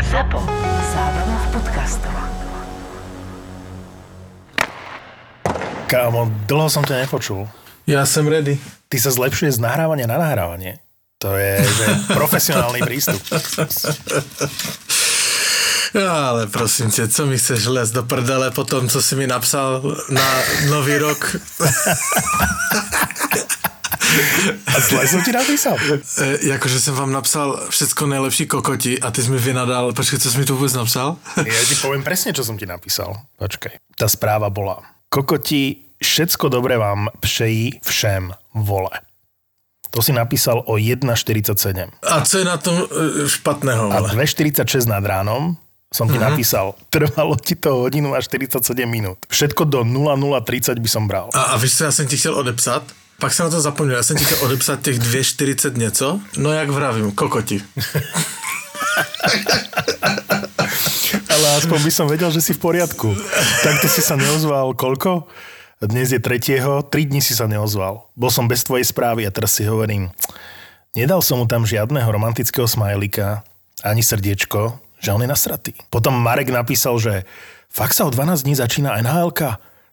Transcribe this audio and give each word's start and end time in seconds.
ZAPO. 0.00 0.40
Zábrná 0.96 1.36
v 1.36 1.46
podcastov. 1.52 2.14
Kámo, 5.84 6.32
dlho 6.48 6.72
som 6.72 6.80
ťa 6.80 7.04
nepočul. 7.04 7.44
Ja 7.84 8.08
som 8.08 8.24
ready. 8.24 8.56
Ty 8.88 8.96
sa 8.96 9.12
zlepšuje 9.12 9.52
z 9.52 9.60
nahrávania 9.60 10.08
na 10.08 10.16
nahrávanie. 10.16 10.80
To 11.20 11.36
je 11.36 11.60
že 11.60 11.86
profesionálny 12.08 12.80
prístup. 12.88 13.20
Ja, 15.92 16.32
ale 16.32 16.48
prosím 16.48 16.88
ťa, 16.88 17.12
co 17.12 17.28
mi 17.28 17.36
chceš 17.36 17.68
les 17.68 17.92
do 17.92 18.00
prdele 18.00 18.48
po 18.56 18.64
tom, 18.64 18.88
co 18.88 18.96
si 18.96 19.12
mi 19.12 19.28
napsal 19.28 19.84
na 20.08 20.24
nový 20.72 20.96
rok? 20.96 21.20
A 24.66 24.80
zle 24.80 25.08
som 25.08 25.20
ti 25.22 25.32
napísal. 25.32 25.76
E, 26.18 26.38
jakože 26.46 26.80
jsem 26.80 26.94
vám 26.94 27.12
napsal 27.12 27.60
všecko 27.68 28.06
nejlepší 28.06 28.46
kokoti 28.46 29.00
a 29.00 29.10
ty 29.10 29.22
jsi 29.22 29.30
mi 29.30 29.38
vynadal, 29.38 29.92
počkej, 29.92 30.18
co 30.18 30.30
jsi 30.30 30.38
mi 30.38 30.44
tu 30.44 30.56
vůbec 30.56 30.72
napsal? 30.72 31.16
Ja 31.36 31.62
ti 31.68 31.74
poviem 31.80 32.02
presne, 32.02 32.32
čo 32.32 32.44
som 32.44 32.58
ti 32.58 32.66
napísal. 32.66 33.16
Počkaj. 33.38 33.78
Tá 33.96 34.08
správa 34.08 34.50
bola. 34.50 34.82
Kokoti, 35.08 35.76
všetko 36.02 36.48
dobré 36.48 36.78
vám 36.78 37.08
přejí 37.20 37.80
všem 37.84 38.32
vole. 38.54 38.90
To 39.90 40.02
si 40.02 40.12
napísal 40.12 40.64
o 40.66 40.80
1.47. 40.80 41.88
A 42.02 42.20
co 42.20 42.38
je 42.38 42.44
na 42.44 42.56
tom 42.56 42.76
e, 42.76 43.28
špatného? 43.28 43.92
A 43.92 43.96
Ale? 43.96 44.08
2.46 44.08 44.88
nad 44.88 45.04
ránom 45.04 45.56
som 45.92 46.08
ti 46.08 46.16
napísal, 46.16 46.72
trvalo 46.88 47.36
ti 47.36 47.52
to 47.52 47.84
hodinu 47.84 48.16
a 48.16 48.20
47 48.24 48.64
minút. 48.88 49.28
Všetko 49.28 49.68
do 49.68 49.84
00.30 49.84 50.80
by 50.80 50.88
som 50.88 51.04
bral. 51.04 51.28
A, 51.36 51.52
a 51.52 51.56
víš, 51.60 51.76
co 51.76 51.84
já 51.84 51.92
jsem 51.92 52.06
ti 52.06 52.16
chtěl 52.16 52.34
odepsat? 52.34 52.82
Pak 53.22 53.32
jsem 53.32 53.46
na 53.46 53.50
to 53.50 53.60
zapomněl, 53.60 53.96
já 53.96 54.02
jsem 54.02 54.16
ti 54.16 54.24
chtěl 54.24 54.38
odepsat 54.42 54.82
těch 54.82 54.98
2.40 54.98 55.78
něco, 55.78 56.20
no 56.38 56.52
jak 56.52 56.70
vravím, 56.70 57.12
kokoti. 57.12 57.62
Ale 61.30 61.56
aspoň 61.56 61.82
by 61.82 61.90
som 61.90 62.10
vedel, 62.10 62.34
že 62.34 62.42
si 62.42 62.52
v 62.54 62.58
poriadku. 62.58 63.14
Takto 63.62 63.86
si 63.86 64.02
sa 64.02 64.18
neozval 64.18 64.74
koľko? 64.74 65.30
Dnes 65.78 66.10
je 66.10 66.18
tretieho, 66.18 66.82
tri 66.82 67.06
dní 67.06 67.22
si 67.22 67.38
sa 67.38 67.46
neozval. 67.46 68.10
Bol 68.18 68.30
som 68.34 68.50
bez 68.50 68.66
tvojej 68.66 68.90
správy 68.90 69.22
a 69.22 69.30
teraz 69.30 69.54
si 69.54 69.62
hovorím, 69.70 70.10
nedal 70.98 71.22
som 71.22 71.38
mu 71.38 71.46
tam 71.46 71.62
žiadneho 71.62 72.10
romantického 72.10 72.66
smajlika, 72.66 73.46
ani 73.86 74.02
srdiečko, 74.02 74.82
že 74.98 75.14
on 75.14 75.22
je 75.22 75.30
nasratý. 75.30 75.72
Potom 75.94 76.18
Marek 76.18 76.50
napísal, 76.50 76.98
že 76.98 77.22
fakt 77.70 77.94
sa 77.94 78.02
o 78.02 78.10
12 78.10 78.42
dní 78.42 78.54
začína 78.58 78.98
nhl 78.98 79.30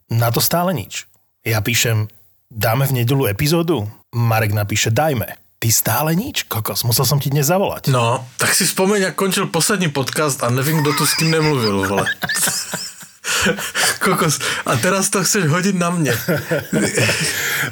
Na 0.10 0.34
to 0.34 0.42
stále 0.42 0.74
nič. 0.74 1.06
Ja 1.46 1.62
píšem, 1.62 2.10
dáme 2.50 2.90
v 2.90 2.92
nedelu 2.92 3.30
epizódu? 3.30 3.86
Marek 4.16 4.52
napíše, 4.52 4.90
dajme. 4.90 5.26
Ty 5.60 5.70
stále 5.72 6.16
nič, 6.16 6.48
kokos, 6.48 6.88
musel 6.88 7.04
som 7.06 7.20
ti 7.20 7.30
dnes 7.30 7.52
zavolať. 7.52 7.92
No, 7.92 8.24
tak 8.40 8.56
si 8.56 8.64
vzpomeň, 8.64 9.12
jak 9.12 9.16
končil 9.16 9.52
poslední 9.52 9.92
podcast 9.92 10.40
a 10.44 10.50
nevím, 10.50 10.80
kdo 10.82 10.94
tu 10.96 11.06
s 11.06 11.14
kým 11.14 11.32
nemluvil, 11.32 11.88
vole. 11.88 12.06
Kokos, 14.04 14.40
a 14.66 14.76
teraz 14.76 15.10
to 15.12 15.24
chceš 15.24 15.46
hodit 15.52 15.76
na 15.76 15.90
mě. 15.90 16.16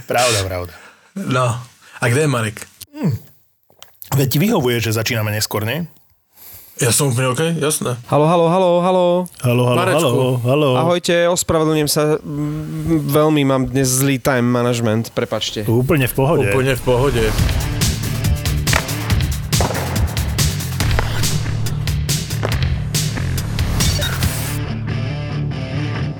Pravda, 0.05 0.43
pravda. 0.43 0.73
No, 1.15 1.63
a 2.01 2.07
kde 2.07 2.21
je 2.21 2.27
Marek? 2.27 2.67
Veď 4.15 4.31
ti 4.31 4.39
vyhovuje, 4.39 4.79
že 4.79 4.95
začíname 4.95 5.31
neskôr, 5.31 5.65
nie? 5.67 5.87
Ja 6.77 6.93
som 6.93 7.09
úplne 7.09 7.33
OK, 7.33 7.57
jasné. 7.57 7.97
Halo, 8.05 8.29
halo, 8.29 8.45
halo, 8.47 8.69
halo. 8.79 9.05
Halo, 9.41 9.63
halo, 9.65 9.75
Marečku. 9.75 10.05
halo, 10.05 10.27
halo. 10.45 10.69
Ahojte, 10.77 11.25
ospravedlňujem 11.25 11.89
sa. 11.89 12.21
mm, 12.21 13.09
Veľmi 13.09 13.41
mám 13.43 13.65
dnes 13.65 13.89
zlý 13.89 14.21
time 14.21 14.45
management, 14.45 15.09
prepačte. 15.11 15.65
Úplne 15.65 16.05
v 16.05 16.13
pohode. 16.13 16.45
Úplne 16.45 16.77
v 16.77 16.81
pohode. 16.85 17.23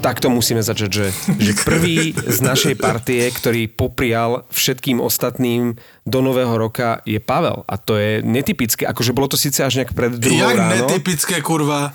Takto 0.07 0.31
musíme 0.31 0.63
začať, 0.63 0.87
že, 0.87 1.05
že 1.35 1.51
prvý 1.67 2.15
z 2.15 2.39
našej 2.39 2.79
partie, 2.79 3.27
ktorý 3.27 3.67
poprial 3.67 4.47
všetkým 4.47 5.03
ostatným 5.03 5.75
do 6.07 6.19
nového 6.23 6.55
roka 6.55 7.03
je 7.03 7.19
Pavel. 7.19 7.67
A 7.67 7.75
to 7.75 7.99
je 7.99 8.23
netypické. 8.23 8.87
Akože 8.87 9.11
bolo 9.11 9.27
to 9.27 9.35
síce 9.35 9.59
až 9.59 9.83
nejak 9.83 9.91
pred 9.91 10.15
druhou 10.15 10.47
Jak 10.47 10.55
ráno. 10.55 10.71
netypické, 10.87 11.43
kurva. 11.43 11.91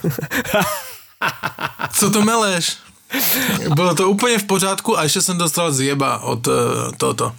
Co 1.96 2.10
to 2.10 2.20
meleš? 2.22 2.76
Bylo 3.74 3.94
to 3.94 4.08
úplně 4.08 4.38
v 4.38 4.44
pořádku 4.44 4.98
a 4.98 5.02
ještě 5.02 5.20
jsem 5.20 5.38
dostal 5.38 5.72
zjeba 5.72 6.18
od 6.18 6.46
uh, 6.46 6.54
tohoto. 6.96 7.32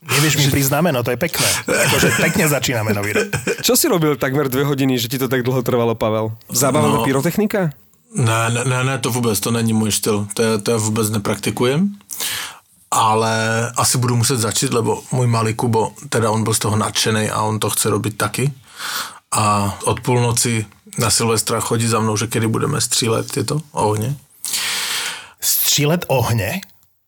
Nevieš 0.00 0.36
mi 0.40 0.48
priznámeno, 0.48 1.04
to 1.04 1.12
je 1.12 1.20
pekné. 1.20 1.44
Akože 1.68 2.16
pekne 2.16 2.48
začíname 2.48 2.96
nový 2.96 3.12
rok. 3.12 3.28
Čo 3.60 3.76
si 3.76 3.84
robil 3.84 4.16
takmer 4.16 4.48
dve 4.48 4.64
hodiny, 4.64 4.96
že 4.96 5.12
ti 5.12 5.20
to 5.20 5.28
tak 5.28 5.44
dlho 5.44 5.60
trvalo, 5.60 5.92
Pavel? 5.92 6.32
Zábavná 6.48 7.00
No. 7.00 7.04
pyrotechnika? 7.04 7.68
Ne, 8.14 8.50
ne, 8.50 8.64
ne, 8.64 8.84
ne, 8.84 8.98
to 8.98 9.10
vůbec, 9.10 9.40
to 9.40 9.50
není 9.50 9.72
můj 9.72 9.92
styl, 9.92 10.26
to, 10.34 10.42
je, 10.42 10.58
to 10.58 10.70
já 10.70 10.76
vůbec 10.76 11.10
nepraktikujem, 11.10 11.94
ale 12.90 13.70
asi 13.76 13.98
budu 13.98 14.16
muset 14.16 14.36
začít, 14.38 14.72
lebo 14.72 15.02
můj 15.12 15.26
malý 15.26 15.54
Kubo, 15.54 15.92
teda 16.08 16.30
on 16.30 16.44
byl 16.44 16.54
z 16.54 16.58
toho 16.58 16.76
nadšený 16.76 17.30
a 17.30 17.42
on 17.42 17.58
to 17.58 17.70
chce 17.70 17.90
robiť 17.90 18.16
taky 18.16 18.52
a 19.32 19.78
od 19.84 20.00
půlnoci 20.00 20.66
na 20.98 21.10
Silvestra 21.10 21.60
chodí 21.60 21.86
za 21.86 22.00
mnou, 22.00 22.16
že 22.16 22.26
kedy 22.26 22.46
budeme 22.48 22.80
střílet 22.80 23.30
tyto 23.32 23.60
ohně. 23.72 24.16
Střílet 25.40 26.04
ohne. 26.08 26.60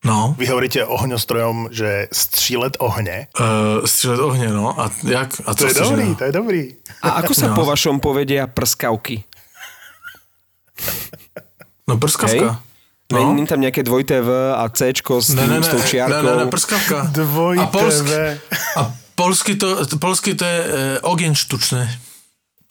No, 0.05 0.35
Vy 0.39 0.47
hovoríte 0.47 0.85
ohňostrojom, 0.85 1.69
že 1.71 2.09
střílet 2.13 2.77
ohne. 2.79 3.27
uh, 3.41 3.87
střílet 3.87 4.21
ohně, 4.21 4.49
no, 4.49 4.81
a 4.81 4.91
jak? 5.05 5.41
A 5.47 5.55
To 5.55 5.67
je 5.67 5.75
dobrý, 5.75 6.03
iného? 6.03 6.15
to 6.15 6.25
je 6.25 6.33
dobrý. 6.33 6.63
A 7.03 7.09
ako 7.23 7.35
sa 7.35 7.47
No. 7.51 7.55
po 7.55 7.65
vašom 7.67 7.99
povedia 8.03 8.47
prskavky? 8.51 9.23
No, 11.89 11.95
Hej? 11.95 12.01
prskavka. 12.01 12.47
No. 12.47 12.73
No. 13.13 13.35
Není 13.35 13.45
tam 13.45 13.61
nejaké 13.61 13.85
dvojité 13.85 14.25
V 14.25 14.33
a 14.57 14.65
C 14.73 14.89
s, 14.89 15.29
Ne, 15.37 15.45
ne, 15.45 15.61
tým, 15.61 15.61
ne, 15.61 15.63
s 15.63 15.69
tou 15.69 15.81
ne, 15.81 15.85
čiarkou? 15.85 16.25
ne, 16.25 16.33
ne, 16.33 16.47
prskavka. 16.49 16.99
Dvojité 17.13 17.61
a 17.61 17.67
polsky, 17.69 18.09
V. 18.09 18.41
a 18.77 18.83
polsky 19.15 19.53
to, 19.61 19.69
polsky 20.01 20.31
to 20.33 20.45
je 20.49 20.59
uh, 20.65 21.11
ogen 21.13 21.37
štučné. 21.37 21.93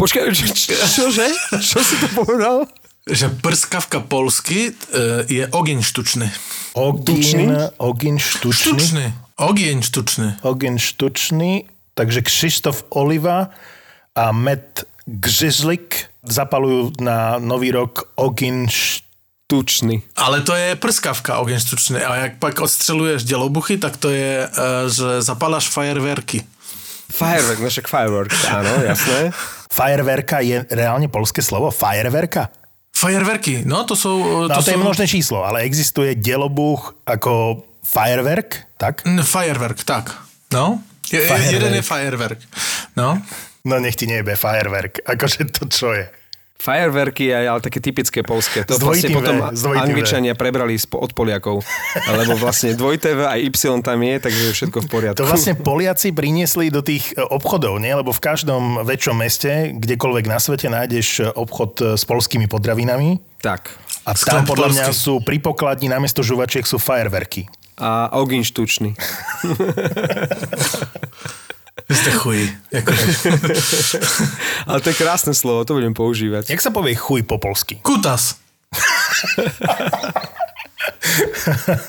Počkaj, 0.02 0.34
čo, 0.34 0.46
čo, 0.58 0.74
čože? 0.74 1.28
Čo 1.62 1.80
si 1.86 1.96
to 2.02 2.08
povedal? 2.18 2.66
Že 3.06 3.38
prskavka 3.38 4.02
polsky 4.02 4.74
uh, 4.74 5.22
je 5.30 5.46
ogen 5.54 5.86
štučný. 5.86 6.26
Ogin, 6.74 7.54
ogin 7.78 8.18
štučný. 8.18 8.82
Štučný. 8.82 9.06
Ogen 9.38 9.86
štučný. 9.86 10.42
Ogin 10.42 10.82
štučný. 10.82 11.70
Takže 11.94 12.26
Krzysztof 12.26 12.82
Oliva 12.90 13.54
a 14.18 14.32
Matt 14.34 14.90
Gřižlik 15.06 16.11
zapalujú 16.24 16.92
na 17.02 17.40
nový 17.40 17.72
rok 17.72 18.12
ogin 18.16 18.68
štučný. 18.68 19.10
Tučný. 19.52 20.00
Ale 20.16 20.48
to 20.48 20.56
je 20.56 20.80
prskavka 20.80 21.44
ogen 21.44 21.60
štučný. 21.60 22.00
A 22.00 22.16
jak 22.16 22.40
pak 22.40 22.56
odstřeluješ 22.62 23.24
dělobuchy, 23.24 23.78
tak 23.78 24.00
to 24.00 24.08
je, 24.10 24.48
uh, 24.48 24.88
že 24.88 25.22
zapalaš 25.22 25.68
fajerverky. 25.68 26.40
Firework, 27.12 27.60
no 27.60 27.68
však 27.68 27.88
firework, 27.92 28.32
áno, 28.48 28.72
jasné. 28.88 29.36
Fajerverka 29.76 30.40
je 30.40 30.64
reálne 30.72 31.12
polské 31.12 31.44
slovo? 31.44 31.68
Fajerverka? 31.68 32.48
Fajerverky, 32.96 33.68
no 33.68 33.84
to 33.84 33.96
jsou... 33.96 34.48
No 34.48 34.56
To 34.56 34.64
to 34.64 34.72
je 34.72 34.78
množné 34.78 35.08
číslo, 35.08 35.44
ale 35.44 35.68
existuje 35.68 36.16
delobuch 36.16 36.96
ako 37.04 37.64
firework, 37.84 38.56
tak? 38.80 39.04
Fajerverk, 39.24 39.84
tak. 39.84 40.16
No. 40.56 40.80
Je, 41.12 41.28
jeden 41.52 41.74
je 41.76 41.82
fajerverk. 41.84 42.40
No. 42.96 43.20
No 43.66 43.78
nech 43.78 43.98
ti 43.98 44.10
nejebe 44.10 44.34
firework. 44.34 45.06
Akože 45.06 45.46
to 45.54 45.70
čo 45.70 45.94
je? 45.94 46.06
Fireworky, 46.62 47.34
aj, 47.34 47.46
ale 47.50 47.60
také 47.66 47.82
typické 47.82 48.22
polské. 48.22 48.62
To 48.70 48.78
vlastne 48.78 49.10
potom 49.10 49.50
V, 49.50 49.58
dvojitým 49.58 49.82
V. 49.82 49.82
Angličania 49.82 50.38
prebrali 50.38 50.78
od 50.78 51.12
Poliakov. 51.18 51.66
Lebo 52.06 52.38
vlastne 52.38 52.78
dvojité 52.78 53.18
V 53.18 53.26
aj 53.26 53.40
Y 53.50 53.82
tam 53.82 53.98
je, 53.98 54.16
takže 54.22 54.42
je 54.46 54.54
všetko 54.54 54.78
v 54.86 54.88
poriadku. 54.88 55.18
To 55.18 55.26
vlastne 55.26 55.58
Poliaci 55.58 56.14
priniesli 56.14 56.70
do 56.70 56.86
tých 56.86 57.18
e, 57.18 57.18
obchodov, 57.18 57.82
nie? 57.82 57.90
Lebo 57.90 58.14
v 58.14 58.22
každom 58.22 58.86
väčšom 58.86 59.18
meste, 59.18 59.74
kdekoľvek 59.74 60.30
na 60.30 60.38
svete 60.38 60.70
nájdeš 60.70 61.26
e, 61.26 61.34
obchod 61.34 61.72
e, 61.82 61.98
s 61.98 62.06
polskými 62.06 62.46
potravinami. 62.46 63.18
Tak. 63.42 63.74
A 64.06 64.14
tam 64.14 64.46
podľa 64.46 64.70
mňa 64.70 64.86
sú 64.94 65.18
pri 65.26 65.42
pokladni 65.42 65.90
namiesto 65.90 66.22
žuvačiek 66.22 66.70
sú 66.70 66.78
fireworky. 66.78 67.50
A 67.82 68.14
ogiň 68.14 68.46
štučný. 68.46 68.94
Ste 71.90 72.12
chuji. 72.12 72.46
Akože. 72.74 73.08
Ale 74.70 74.80
to 74.82 74.90
je 74.92 74.96
krásne 75.00 75.34
slovo, 75.34 75.66
to 75.66 75.74
budem 75.74 75.94
používať. 75.96 76.52
Jak 76.52 76.62
sa 76.62 76.70
povie 76.70 76.94
chuj 76.96 77.24
po 77.24 77.40
polsky? 77.42 77.80
Kutas. 77.82 78.38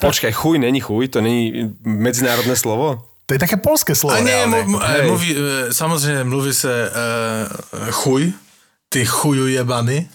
Počkaj, 0.01 0.33
chuj 0.33 0.59
není 0.59 0.81
chuj, 0.81 1.09
to 1.09 1.21
není 1.21 1.71
medzinárodné 1.85 2.57
slovo? 2.57 3.09
To 3.27 3.35
je 3.35 3.39
také 3.39 3.57
polské 3.57 3.95
slovo. 3.95 4.19
A 4.19 4.21
nie, 4.21 4.35
reálne. 4.35 4.67
mu, 4.67 4.79
Hej. 4.79 5.07
mluví, 5.07 5.31
e, 5.37 5.73
samozřejmě 5.75 6.25
mluví 6.25 6.53
se 6.55 6.91
e, 6.91 6.93
chuj, 7.91 8.33
ty 8.89 9.07
chuju 9.07 9.47
jebany, 9.47 10.09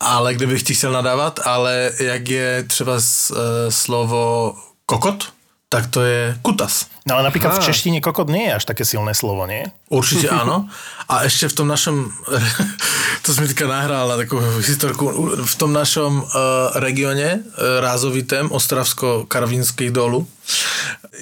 ale 0.00 0.34
kdybych 0.34 0.62
ti 0.62 0.74
chtěl 0.74 0.92
nadávat, 0.92 1.40
ale 1.44 1.90
jak 2.00 2.28
je 2.28 2.62
třeba 2.62 3.00
s, 3.00 3.30
e, 3.30 3.70
slovo 3.70 4.54
kokot, 4.86 5.32
tak 5.68 5.86
to 5.92 6.00
je 6.00 6.32
kutas. 6.42 6.88
No 7.04 7.14
ale 7.20 7.28
napríklad 7.28 7.52
v 7.52 7.60
Aha. 7.60 7.66
češtine 7.68 8.00
kokot 8.00 8.28
nie 8.32 8.48
je 8.48 8.56
až 8.56 8.64
také 8.64 8.84
silné 8.88 9.12
slovo, 9.12 9.44
nie? 9.46 9.68
Určitě 9.88 10.28
ano. 10.28 10.68
A 11.08 11.22
ještě 11.24 11.48
v 11.48 11.52
tom 11.52 11.68
našem, 11.68 12.10
to 13.22 13.34
si 13.34 13.40
mi 13.40 13.48
teďka 13.48 13.66
nahrál 13.66 14.08
na 14.08 14.16
takovou 14.16 14.44
historku. 14.60 15.36
V 15.44 15.54
tom 15.56 15.72
našom 15.72 16.20
uh, 16.20 16.28
regione, 16.74 17.34
uh, 17.34 17.80
rázovitém, 17.80 18.48
Ostravsko-Karvinských 18.52 19.90
dolu, 19.90 20.28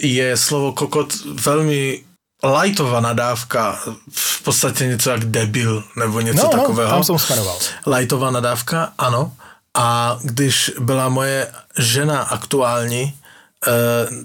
je 0.02 0.36
slovo 0.36 0.72
kokot 0.72 1.14
veľmi 1.42 2.02
lajtová 2.42 3.00
nadávka, 3.00 3.78
v 4.14 4.42
podstate 4.42 4.86
něco 4.86 5.10
jak 5.10 5.24
debil, 5.24 5.84
nebo 5.96 6.20
něco 6.20 6.42
No, 6.42 6.50
no, 6.56 6.62
takového. 6.62 6.90
tam 6.90 7.04
som 7.04 7.18
smeroval. 7.18 7.58
Lajtová 7.86 8.30
nadávka, 8.30 8.92
ano. 8.98 9.32
A 9.74 10.18
když 10.22 10.72
byla 10.78 11.08
moje 11.08 11.46
žena 11.78 12.22
aktuální, 12.22 13.14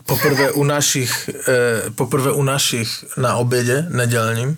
poprvé 0.05 0.51
u 0.51 0.63
našich, 0.63 1.29
eh, 1.47 1.89
poprvé 1.95 2.31
u 2.31 2.43
našich 2.43 3.05
na 3.17 3.35
obědě 3.35 3.85
nedělním, 3.89 4.57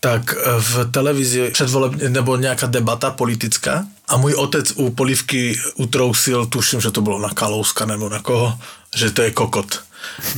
tak 0.00 0.34
eh, 0.34 0.60
v 0.60 0.90
televizi 0.90 1.50
předvoleb, 1.50 1.92
nebo 2.08 2.36
nějaká 2.36 2.66
debata 2.66 3.10
politická 3.10 3.86
a 4.08 4.16
můj 4.16 4.34
otec 4.34 4.72
u 4.76 4.90
polivky 4.90 5.58
utrousil, 5.74 6.46
tuším, 6.46 6.80
že 6.80 6.90
to 6.90 7.00
bylo 7.00 7.18
na 7.18 7.28
Kalouska 7.28 7.86
nebo 7.86 8.08
na 8.08 8.22
koho, 8.22 8.58
že 8.96 9.10
to 9.10 9.22
je 9.22 9.30
kokot. 9.30 9.80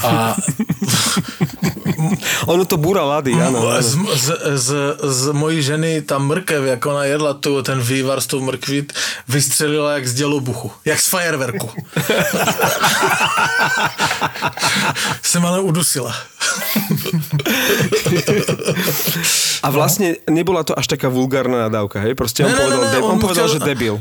A 0.04 0.36
Ono 2.46 2.64
to 2.64 2.76
búra 2.76 3.02
lady, 3.04 3.32
áno. 3.34 3.80
z, 3.80 3.96
z, 4.14 4.26
z, 4.54 4.70
z 5.02 5.32
mojí 5.32 5.62
ženy 5.62 6.02
ta 6.02 6.18
mrkev, 6.18 6.64
jak 6.64 6.86
ona 6.86 7.04
jedla 7.04 7.34
tu, 7.34 7.62
ten 7.62 7.80
vývar 7.80 8.20
z 8.20 8.26
tou 8.26 8.40
mrkví, 8.40 8.86
vystřelila 9.28 9.92
jak 9.92 10.08
z 10.08 10.14
dělobuchu, 10.14 10.72
jak 10.84 11.00
z 11.00 11.08
fajerverku. 11.08 11.70
Jsem 15.22 15.46
ale 15.46 15.60
udusila. 15.60 16.14
A 19.62 19.70
vlastne 19.70 20.16
nebola 20.30 20.62
to 20.62 20.78
až 20.78 20.86
taká 20.86 21.08
vulgárna 21.10 21.58
nadávka, 21.66 21.98
hej? 22.00 22.14
Proste 22.14 22.44
on 22.46 22.52
Ne, 22.52 22.54
ne, 22.54 22.58
ne, 22.58 22.64
povedal, 22.70 22.84
ne, 22.84 22.90
de- 22.92 23.02
on 23.02 23.10
on 23.10 23.18
povedal, 23.18 23.48
chtěl- 23.48 23.58
že 23.58 23.64
debil. 23.66 23.94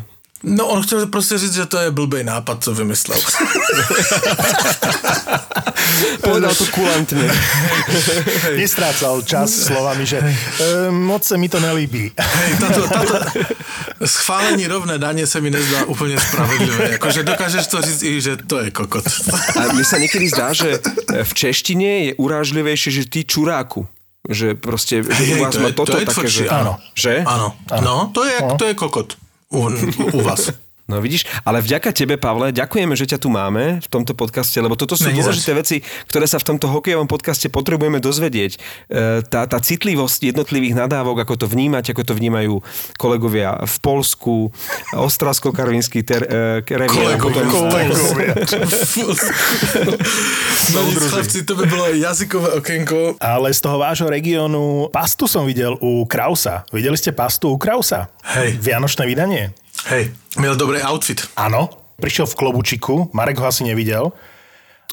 No, 0.45 0.67
on 0.67 0.83
chtěl 0.83 1.05
prostě 1.07 1.37
říct, 1.37 1.53
že 1.53 1.65
to 1.65 1.77
je 1.77 1.91
blbej 1.91 2.23
nápad, 2.23 2.63
co 2.63 2.73
vymyslel. 2.73 3.19
Povedal 6.21 6.53
to 6.55 6.65
kulantne. 6.69 7.25
Nestrácal 8.57 9.21
čas 9.25 9.49
slovami, 9.69 10.05
že 10.05 10.21
e, 10.21 10.25
moc 10.93 11.25
sa 11.25 11.37
mi 11.37 11.49
to 11.49 11.57
nelíbí. 11.59 12.13
Hej, 12.13 12.51
tato, 12.61 12.81
tato 12.95 13.15
schválení 14.05 14.67
rovné 14.67 14.97
daně 14.97 15.27
se 15.27 15.41
mi 15.41 15.49
nezdá 15.51 15.85
úplně 15.85 16.19
spravedlivé. 16.19 16.91
Jakože 16.91 17.23
dokážeš 17.23 17.67
to 17.67 17.81
říct 17.81 18.03
i, 18.03 18.21
že 18.21 18.37
to 18.37 18.59
je 18.59 18.71
kokot. 18.71 19.05
A 19.57 19.73
mne 19.73 19.85
sa 19.85 19.97
niekedy 19.97 20.29
zdá, 20.29 20.53
že 20.53 20.77
v 21.23 21.31
češtine 21.33 21.89
je 22.09 22.11
urážlivejšie, 22.21 22.91
že 22.91 23.03
ty 23.09 23.23
čuráku. 23.25 23.87
Že 24.25 24.57
proste, 24.57 25.05
že 25.05 25.21
Hej, 25.21 25.37
u 25.37 25.43
vás 25.45 25.53
to 25.53 25.61
má 25.61 25.69
je- 25.69 25.77
toto 25.77 25.93
to 25.93 25.97
je 26.01 26.05
také, 26.05 26.13
tvrdšie, 26.17 26.45
že... 26.45 26.53
áno. 26.53 26.73
Že? 26.97 27.13
Ano. 27.29 27.47
No, 27.81 27.95
to 28.09 28.25
je, 28.25 28.33
jak, 28.33 28.45
to 28.57 28.65
je 28.65 28.73
kokot. 28.73 29.09
U, 29.51 29.69
u 30.13 30.21
vás. 30.21 30.51
No 30.85 31.01
vidíš, 31.01 31.25
ale 31.41 31.65
vďaka 31.65 31.89
tebe, 31.89 32.13
Pavle, 32.13 32.53
ďakujeme, 32.53 32.93
že 32.93 33.09
ťa 33.09 33.17
tu 33.17 33.33
máme 33.33 33.81
v 33.81 33.87
tomto 33.89 34.13
podcaste, 34.13 34.53
lebo 34.61 34.77
toto 34.77 34.93
sú 34.93 35.09
zač. 35.09 35.17
dôležité 35.17 35.51
veci, 35.51 35.75
ktoré 36.05 36.29
sa 36.29 36.37
v 36.37 36.53
tomto 36.53 36.69
hokejovom 36.69 37.09
podcaste 37.09 37.49
potrebujeme 37.49 37.97
dozvedieť. 37.97 38.51
E, 38.85 39.25
Tá, 39.25 39.49
tá 39.49 39.57
citlivosť 39.57 40.29
jednotlivých 40.29 40.77
nadávok, 40.77 41.25
ako 41.25 41.41
to 41.41 41.45
vnímať, 41.49 41.89
ako 41.89 42.03
to 42.05 42.13
vnímajú 42.13 42.61
kolegovia 42.95 43.57
v 43.65 43.75
Polsku, 43.81 44.53
Ostravsko-Karvinský 44.93 46.05
ter, 46.05 46.21
e, 46.21 46.61
revír. 46.61 47.07
a 47.07 47.17
potom- 47.17 47.49
Kolegovia. 47.49 48.33
No 50.73 50.81
nic, 50.83 50.97
chlapci, 50.99 51.45
to 51.45 51.55
by 51.55 51.65
bylo 51.65 51.85
jazykové 51.93 52.49
okénko. 52.51 53.15
Ale 53.19 53.53
z 53.53 53.61
toho 53.61 53.77
vášho 53.77 54.09
regiónu 54.09 54.89
pastu 54.89 55.27
som 55.27 55.45
videl 55.45 55.77
u 55.77 56.05
Krausa. 56.05 56.65
Videli 56.69 56.97
ste 56.97 57.11
pastu 57.11 57.49
u 57.49 57.57
Krausa? 57.57 58.09
Hej. 58.23 58.57
Vianočné 58.59 59.05
vydanie? 59.05 59.53
Hej, 59.83 60.11
měl 60.39 60.55
dobrý 60.55 60.81
outfit. 60.81 61.21
Áno. 61.37 61.69
Prišiel 61.95 62.27
v 62.27 62.35
klobučiku, 62.35 62.95
Marek 63.15 63.39
ho 63.39 63.47
asi 63.47 63.63
nevidel. 63.63 64.11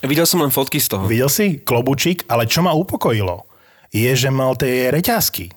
Videl 0.03 0.27
som 0.27 0.43
len 0.43 0.55
fotky 0.55 0.79
z 0.79 0.87
toho. 0.87 1.07
Videl 1.11 1.27
si 1.31 1.59
klobučík, 1.63 2.27
ale 2.31 2.47
čo 2.47 2.63
ma 2.63 2.75
upokojilo, 2.75 3.43
je, 3.91 4.11
že 4.15 4.31
mal 4.31 4.55
tie 4.55 4.91
reťazky, 4.91 5.51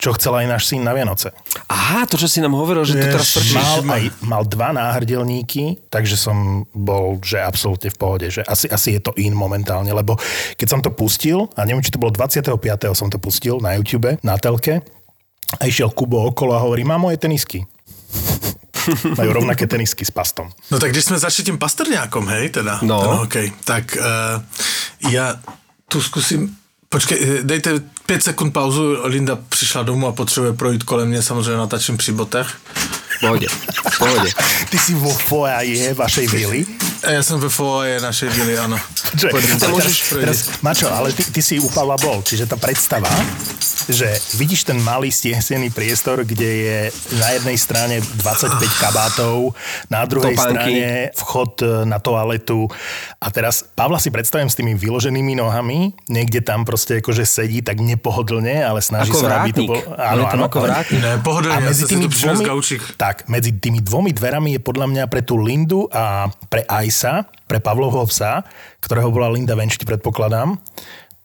čo 0.00 0.12
chcel 0.16 0.44
aj 0.44 0.46
náš 0.48 0.72
syn 0.72 0.84
na 0.84 0.92
Vianoce. 0.92 1.32
Aha, 1.72 2.04
to, 2.08 2.20
čo 2.20 2.28
si 2.28 2.40
nám 2.40 2.56
hovoril, 2.56 2.84
že 2.84 2.96
to 2.96 3.16
teraz 3.16 3.32
frčíš. 3.32 3.56
mal, 3.56 3.96
aj, 3.96 4.04
mal 4.24 4.42
dva 4.44 4.72
náhrdelníky, 4.76 5.88
takže 5.92 6.16
som 6.16 6.68
bol 6.72 7.20
že 7.20 7.40
absolútne 7.40 7.92
v 7.92 7.96
pohode, 8.00 8.26
že 8.28 8.44
asi, 8.44 8.68
asi 8.68 8.96
je 8.96 9.00
to 9.04 9.12
in 9.20 9.36
momentálne, 9.36 9.92
lebo 9.92 10.16
keď 10.56 10.68
som 10.68 10.80
to 10.80 10.92
pustil, 10.92 11.48
a 11.56 11.64
neviem, 11.68 11.84
či 11.84 11.92
to 11.92 12.00
bolo 12.00 12.12
25. 12.12 12.60
som 12.92 13.08
to 13.08 13.16
pustil 13.16 13.60
na 13.60 13.76
YouTube, 13.76 14.20
na 14.20 14.36
telke, 14.40 14.84
a 15.58 15.62
išiel 15.66 15.90
Kubo 15.90 16.28
okolo 16.28 16.54
a 16.54 16.62
hovorí, 16.62 16.86
mám 16.86 17.08
moje 17.08 17.18
tenisky. 17.18 17.66
Majú 19.18 19.32
rovnaké 19.32 19.66
tenisky 19.66 20.04
s 20.04 20.10
pastom. 20.10 20.50
No 20.70 20.78
tak 20.78 20.90
když 20.90 21.04
jsme 21.04 21.18
začali 21.18 21.44
tím 21.46 21.58
pastrňákom, 21.58 22.28
hej, 22.28 22.48
teda, 22.48 22.78
No. 22.82 23.00
ten 23.00 23.10
hokej, 23.10 23.52
tak 23.64 23.96
uh, 23.96 25.10
já 25.12 25.36
tu 25.88 26.02
zkusím, 26.02 26.56
počkej, 26.88 27.18
eh, 27.22 27.42
dejte 27.42 27.70
pět 28.06 28.22
sekund 28.22 28.50
pauzu, 28.52 28.96
Linda 29.06 29.38
přišla 29.48 29.82
domů 29.82 30.06
a 30.06 30.12
potřebuje 30.12 30.52
projít 30.52 30.82
kolem 30.82 31.08
mě, 31.08 31.22
samozřejmě 31.22 31.56
natačím 31.56 31.96
při 31.96 32.12
botech. 32.12 32.46
Pohode, 33.20 33.46
pohode. 33.98 34.30
Ty 34.70 34.78
si 34.78 34.94
vo 34.94 35.12
foaje 35.12 35.94
vašej 35.94 36.26
vily? 36.26 36.66
A 37.04 37.10
já 37.10 37.22
jsem 37.22 37.40
ve 37.40 37.48
foaje 37.48 38.00
našej 38.00 38.28
vily, 38.28 38.58
ano. 38.58 38.80
Že, 39.14 39.28
Poďme 39.28 39.60
teraz, 39.60 40.08
teraz, 40.08 40.38
Mačo, 40.62 40.88
ale 40.94 41.12
ty, 41.12 41.24
ty 41.24 41.42
si 41.42 41.58
u 41.60 41.68
Pavla 41.68 41.96
bol, 42.00 42.22
čiže 42.24 42.46
tá 42.48 42.56
predstava, 42.56 43.10
že 43.90 44.08
vidíš 44.38 44.66
ten 44.66 44.78
malý 44.80 45.10
stiehsený 45.10 45.70
priestor, 45.74 46.22
kde 46.22 46.50
je 46.50 46.78
na 47.18 47.28
jednej 47.34 47.58
strane 47.58 47.96
25 48.00 48.82
kabátov, 48.82 49.54
na 49.90 50.06
druhej 50.06 50.34
Topánky. 50.34 50.50
strane 50.50 50.88
vchod 51.14 51.52
e, 51.62 51.66
na 51.86 51.98
toaletu 51.98 52.70
a 53.20 53.26
teraz 53.28 53.62
Pavla 53.62 53.98
si 53.98 54.08
predstavím 54.08 54.48
s 54.48 54.56
tými 54.56 54.74
vyloženými 54.78 55.36
nohami, 55.36 55.92
niekde 56.08 56.40
tam 56.40 56.64
proste 56.64 57.02
akože 57.02 57.26
sedí 57.26 57.60
tak 57.60 57.82
nepohodlne, 57.82 58.62
ale 58.64 58.80
snaží 58.80 59.12
Ako 59.12 59.20
sa, 59.20 59.44
aby 59.44 59.50
to 59.52 59.62
vrátnik. 59.66 59.68
bolo... 59.68 59.82
Je 60.20 60.24
tam 60.30 60.42
ako 60.46 60.58
vrátnik. 60.62 61.00
Ne, 61.00 61.12
si 61.74 61.96
to 61.96 62.08
přišel 62.08 62.36
z 62.36 62.42
gaučík. 62.46 62.82
tak, 62.96 63.26
medzi 63.28 63.52
tými 63.56 63.82
dvomi 63.82 64.10
dverami 64.14 64.56
je 64.56 64.60
podľa 64.60 64.86
mňa 64.88 65.04
pre 65.10 65.22
tú 65.22 65.36
Lindu 65.40 65.90
a 65.90 66.30
pre 66.48 66.62
Aisa, 66.66 67.26
pre 67.50 67.58
Pavlovho 67.58 68.06
psa, 68.06 68.46
ktorého 68.80 69.10
bola 69.10 69.32
Linda 69.32 69.58
Venčiti, 69.58 69.84
predpokladám, 69.84 70.56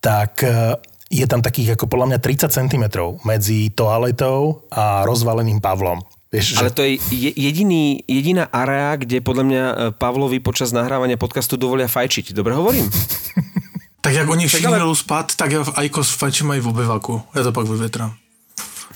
tak 0.01 0.43
e, 0.45 0.77
je 1.11 1.25
tam 1.25 1.41
takých 1.41 1.77
ako 1.77 1.85
podľa 1.85 2.15
mňa 2.15 2.19
30 2.19 2.49
cm 2.49 2.85
medzi 3.23 3.69
toaletou 3.69 4.65
a 4.73 5.05
rozvaleným 5.05 5.61
Pavlom. 5.61 6.01
Vieš, 6.33 6.57
Ale 6.59 6.69
že... 6.69 6.75
to 6.75 6.81
je 6.83 6.91
je- 7.13 7.35
jediný, 7.37 8.03
jediná 8.03 8.49
area, 8.49 8.97
kde 8.97 9.21
podľa 9.21 9.43
mňa 9.45 9.63
e, 9.63 9.75
Pavlovi 9.95 10.41
počas 10.41 10.73
nahrávania 10.75 11.15
podcastu 11.15 11.55
dovolia 11.55 11.87
fajčiť. 11.87 12.33
Dobre 12.33 12.53
hovorím? 12.53 12.89
Tak 14.05 14.13
jak 14.13 14.29
oni 14.29 14.45
všichni 14.47 14.69
ale- 14.69 14.95
spát, 14.95 15.33
tak 15.35 15.51
já 15.51 15.63
v 15.63 15.73
Aikos 15.81 16.09
fajči 16.13 16.43
mají 16.43 16.61
v 16.61 16.67
obyvaku. 16.67 17.21
Já 17.35 17.43
to 17.43 17.51
pak 17.51 17.65
vyvětrám. 17.67 18.13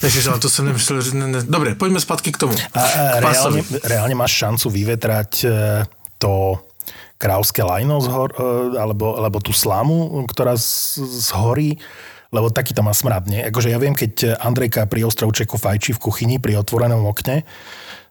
Ježiš, 0.03 0.27
ale 0.27 0.39
to 0.39 0.49
jsem 0.49 0.65
nemyslel, 0.65 1.01
že 1.01 1.11
ne, 1.17 1.27
ne. 1.27 1.43
Dobre, 1.43 1.75
pojďme 1.75 1.99
zpátky 1.99 2.31
k 2.31 2.37
tomu. 2.37 2.53
A, 2.73 2.81
a 2.81 3.17
K 3.17 3.21
pasovi. 3.21 3.61
reálne, 3.65 3.79
reálne 3.83 4.15
máš 4.15 4.31
šancu 4.37 4.69
vyvetrať 4.69 5.31
e, 5.43 5.47
to 6.21 6.61
krávské 7.19 7.61
lajno 7.61 7.99
zhor, 7.99 8.31
e, 8.33 8.79
alebo, 8.79 9.19
alebo 9.19 9.43
tú 9.43 9.51
slamu, 9.51 10.23
ktorá 10.25 10.55
z, 10.55 11.03
zhorí, 11.03 11.75
lebo 12.31 12.47
taký 12.47 12.71
to 12.71 12.81
má 12.81 12.95
smrad? 12.95 13.27
Akože 13.27 13.69
ja 13.69 13.77
viem, 13.77 13.93
keď 13.93 14.39
Andrejka 14.39 14.87
pri 14.87 15.03
Ostrovčeku 15.03 15.59
fajčí 15.59 15.93
v 15.97 16.01
kuchyni 16.01 16.35
pri 16.39 16.57
otvorenom 16.57 17.03
okne, 17.05 17.43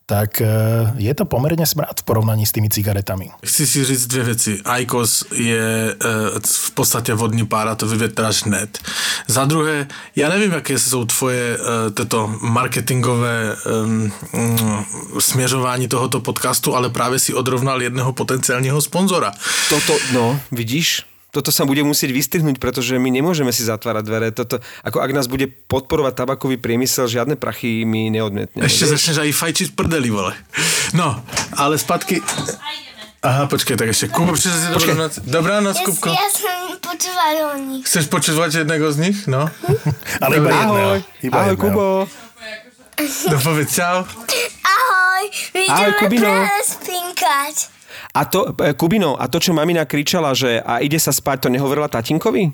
tak 0.09 0.41
e, 0.41 0.49
je 0.97 1.13
to 1.15 1.29
pomerne 1.29 1.67
smrad 1.69 2.01
v 2.01 2.03
porovnaní 2.03 2.47
s 2.49 2.53
tými 2.53 2.69
cigaretami. 2.69 3.29
Chci 3.45 3.67
si 3.67 3.85
říct 3.85 4.07
dvě 4.07 4.25
věci. 4.25 4.61
Aikos 4.65 5.25
je 5.33 5.93
e, 5.93 5.95
v 6.47 6.71
podstatě 6.71 7.15
vodní 7.15 7.47
pára, 7.47 7.75
to 7.75 7.87
vyvětráš 7.87 8.43
hned. 8.43 8.79
Za 9.27 9.45
druhé, 9.45 9.87
já 10.17 10.29
nevím, 10.29 10.53
jaké 10.53 10.79
jsou 10.79 11.05
tvoje 11.05 11.59
e, 11.59 11.91
tyto 11.91 12.35
marketingové 12.41 13.57
um, 13.85 14.13
um, 14.33 14.87
směřování 15.19 15.89
tohoto 15.89 16.21
podcastu, 16.21 16.77
ale 16.77 16.91
právě 16.91 17.19
si 17.19 17.35
odrovnal 17.35 17.83
jedného 17.83 18.13
potenciálního 18.13 18.81
sponzora. 18.83 19.33
Toto, 19.69 19.93
no, 20.13 20.41
vidíš? 20.53 21.05
Toto 21.39 21.55
sa 21.55 21.63
bude 21.63 21.87
musieť 21.87 22.11
vystrihnúť, 22.11 22.59
pretože 22.59 22.99
my 22.99 23.15
nemôžeme 23.15 23.55
si 23.55 23.63
zatvárať 23.63 24.03
dvere. 24.03 24.29
Toto, 24.35 24.59
ako 24.83 24.99
ak 24.99 25.15
nás 25.15 25.31
bude 25.31 25.47
podporovať 25.47 26.19
tabakový 26.19 26.59
priemysel, 26.59 27.07
žiadne 27.07 27.39
prachy 27.39 27.87
my 27.87 28.11
neodmietneme. 28.11 28.67
Ještě 28.67 28.87
začneš 28.91 29.17
aj 29.23 29.33
fajčit 29.33 29.69
prdeli, 29.79 30.11
vole. 30.11 30.35
No, 30.99 31.15
ale 31.55 31.79
zpátky... 31.79 32.19
Aha, 33.23 33.47
počkej, 33.47 33.77
tak 33.77 33.87
ještě. 33.87 34.09
Kubo, 34.09 34.37
si 34.37 34.49
dobrou 34.73 34.95
noc. 34.95 35.19
Dobrá 35.27 35.61
noc, 35.61 35.79
Kubko. 35.83 36.11
Ja 36.11 36.27
som 36.31 36.75
počúvala 36.79 37.55
o 37.55 37.59
nich. 37.59 37.83
Chceš 37.87 38.07
počúvať 38.11 38.63
jedného 38.63 38.87
z 38.95 38.97
nich? 38.99 39.19
No. 39.27 39.51
Ale 40.23 40.39
iba 40.39 40.51
jedného. 40.51 40.75
Ahoj, 40.75 41.01
Iba 41.23 41.39
ahoj 41.39 41.51
jedného. 41.55 41.71
Kubo. 41.71 41.87
No 43.31 43.37
povedz 43.43 43.75
čau. 43.75 44.07
Ahoj, 44.63 45.25
Ahoj, 45.67 45.67
ideme 45.67 45.93
Kubino. 45.99 46.31
prespinkať. 46.31 47.55
A 48.15 48.25
to, 48.25 48.55
e, 48.57 48.73
Kubino, 48.75 49.17
a 49.21 49.29
to, 49.29 49.39
čo 49.39 49.53
mamina 49.53 49.85
kričala, 49.85 50.33
že 50.35 50.59
a 50.61 50.81
ide 50.81 50.97
sa 50.99 51.13
spať, 51.13 51.47
to 51.47 51.49
nehovorila 51.49 51.89
tatinkovi? 51.89 52.53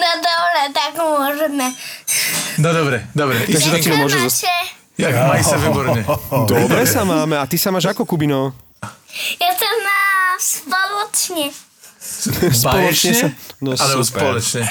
No 0.00 0.08
dobre, 0.18 0.62
tak 0.72 0.92
môžeme. 0.96 1.66
No 2.58 2.68
dobre, 2.72 3.04
dobre. 3.14 3.36
Takže 3.46 3.68
zatiaľ 3.70 3.96
môže 4.00 4.18
zostať. 4.18 4.64
jak 4.96 5.14
maj 5.16 5.42
sa 5.44 5.56
výborne. 5.56 6.00
Dobre 6.48 6.82
sa 6.84 7.04
máme. 7.04 7.36
A 7.36 7.44
ty 7.46 7.56
sa 7.56 7.68
máš 7.70 7.88
ako, 7.88 8.04
Kubino? 8.08 8.52
Ja 9.38 9.52
to 9.54 9.68
mám 9.84 10.36
spoločne. 10.40 11.44
Spoločne 12.52 13.12
sa... 13.12 13.26
No 13.60 13.76
Alebo 13.76 14.02
super. 14.04 14.40
společne. 14.40 14.64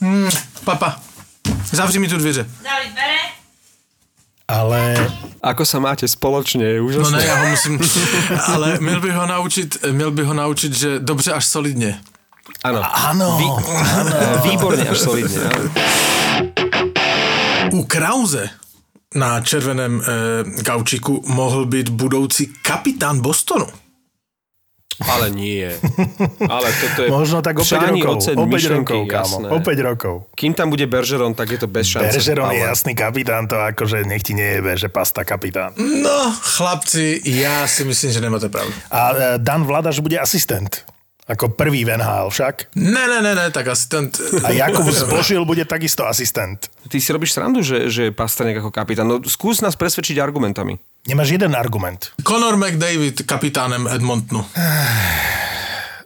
Hmm, 0.00 0.30
papa, 0.64 0.98
zavři 1.72 1.98
mi 1.98 2.08
tu 2.08 2.16
dveře. 2.18 2.46
Ale 4.52 4.94
Ako 5.40 5.64
sa 5.64 5.80
máte 5.80 6.04
spoločne? 6.04 6.62
Je 6.62 6.78
No 6.78 6.86
úžasné. 6.86 7.16
ne, 7.18 7.24
já 7.26 7.34
ho 7.40 7.46
musím, 7.48 7.74
ale 8.52 8.76
měl 8.80 9.00
by 9.00 9.10
ho 9.10 9.26
naučit, 9.26 9.70
měl 9.90 10.10
by 10.10 10.22
ho 10.24 10.34
naučit, 10.34 10.72
že 10.76 11.00
dobře 11.00 11.32
až 11.32 11.44
solidně. 11.46 11.98
Áno. 12.64 12.82
áno, 12.84 13.28
Výborne, 14.44 14.82
až 14.86 14.98
solidne. 14.98 15.40
áno. 15.50 15.66
U 17.72 17.84
Krause 17.86 18.50
na 19.14 19.40
červeném 19.40 19.98
e, 19.98 20.04
gaučiku 20.62 21.22
mohl 21.26 21.66
být 21.66 21.88
budoucí 21.88 22.52
kapitán 22.62 23.20
Bostonu. 23.20 23.66
Ale 25.08 25.30
nie. 25.30 25.70
Ale 26.48 26.68
toto 26.72 27.02
je... 27.02 27.08
možno 27.10 27.42
tak 27.42 27.58
o 27.58 27.64
5 27.64 27.66
Přání 27.66 28.02
rokov. 28.02 28.28
O 28.36 28.46
5 28.46 28.54
myšlenky, 28.54 28.92
rokov, 28.92 29.08
kámo. 29.08 29.36
jasné. 29.36 29.48
O 29.48 29.60
5 29.60 29.78
rokov. 29.78 30.14
Kým 30.34 30.54
tam 30.54 30.70
bude 30.70 30.86
Bergeron, 30.86 31.34
tak 31.34 31.50
je 31.50 31.58
to 31.58 31.66
bez 31.66 31.86
šance. 31.86 32.12
Bergeron 32.12 32.50
je 32.50 32.58
jasný 32.58 32.94
kapitán, 32.94 33.48
to 33.48 33.56
akože 33.58 34.04
nech 34.04 34.22
ti 34.22 34.34
nejebe, 34.34 34.76
že 34.76 34.88
pasta 34.88 35.24
kapitán. 35.24 35.72
No, 36.02 36.34
chlapci, 36.40 37.20
já 37.24 37.66
si 37.66 37.84
myslím, 37.84 38.12
že 38.12 38.20
nemáte 38.20 38.48
pravdu. 38.48 38.72
A 38.90 39.10
e, 39.14 39.38
Dan 39.38 39.64
Vladaš 39.64 39.98
bude 39.98 40.18
asistent. 40.18 40.84
Ako 41.30 41.54
prvý 41.54 41.86
v 41.86 41.94
NHL 41.94 42.34
však. 42.34 42.74
Ne, 42.74 43.04
ne, 43.06 43.22
ne, 43.22 43.32
ne, 43.38 43.46
tak 43.54 43.70
asistent... 43.70 44.18
A 44.42 44.50
Jakub 44.50 44.86
Zbožil 45.06 45.46
bude 45.46 45.62
takisto 45.62 46.02
asistent. 46.02 46.66
Ty 46.90 46.98
si 46.98 47.08
robíš 47.14 47.38
srandu, 47.38 47.62
že, 47.62 47.86
že 47.86 48.10
je 48.10 48.12
Pastrňák 48.12 48.58
ako 48.58 48.74
kapitán. 48.74 49.06
No 49.06 49.22
skús 49.22 49.62
nás 49.62 49.78
presvedčiť 49.78 50.18
argumentami. 50.18 50.82
Nemáš 51.06 51.34
jeden 51.34 51.54
argument. 51.54 52.10
Conor 52.26 52.58
McDavid 52.58 53.22
kapitánem 53.22 53.86
Edmontonu. 53.86 54.42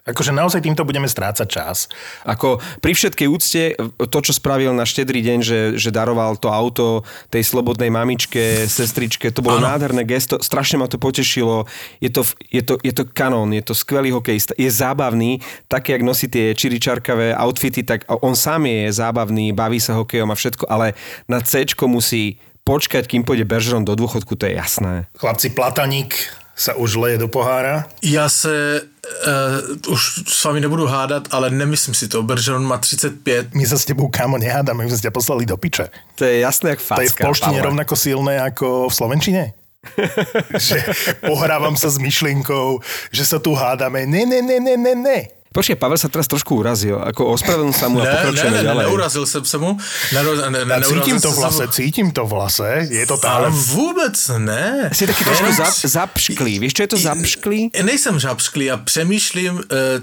Akože 0.07 0.31
naozaj 0.31 0.63
týmto 0.63 0.87
budeme 0.87 1.11
strácať 1.11 1.49
čas. 1.51 1.91
Ako 2.23 2.63
pri 2.79 2.95
všetkej 2.95 3.27
úcte, 3.27 3.63
to, 3.99 4.19
čo 4.23 4.33
spravil 4.33 4.71
na 4.71 4.87
štedrý 4.87 5.19
deň, 5.19 5.39
že, 5.43 5.61
že 5.75 5.91
daroval 5.91 6.39
to 6.39 6.47
auto 6.47 7.03
tej 7.27 7.43
slobodnej 7.43 7.91
mamičke, 7.91 8.71
sestričke, 8.71 9.35
to 9.35 9.43
bolo 9.43 9.59
Áno. 9.59 9.75
nádherné 9.75 10.07
gesto, 10.07 10.39
strašne 10.39 10.79
ma 10.79 10.87
to 10.87 11.03
potešilo. 11.03 11.67
Je 11.99 12.15
to, 12.15 12.23
je 12.55 12.63
to, 12.63 12.79
je 12.87 12.95
to 12.95 13.03
kanón, 13.11 13.51
je 13.51 13.67
to 13.67 13.75
skvelý 13.75 14.15
hokejista, 14.15 14.55
je 14.55 14.71
zábavný, 14.71 15.43
tak, 15.67 15.91
jak 15.91 16.07
nosí 16.07 16.31
tie 16.31 16.55
čiričarkavé 16.55 17.35
outfity, 17.35 17.83
tak 17.83 18.07
on 18.07 18.39
sám 18.39 18.71
je 18.71 18.95
zábavný, 18.95 19.51
baví 19.51 19.83
sa 19.83 19.99
hokejom 19.99 20.31
a 20.31 20.39
všetko, 20.39 20.71
ale 20.71 20.95
na 21.27 21.43
C 21.43 21.67
musí 21.91 22.39
počkať, 22.63 23.07
kým 23.07 23.23
pôjde 23.23 23.47
Bergeron 23.47 23.87
do 23.87 23.95
dôchodku, 23.95 24.35
to 24.39 24.47
je 24.47 24.59
jasné. 24.59 25.07
Chlapci, 25.19 25.55
Plataník 25.55 26.46
sa 26.57 26.73
už 26.75 26.97
leje 26.97 27.19
do 27.19 27.29
pohára. 27.29 27.85
Já 28.03 28.29
se 28.29 28.81
uh, 28.81 29.93
už 29.93 30.25
s 30.27 30.45
vámi 30.45 30.61
nebudu 30.61 30.87
hádat, 30.87 31.29
ale 31.31 31.51
nemyslím 31.51 31.95
si 31.95 32.09
to. 32.09 32.23
Bergeron 32.23 32.65
má 32.65 32.79
35. 32.79 33.55
My 33.55 33.67
sa 33.67 33.77
s 33.79 33.85
tebou, 33.85 34.09
kámo, 34.09 34.41
nehádame, 34.41 34.85
my 34.85 34.91
sme 34.91 35.05
ťa 35.05 35.13
poslali 35.13 35.45
do 35.45 35.61
piče. 35.61 35.93
To 36.17 36.25
je 36.25 36.41
jasné, 36.41 36.71
jak 36.71 36.81
facka. 36.81 36.97
To 36.97 37.03
je 37.05 37.13
v 37.13 37.21
polštine 37.29 37.61
Pavle. 37.61 37.67
rovnako 37.69 37.95
silné 37.97 38.41
ako 38.41 38.89
v 38.89 38.95
slovenčine? 38.95 39.43
že 40.67 40.83
pohrávam 41.23 41.79
sa 41.79 41.93
s 41.93 42.03
myšlienkou, 42.03 42.83
že 43.13 43.23
sa 43.23 43.39
tu 43.39 43.55
hádame. 43.55 44.03
Ne, 44.09 44.27
ne, 44.27 44.43
ne, 44.43 44.59
ne, 44.59 44.75
ne, 44.75 44.95
ne. 44.97 45.19
Počkej, 45.57 45.81
Pavel 45.81 45.97
sa 45.97 46.13
teraz 46.13 46.29
trošku 46.29 46.61
urazil. 46.61 47.01
Ako 47.01 47.33
ospravedlnil 47.33 47.73
sa 47.73 47.89
mu 47.89 47.99
a 47.99 48.05
Ne, 48.05 48.09
ne, 48.09 48.15
pokračujeme 48.21 48.53
ne, 48.53 48.63
ne, 48.63 48.69
ďalej. 48.69 48.85
neurazil 48.85 49.25
jsem 49.25 49.45
se 49.45 49.57
mu. 49.57 49.71
Nero, 50.13 50.31
ne, 50.37 50.51
ne, 50.53 50.59
Ja 50.69 50.79
neurazil 50.85 51.01
cítim 51.01 51.17
to 51.17 51.31
v 51.31 51.33
jsem 51.33 51.33
se 51.33 51.41
hlase, 51.41 51.65
mu. 51.65 51.73
cítim 51.73 52.07
to 52.13 52.23
v 52.27 52.31
hlase, 52.31 52.69
je 52.93 53.07
to 53.09 53.17
Ale 53.25 53.49
tam. 53.49 53.53
vůbec 53.57 54.17
ne. 54.39 54.91
Si 54.93 55.07
taký 55.09 55.25
trošku 55.25 55.53
zap, 55.57 55.73
zapšklý. 55.73 56.53
Vieš, 56.61 56.73
čo 56.77 56.83
je 56.85 56.91
to 56.93 56.99
zapšklý? 57.01 57.61
Nejsem 57.83 58.21
žabšklý, 58.21 58.65
já 58.65 58.77
přemýšlím, 58.77 59.65
eh, 59.65 60.01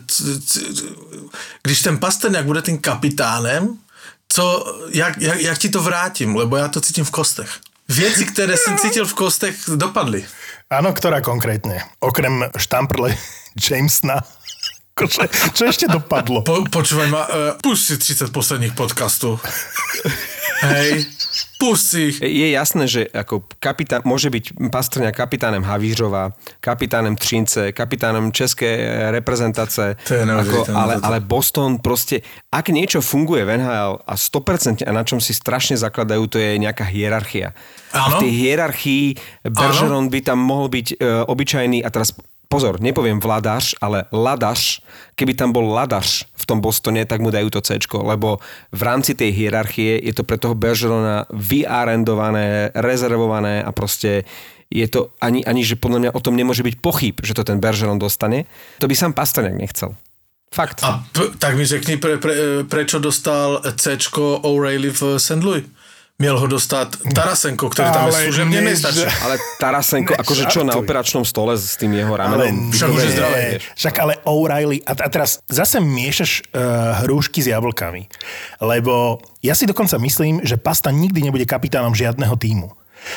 když 1.64 1.82
ten 1.82 1.98
Pastrňák 2.02 2.46
bude 2.46 2.62
tím 2.62 2.78
kapitánem, 2.82 3.78
co, 4.28 4.66
jak, 4.90 5.22
jak, 5.22 5.42
jak 5.42 5.58
ti 5.58 5.70
to 5.70 5.84
vrátím, 5.84 6.36
lebo 6.36 6.58
já 6.58 6.68
to 6.68 6.82
cítím 6.82 7.06
v 7.06 7.12
kostech. 7.12 7.50
Věci, 7.90 8.26
které 8.26 8.58
jsem 8.58 8.78
cítil 8.78 9.06
v 9.06 9.14
kostech, 9.14 9.56
dopadly. 9.76 10.26
Áno, 10.74 10.90
ktorá 10.90 11.22
konkrétne? 11.22 11.86
Okrem 12.02 12.50
štamprle 12.58 13.14
Jamesna. 13.62 14.26
Akože, 14.94 15.26
čo 15.58 15.66
ešte 15.66 15.90
dopadlo? 15.90 16.46
Po, 16.46 16.62
počúvaj 16.70 17.08
ma, 17.10 17.26
uh, 17.26 17.34
pust 17.58 17.90
si 17.90 17.98
30 17.98 18.30
posledních 18.30 18.78
podcastov. 18.78 19.42
Hej, 20.64 21.10
pust 21.58 21.92
si 21.92 22.14
ich. 22.14 22.22
Je 22.22 22.48
jasné, 22.54 22.86
že 22.86 23.02
ako 23.10 23.42
kapitán, 23.58 24.06
môže 24.06 24.30
byť 24.30 24.54
Pastrňa 24.70 25.10
kapitánem 25.10 25.66
Havířova, 25.66 26.38
kapitánem 26.62 27.18
Třince, 27.18 27.74
kapitánem 27.74 28.30
Českej. 28.30 29.10
To 30.06 30.14
je 30.14 30.24
neuveriteľné 30.30 30.78
ale, 30.78 30.94
ale 31.02 31.18
Boston 31.26 31.82
proste, 31.82 32.22
ak 32.54 32.70
niečo 32.70 33.02
funguje 33.02 33.50
v 33.50 33.60
NHL 33.60 33.98
a 34.06 34.14
100% 34.14 34.86
a 34.86 34.92
na 34.94 35.02
čom 35.02 35.18
si 35.18 35.34
strašne 35.34 35.74
zakladajú, 35.74 36.30
to 36.30 36.38
je 36.38 36.62
nejaká 36.62 36.86
hierarchia. 36.86 37.58
A 37.98 38.14
Áno. 38.14 38.22
v 38.22 38.30
tej 38.30 38.32
hierarchii 38.46 39.06
Bergeron 39.50 40.14
by 40.14 40.20
tam 40.22 40.38
mohol 40.38 40.70
byť 40.70 40.88
e, 40.96 41.28
obyčajný, 41.28 41.82
a 41.82 41.90
teraz 41.90 42.14
pozor, 42.48 42.78
nepoviem 42.78 43.18
vladaš, 43.18 43.74
ale 43.82 44.06
ladaš. 44.14 44.82
Keby 45.18 45.34
tam 45.34 45.50
bol 45.54 45.70
ladaš 45.74 46.30
v 46.38 46.44
tom 46.46 46.60
Bostone, 46.62 47.06
tak 47.06 47.22
mu 47.22 47.34
dajú 47.34 47.50
to 47.50 47.62
C, 47.66 47.78
lebo 48.02 48.42
v 48.74 48.82
rámci 48.82 49.18
tej 49.18 49.34
hierarchie 49.34 49.98
je 50.02 50.14
to 50.14 50.26
pre 50.26 50.38
toho 50.38 50.54
Bergerona 50.54 51.26
vyarendované, 51.34 52.74
rezervované 52.74 53.62
a 53.62 53.70
proste 53.74 54.26
je 54.74 54.88
to 54.90 55.14
ani, 55.22 55.46
ani, 55.46 55.62
že 55.62 55.78
podľa 55.78 56.00
mňa 56.00 56.12
o 56.18 56.24
tom 56.24 56.34
nemôže 56.34 56.66
byť 56.66 56.76
pochyb, 56.82 57.16
že 57.22 57.38
to 57.38 57.46
ten 57.46 57.62
Bergeron 57.62 58.02
dostane. 58.02 58.50
To 58.82 58.90
by 58.90 58.96
sám 58.98 59.14
Pastrňák 59.14 59.54
nechcel. 59.54 59.94
Fakt. 60.54 60.86
A 60.86 61.02
p- 61.14 61.34
tak 61.38 61.58
mi 61.58 61.66
řekni, 61.66 61.98
pre, 61.98 62.18
pre, 62.18 62.66
prečo 62.66 63.02
dostal 63.02 63.62
C 63.78 63.98
O'Reilly 64.18 64.94
v 64.94 65.18
St. 65.18 65.42
Louis. 65.42 65.66
Měl 66.14 66.38
ho 66.38 66.48
dostat 66.48 66.94
Tarasenko, 67.10 67.74
ktorý 67.74 67.90
tam 67.90 68.06
je 68.06 68.14
Ale 68.14 68.22
služebne 68.24 68.60
ne, 68.62 68.70
nestačí. 68.70 69.02
že- 69.02 69.10
Ale 69.20 69.36
Tarasenko, 69.58 70.14
akože 70.14 70.44
čo 70.46 70.62
na 70.62 70.78
operačnom 70.78 71.26
stole 71.26 71.58
s 71.58 71.74
tým 71.74 71.90
jeho 71.92 72.14
Ale 72.14 72.22
ramenom? 72.48 72.70
však 72.70 72.88
už 72.88 73.02
je 73.02 73.04
nie, 73.04 73.16
zdravý. 73.18 73.42
Však 73.74 73.96
ale 73.98 74.14
O'Reilly, 74.24 74.78
a, 74.82 74.94
a 74.94 75.08
teraz 75.10 75.42
zase 75.46 75.82
miešaš 75.82 76.32
uh, 76.48 76.62
hrušky 77.04 77.42
s 77.42 77.50
jablkami. 77.50 78.06
Lebo 78.60 79.18
ja 79.42 79.52
si 79.52 79.66
dokonca 79.66 79.98
myslím, 79.98 80.46
že 80.46 80.56
Pasta 80.56 80.90
nikdy 80.90 81.20
nebude 81.20 81.44
kapitánom 81.44 81.92
žiadneho 81.92 82.38
týmu. 82.38 82.70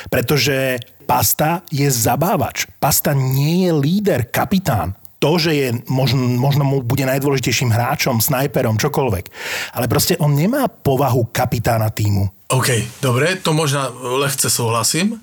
Pretože 0.08 0.80
Pasta 1.04 1.62
je 1.68 1.86
zabávač. 1.86 2.66
Pasta 2.76 3.12
nie 3.12 3.68
je 3.68 3.72
líder, 3.72 4.26
kapitán. 4.26 4.96
To, 5.16 5.36
že 5.36 5.52
je 5.52 5.68
možno, 5.86 6.20
možno 6.34 6.60
mu 6.60 6.76
bude 6.80 7.04
najdôležitejším 7.04 7.70
hráčom, 7.70 8.18
snajperom, 8.18 8.76
čokoľvek. 8.76 9.24
Ale 9.72 9.86
proste 9.86 10.16
on 10.16 10.32
nemá 10.32 10.66
povahu 10.66 11.28
kapitána 11.30 11.88
týmu. 11.88 12.28
OK, 12.48 12.68
dobre, 13.02 13.36
to 13.42 13.52
možná 13.52 13.90
lehce 14.00 14.50
souhlasím, 14.50 15.20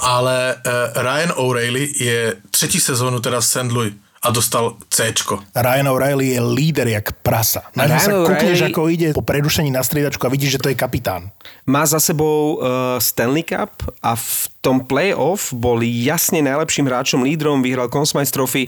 ale 0.00 0.54
uh, 0.54 1.02
Ryan 1.02 1.32
O'Reilly 1.36 1.88
je 2.00 2.36
třetí 2.50 2.80
sezónu 2.80 3.20
teda 3.20 3.40
v 3.40 3.44
St. 3.46 3.72
Louis 3.72 3.92
a 4.22 4.30
dostal 4.30 4.76
C. 4.90 5.14
Ryan 5.54 5.88
O'Reilly 5.88 6.26
je 6.28 6.40
líder 6.40 6.88
jak 6.88 7.12
prasa. 7.12 7.62
Na 7.76 7.86
Ryan 7.86 8.00
sa 8.00 8.10
kúkneš, 8.26 8.58
O'Reilly- 8.58 8.74
ako 8.74 8.80
ide 8.90 9.08
po 9.14 9.22
prerušení 9.22 9.70
na 9.70 9.80
striedačku 9.80 10.26
a 10.26 10.30
vidíš, 10.30 10.58
že 10.58 10.60
to 10.60 10.68
je 10.68 10.76
kapitán. 10.76 11.30
Má 11.70 11.86
za 11.86 12.02
sebou 12.02 12.58
uh, 12.58 12.98
Stanley 12.98 13.46
Cup 13.46 13.78
a 14.02 14.18
v 14.18 14.50
tom 14.60 14.84
play-off 14.84 15.54
bol 15.54 15.80
jasne 15.86 16.42
najlepším 16.42 16.90
hráčom, 16.90 17.22
lídrom, 17.22 17.62
vyhral 17.62 17.88
Conn 17.88 18.04
Smythe 18.04 18.34
Trophy. 18.34 18.66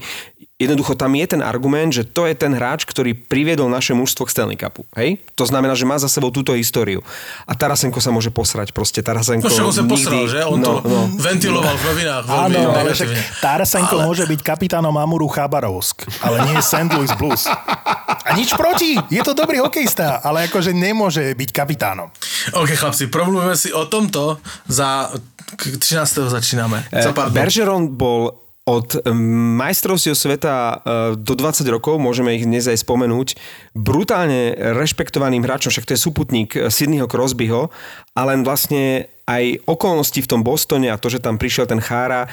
Jednoducho 0.61 0.93
tam 0.93 1.17
je 1.17 1.25
ten 1.25 1.41
argument, 1.41 1.89
že 1.89 2.05
to 2.05 2.29
je 2.29 2.37
ten 2.37 2.53
hráč, 2.53 2.85
ktorý 2.85 3.17
priviedol 3.17 3.73
naše 3.73 3.97
mužstvo 3.97 4.29
k 4.29 4.31
Stanley 4.37 4.61
Cupu. 4.61 4.85
Hej? 4.93 5.17
To 5.33 5.49
znamená, 5.49 5.73
že 5.73 5.89
má 5.89 5.97
za 5.97 6.05
sebou 6.05 6.29
túto 6.29 6.53
históriu. 6.53 7.01
A 7.49 7.57
Tarasenko 7.57 7.97
sa 7.97 8.13
môže 8.13 8.29
posrať. 8.29 8.77
Proste 8.77 9.01
Tarasenko 9.01 9.49
No 9.49 9.73
on 9.73 9.73
sa 9.73 9.81
nikdy... 9.81 9.97
posral, 9.97 10.25
že? 10.29 10.45
On 10.45 10.61
no, 10.61 10.85
to 10.85 10.85
no. 10.85 11.01
ventiloval 11.17 11.73
v 11.81 11.83
novinách 11.89 12.25
veľmi 12.29 12.57
Áno, 12.61 12.61
ale 12.77 12.93
však. 12.93 13.09
Tarasenko 13.41 13.97
ale... 13.97 14.05
môže 14.05 14.29
byť 14.29 14.41
kapitánom 14.45 14.93
Amuru 14.93 15.33
Chabarovsk, 15.33 16.05
ale 16.21 16.53
nie 16.53 16.61
St. 16.61 16.93
Louis 16.93 17.13
Blues. 17.17 17.49
A 17.49 18.37
nič 18.37 18.53
proti, 18.53 19.01
je 19.09 19.23
to 19.25 19.33
dobrý 19.33 19.65
hokejista, 19.65 20.21
ale 20.21 20.45
akože 20.53 20.77
nemôže 20.77 21.25
byť 21.41 21.51
kapitánom. 21.57 22.13
OK, 22.53 22.77
chlapci, 22.77 23.09
promluvíme 23.09 23.57
si 23.57 23.73
o 23.73 23.89
tomto 23.89 24.37
za... 24.69 25.09
k 25.57 25.81
13. 25.81 26.29
začíname. 26.29 26.85
Za 26.93 27.17
pár 27.17 27.33
dní. 27.33 27.41
Bergeron 27.41 27.89
bol 27.97 28.50
od 28.71 29.03
majstrovstiev 29.59 30.15
sveta 30.15 30.55
e, 30.55 30.75
do 31.19 31.35
20 31.35 31.67
rokov, 31.67 31.99
môžeme 31.99 32.39
ich 32.39 32.47
dnes 32.47 32.71
aj 32.71 32.87
spomenúť, 32.87 33.35
brutálne 33.75 34.55
rešpektovaným 34.55 35.43
hráčom, 35.43 35.75
však 35.75 35.91
to 35.91 35.95
je 35.99 36.05
súputník 36.07 36.55
e, 36.55 36.71
Sydneyho 36.71 37.11
Crosbyho, 37.11 37.75
a 38.15 38.21
len 38.31 38.47
vlastne 38.47 39.11
aj 39.27 39.67
okolnosti 39.67 40.23
v 40.23 40.31
tom 40.31 40.47
Bostone 40.47 40.87
a 40.91 40.99
to, 40.99 41.11
že 41.11 41.23
tam 41.23 41.35
prišiel 41.35 41.67
ten 41.67 41.83
Chára, 41.83 42.31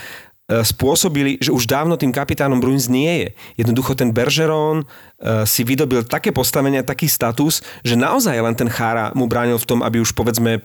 spôsobili, 0.47 1.35
že 1.43 1.51
už 1.51 1.67
dávno 1.67 1.99
tým 1.99 2.15
kapitánom 2.15 2.63
Bruins 2.63 2.87
nie 2.87 3.27
je. 3.27 3.27
Jednoducho 3.59 3.99
ten 3.99 4.15
Bergeron 4.15 4.79
e, 4.79 5.43
si 5.43 5.67
vydobil 5.67 6.07
také 6.07 6.31
postavenie, 6.31 6.87
taký 6.87 7.11
status, 7.11 7.59
že 7.83 7.99
naozaj 7.99 8.39
len 8.39 8.55
ten 8.55 8.71
Chára 8.71 9.11
mu 9.11 9.27
bránil 9.27 9.59
v 9.59 9.67
tom, 9.67 9.79
aby 9.83 9.99
už 9.99 10.15
povedzme 10.15 10.63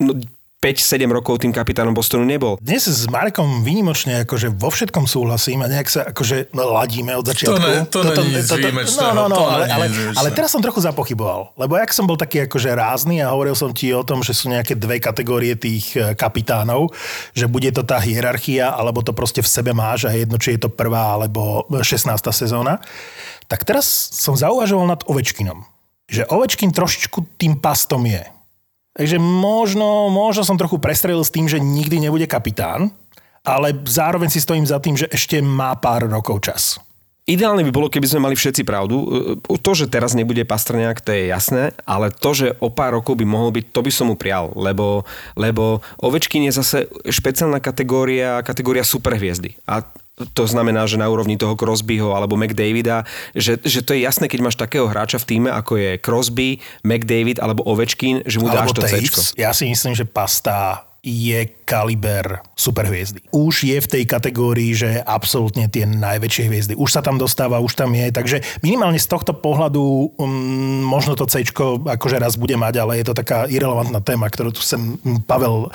no, 0.00 0.16
5-7 0.58 1.06
rokov 1.14 1.38
tým 1.38 1.54
kapitánom 1.54 1.94
Bostonu 1.94 2.26
nebol. 2.26 2.58
Dnes 2.58 2.82
s 2.90 3.06
Markom 3.06 3.62
výnimočne 3.62 4.26
akože 4.26 4.50
vo 4.50 4.74
všetkom 4.74 5.06
súhlasím 5.06 5.62
a 5.62 5.70
nejak 5.70 5.86
sa 5.86 6.10
akože 6.10 6.50
ladíme 6.50 7.14
od 7.14 7.30
začiatku. 7.30 7.62
ne- 7.62 7.86
to 7.86 8.02
není 8.02 8.42
nic 8.42 8.50
výjimečného, 8.50 9.14
No, 9.14 9.30
no, 9.30 9.30
no, 9.30 9.36
to 9.38 9.44
ale, 9.46 9.70
ale, 9.70 9.86
ale 10.18 10.28
teraz 10.34 10.50
som 10.50 10.58
trochu 10.58 10.82
zapochyboval. 10.82 11.54
Lebo 11.54 11.78
jak 11.78 11.94
som 11.94 12.10
bol 12.10 12.18
taký 12.18 12.50
akože 12.50 12.74
rázny 12.74 13.22
a 13.22 13.30
hovoril 13.30 13.54
som 13.54 13.70
ti 13.70 13.94
o 13.94 14.02
tom, 14.02 14.26
že 14.26 14.34
sú 14.34 14.50
nejaké 14.50 14.74
dve 14.74 14.98
kategórie 14.98 15.54
tých 15.54 15.94
e, 15.94 16.18
kapitánov, 16.18 16.90
že 17.38 17.46
bude 17.46 17.70
to 17.70 17.86
tá 17.86 18.02
hierarchia, 18.02 18.74
alebo 18.74 18.98
to 19.06 19.14
proste 19.14 19.38
v 19.38 19.46
sebe 19.46 19.70
máš 19.70 20.10
a 20.10 20.12
je 20.12 20.26
jedno, 20.26 20.42
či 20.42 20.58
je 20.58 20.66
to 20.66 20.74
prvá 20.74 21.14
alebo 21.14 21.70
16. 21.70 22.02
sezóna. 22.34 22.82
Tak 23.46 23.62
teraz 23.62 23.86
som 24.10 24.34
zauvažoval 24.34 24.90
nad 24.90 25.06
Ovečkinom. 25.06 25.62
Že 26.10 26.26
Ovečkin 26.34 26.74
trošičku 26.74 27.38
tým 27.38 27.62
pastom 27.62 28.02
je. 28.10 28.26
Takže 28.96 29.20
možno, 29.20 30.08
možno 30.08 30.42
som 30.46 30.56
trochu 30.56 30.80
prestrelil 30.80 31.22
s 31.22 31.34
tým, 31.34 31.46
že 31.46 31.62
nikdy 31.62 32.02
nebude 32.02 32.24
kapitán, 32.30 32.90
ale 33.46 33.72
zároveň 33.86 34.28
si 34.28 34.42
stojím 34.42 34.66
za 34.66 34.82
tým, 34.82 34.98
že 34.98 35.08
ešte 35.08 35.40
má 35.40 35.76
pár 35.78 36.08
rokov 36.08 36.44
čas. 36.44 36.76
Ideálne 37.28 37.60
by 37.60 37.72
bolo, 37.76 37.92
keby 37.92 38.08
sme 38.08 38.24
mali 38.24 38.34
všetci 38.40 38.64
pravdu. 38.64 38.96
E, 39.44 39.56
To, 39.60 39.70
že 39.76 39.92
teraz 39.92 40.16
nebude 40.16 40.48
Pastrňák, 40.48 41.04
to 41.04 41.12
je 41.12 41.28
jasné, 41.28 41.76
ale 41.84 42.08
to, 42.08 42.32
že 42.32 42.56
o 42.56 42.72
pár 42.72 42.96
rokov 42.96 43.20
by 43.20 43.28
mohol 43.28 43.52
byť, 43.52 43.68
to 43.68 43.84
by 43.84 43.92
som 43.92 44.08
mu 44.08 44.16
prial, 44.16 44.48
lebo, 44.56 45.04
lebo 45.36 45.84
Ovečkin 46.00 46.48
je 46.48 46.56
zase 46.56 46.88
špeciálna 47.04 47.60
kategória, 47.60 48.40
kategória 48.40 48.80
superhviezdy. 48.80 49.60
A 49.68 49.84
to 50.34 50.44
znamená, 50.46 50.84
že 50.90 51.00
na 51.00 51.06
úrovni 51.06 51.38
toho 51.38 51.54
Crosbyho 51.54 52.14
alebo 52.14 52.34
McDavida, 52.34 53.06
že, 53.32 53.58
že 53.62 53.80
to 53.82 53.94
je 53.94 54.04
jasné, 54.04 54.26
keď 54.26 54.40
máš 54.42 54.56
takého 54.58 54.90
hráča 54.90 55.22
v 55.22 55.28
týme, 55.28 55.50
ako 55.52 55.78
je 55.78 55.90
Crosby, 56.02 56.58
McDavid 56.82 57.38
alebo 57.38 57.62
Ovečkin, 57.66 58.22
že 58.26 58.42
mu 58.42 58.50
dáš 58.50 58.74
to 58.74 58.82
Taves. 58.82 59.34
Ja 59.38 59.54
si 59.54 59.70
myslím, 59.70 59.94
že 59.94 60.04
Pasta 60.04 60.88
je 61.08 61.46
kaliber 61.62 62.42
superhviezdy. 62.58 63.30
Už 63.30 63.64
je 63.64 63.78
v 63.78 63.86
tej 63.86 64.04
kategórii, 64.04 64.74
že 64.74 64.98
absolútne 64.98 65.70
tie 65.70 65.86
najväčšie 65.86 66.44
hviezdy. 66.50 66.74
Už 66.74 66.90
sa 66.90 67.00
tam 67.00 67.16
dostáva, 67.16 67.62
už 67.62 67.78
tam 67.78 67.94
je, 67.94 68.10
takže 68.10 68.42
minimálne 68.66 68.98
z 68.98 69.06
tohto 69.06 69.30
pohľadu 69.30 70.18
um, 70.18 70.82
možno 70.82 71.14
to 71.14 71.30
C 71.30 71.46
akože 71.46 72.18
raz 72.18 72.34
bude 72.34 72.58
mať, 72.58 72.82
ale 72.82 72.92
je 72.98 73.06
to 73.06 73.14
taká 73.14 73.46
irrelevantná 73.46 74.02
téma, 74.02 74.26
ktorú 74.26 74.50
tu 74.50 74.60
sem 74.60 74.98
Pavel 75.24 75.70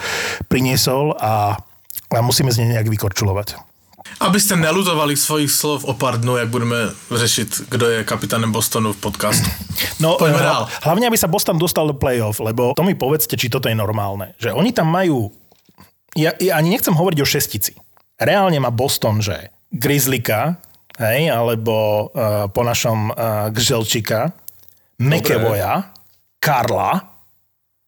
priniesol 0.51 1.15
a, 1.15 1.55
a 2.11 2.19
musíme 2.19 2.51
z 2.51 2.61
nej 2.61 2.77
nejak 2.77 2.91
vykorčulovať. 2.91 3.72
Abyste 4.19 4.55
nelutovali 4.55 5.17
svojich 5.17 5.51
slov 5.51 5.83
o 5.83 5.93
pár 5.93 6.19
dnů, 6.21 6.37
jak 6.37 6.47
budeme 6.49 6.75
řešit, 7.11 7.61
kdo 7.69 7.89
je 7.89 8.03
kapitánem 8.03 8.51
Bostonu 8.51 8.93
v 8.93 8.97
podcastu. 8.97 9.49
No, 9.99 10.15
Poďme 10.19 10.37
hla- 10.37 10.43
dál. 10.43 10.63
hlavne, 10.83 11.07
aby 11.07 11.17
sa 11.17 11.27
Boston 11.27 11.55
dostal 11.57 11.87
do 11.87 11.95
play-off, 11.95 12.39
lebo 12.43 12.73
to 12.75 12.83
mi 12.83 12.95
povedzte, 12.95 13.39
či 13.39 13.47
toto 13.49 13.67
je 13.71 13.75
normálne. 13.75 14.35
Že 14.39 14.51
oni 14.53 14.71
tam 14.71 14.87
majú... 14.91 15.31
Ja, 16.13 16.35
ja 16.39 16.59
ani 16.59 16.69
nechcem 16.75 16.93
hovoriť 16.93 17.19
o 17.23 17.27
šestici. 17.27 17.73
Reálne 18.19 18.59
má 18.59 18.69
Boston, 18.69 19.23
že 19.23 19.49
Grizzlyka, 19.71 20.59
hej, 20.99 21.31
alebo 21.31 21.73
uh, 22.11 22.47
po 22.51 22.61
našom 22.61 23.09
uh, 23.09 23.49
Gželčika, 23.49 24.29
McEvoya, 24.99 25.89
Karla, 26.39 27.12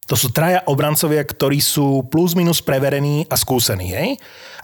to 0.06 0.14
sú 0.14 0.30
traja 0.30 0.62
obrancovia, 0.70 1.26
ktorí 1.26 1.58
sú 1.58 2.06
plus 2.06 2.38
minus 2.38 2.62
preverení 2.62 3.26
a 3.26 3.34
skúsení, 3.34 3.90
hej? 3.90 4.08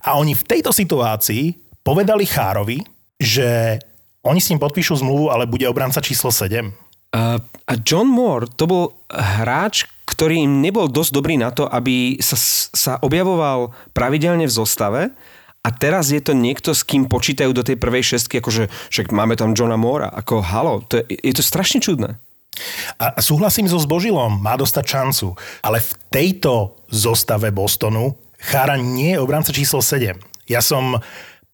A 0.07 0.19
oni 0.19 0.39
v 0.39 0.47
tejto 0.47 0.71
situácii 0.71 1.55
povedali 1.83 2.27
Chárovi, 2.27 2.79
že 3.19 3.79
oni 4.23 4.39
s 4.39 4.51
ním 4.55 4.63
podpíšu 4.63 5.03
zmluvu, 5.03 5.35
ale 5.35 5.51
bude 5.51 5.67
obranca 5.67 5.99
číslo 5.99 6.31
7. 6.31 6.71
A, 7.13 7.37
a 7.43 7.73
John 7.83 8.07
Moore 8.07 8.49
to 8.55 8.65
bol 8.71 8.85
hráč, 9.11 9.85
ktorý 10.07 10.47
im 10.47 10.63
nebol 10.63 10.87
dosť 10.87 11.11
dobrý 11.11 11.35
na 11.37 11.51
to, 11.51 11.67
aby 11.67 12.17
sa, 12.23 12.39
sa 12.73 12.93
objavoval 13.03 13.75
pravidelne 13.93 14.47
v 14.47 14.55
zostave 14.55 15.03
a 15.63 15.69
teraz 15.71 16.11
je 16.11 16.19
to 16.19 16.35
niekto, 16.35 16.75
s 16.75 16.83
kým 16.83 17.07
počítajú 17.07 17.51
do 17.55 17.63
tej 17.63 17.79
prvej 17.79 18.15
šestky, 18.15 18.43
akože 18.43 18.71
však 18.91 19.15
máme 19.15 19.39
tam 19.39 19.55
Johna 19.55 19.79
Moora, 19.79 20.11
ako 20.11 20.43
halo, 20.43 20.83
to 20.87 21.03
je, 21.03 21.19
je 21.19 21.35
to 21.35 21.43
strašne 21.43 21.79
čudné. 21.79 22.19
A 23.01 23.19
súhlasím 23.19 23.67
so 23.67 23.81
Zbožilom, 23.81 24.41
má 24.41 24.55
dostať 24.61 24.85
šancu. 24.85 25.35
Ale 25.65 25.81
v 25.81 25.93
tejto 26.13 26.77
zostave 26.93 27.49
Bostonu 27.49 28.15
Chára 28.43 28.75
nie 28.75 29.15
je 29.15 29.23
obranca 29.23 29.55
číslo 29.55 29.79
7. 29.79 30.19
Ja 30.51 30.59
som 30.59 30.99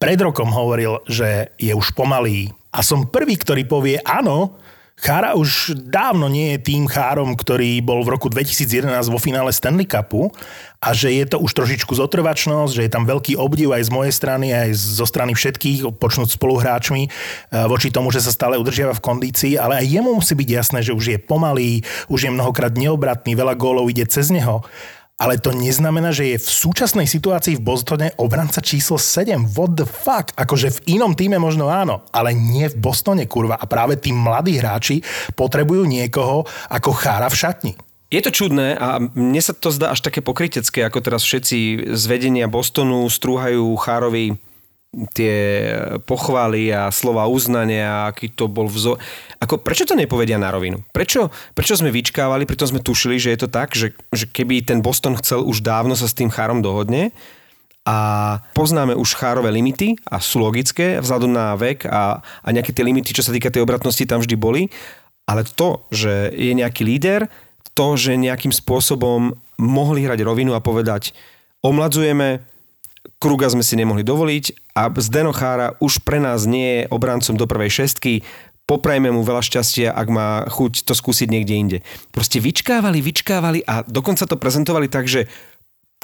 pred 0.00 0.16
rokom 0.16 0.48
hovoril, 0.48 1.04
že 1.04 1.52
je 1.60 1.76
už 1.76 1.92
pomalý. 1.92 2.48
A 2.72 2.80
som 2.80 3.12
prvý, 3.12 3.36
ktorý 3.36 3.68
povie 3.68 4.00
áno, 4.08 4.56
Chára 4.98 5.38
už 5.38 5.78
dávno 5.78 6.26
nie 6.26 6.58
je 6.58 6.74
tým 6.74 6.90
Chárom, 6.90 7.38
ktorý 7.38 7.78
bol 7.86 8.02
v 8.02 8.18
roku 8.18 8.26
2011 8.26 9.06
vo 9.06 9.22
finále 9.22 9.54
Stanley 9.54 9.86
Cupu 9.86 10.34
a 10.82 10.90
že 10.90 11.14
je 11.14 11.22
to 11.22 11.38
už 11.38 11.54
trošičku 11.54 11.94
zotrvačnosť, 11.94 12.74
že 12.74 12.82
je 12.82 12.90
tam 12.90 13.06
veľký 13.06 13.38
obdiv 13.38 13.70
aj 13.78 13.86
z 13.86 13.94
mojej 13.94 14.10
strany, 14.10 14.50
aj 14.50 14.74
zo 14.74 15.06
strany 15.06 15.38
všetkých, 15.38 15.86
počnúť 16.02 16.34
spoluhráčmi 16.34 17.06
e, 17.06 17.10
voči 17.70 17.94
tomu, 17.94 18.10
že 18.10 18.18
sa 18.18 18.34
stále 18.34 18.58
udržiava 18.58 18.98
v 18.98 19.04
kondícii, 19.06 19.54
ale 19.54 19.78
aj 19.78 19.86
jemu 19.86 20.10
musí 20.18 20.34
byť 20.34 20.48
jasné, 20.50 20.78
že 20.82 20.90
už 20.90 21.04
je 21.14 21.18
pomalý, 21.22 21.86
už 22.10 22.26
je 22.26 22.34
mnohokrát 22.34 22.74
neobratný, 22.74 23.38
veľa 23.38 23.54
gólov 23.54 23.86
ide 23.86 24.02
cez 24.02 24.34
neho. 24.34 24.66
Ale 25.18 25.34
to 25.42 25.50
neznamená, 25.50 26.14
že 26.14 26.30
je 26.30 26.38
v 26.38 26.46
súčasnej 26.46 27.10
situácii 27.10 27.58
v 27.58 27.64
Bostone 27.66 28.14
obranca 28.22 28.62
číslo 28.62 29.02
7. 29.02 29.50
What 29.50 29.74
the 29.74 29.82
fuck? 29.82 30.30
Akože 30.38 30.78
v 30.78 30.94
inom 30.94 31.18
týme 31.18 31.42
možno 31.42 31.66
áno, 31.66 32.06
ale 32.14 32.38
nie 32.38 32.70
v 32.70 32.78
Bostone, 32.78 33.26
kurva. 33.26 33.58
A 33.58 33.66
práve 33.66 33.98
tí 33.98 34.14
mladí 34.14 34.62
hráči 34.62 35.02
potrebujú 35.34 35.90
niekoho 35.90 36.46
ako 36.70 36.94
chára 36.94 37.26
v 37.26 37.34
šatni. 37.34 37.72
Je 38.14 38.22
to 38.24 38.32
čudné 38.32 38.78
a 38.78 39.02
mne 39.02 39.42
sa 39.42 39.52
to 39.52 39.68
zdá 39.68 39.92
až 39.92 40.06
také 40.06 40.22
pokrytecké, 40.24 40.86
ako 40.86 41.02
teraz 41.02 41.26
všetci 41.26 41.90
z 41.92 42.02
vedenia 42.06 42.46
Bostonu 42.46 43.04
strúhajú 43.10 43.74
Chárovi 43.74 44.38
tie 45.12 45.68
pochvály 46.08 46.72
a 46.72 46.88
slova 46.88 47.28
uznania, 47.28 48.08
aký 48.08 48.32
to 48.32 48.48
bol 48.48 48.64
vzor. 48.66 48.96
Ako, 49.36 49.60
prečo 49.60 49.84
to 49.84 49.92
nepovedia 49.92 50.40
na 50.40 50.48
rovinu? 50.48 50.80
Prečo, 50.96 51.28
prečo 51.52 51.76
sme 51.76 51.92
vyčkávali, 51.92 52.48
pritom 52.48 52.72
sme 52.72 52.80
tušili, 52.80 53.20
že 53.20 53.36
je 53.36 53.40
to 53.44 53.48
tak, 53.52 53.76
že, 53.76 53.92
že 54.16 54.24
keby 54.24 54.64
ten 54.64 54.80
Boston 54.80 55.12
chcel 55.20 55.44
už 55.44 55.60
dávno 55.60 55.92
sa 55.92 56.08
s 56.08 56.16
tým 56.16 56.32
Chárom 56.32 56.64
dohodne, 56.64 57.12
a 57.88 57.96
poznáme 58.52 58.92
už 58.92 59.16
chárové 59.16 59.48
limity 59.48 59.96
a 60.04 60.20
sú 60.20 60.44
logické 60.44 61.00
vzhľadom 61.00 61.32
na 61.32 61.56
vek 61.56 61.88
a, 61.88 62.20
a 62.20 62.48
nejaké 62.52 62.76
tie 62.76 62.84
limity, 62.84 63.16
čo 63.16 63.24
sa 63.24 63.32
týka 63.32 63.48
tej 63.48 63.64
obratnosti, 63.64 64.04
tam 64.04 64.20
vždy 64.20 64.36
boli. 64.36 64.68
Ale 65.24 65.48
to, 65.48 65.88
že 65.88 66.28
je 66.36 66.52
nejaký 66.52 66.84
líder, 66.84 67.32
to, 67.72 67.96
že 67.96 68.20
nejakým 68.20 68.52
spôsobom 68.52 69.40
mohli 69.56 70.04
hrať 70.04 70.20
rovinu 70.20 70.52
a 70.52 70.60
povedať 70.60 71.16
omladzujeme, 71.64 72.44
Kruga 73.16 73.48
sme 73.48 73.64
si 73.64 73.74
nemohli 73.74 74.04
dovoliť 74.04 74.76
a 74.76 74.92
Zdeno 74.92 75.32
Chára 75.32 75.74
už 75.80 76.04
pre 76.04 76.20
nás 76.20 76.44
nie 76.44 76.84
je 76.84 76.88
obrancom 76.92 77.34
do 77.34 77.48
prvej 77.48 77.82
šestky, 77.82 78.22
poprajme 78.68 79.08
mu 79.08 79.24
veľa 79.24 79.40
šťastia, 79.40 79.96
ak 79.96 80.08
má 80.12 80.44
chuť 80.46 80.84
to 80.84 80.92
skúsiť 80.92 81.32
niekde 81.32 81.54
inde. 81.56 81.78
Proste 82.12 82.38
vyčkávali, 82.38 83.00
vyčkávali 83.00 83.64
a 83.64 83.80
dokonca 83.88 84.28
to 84.28 84.36
prezentovali 84.36 84.92
tak, 84.92 85.08
že 85.08 85.24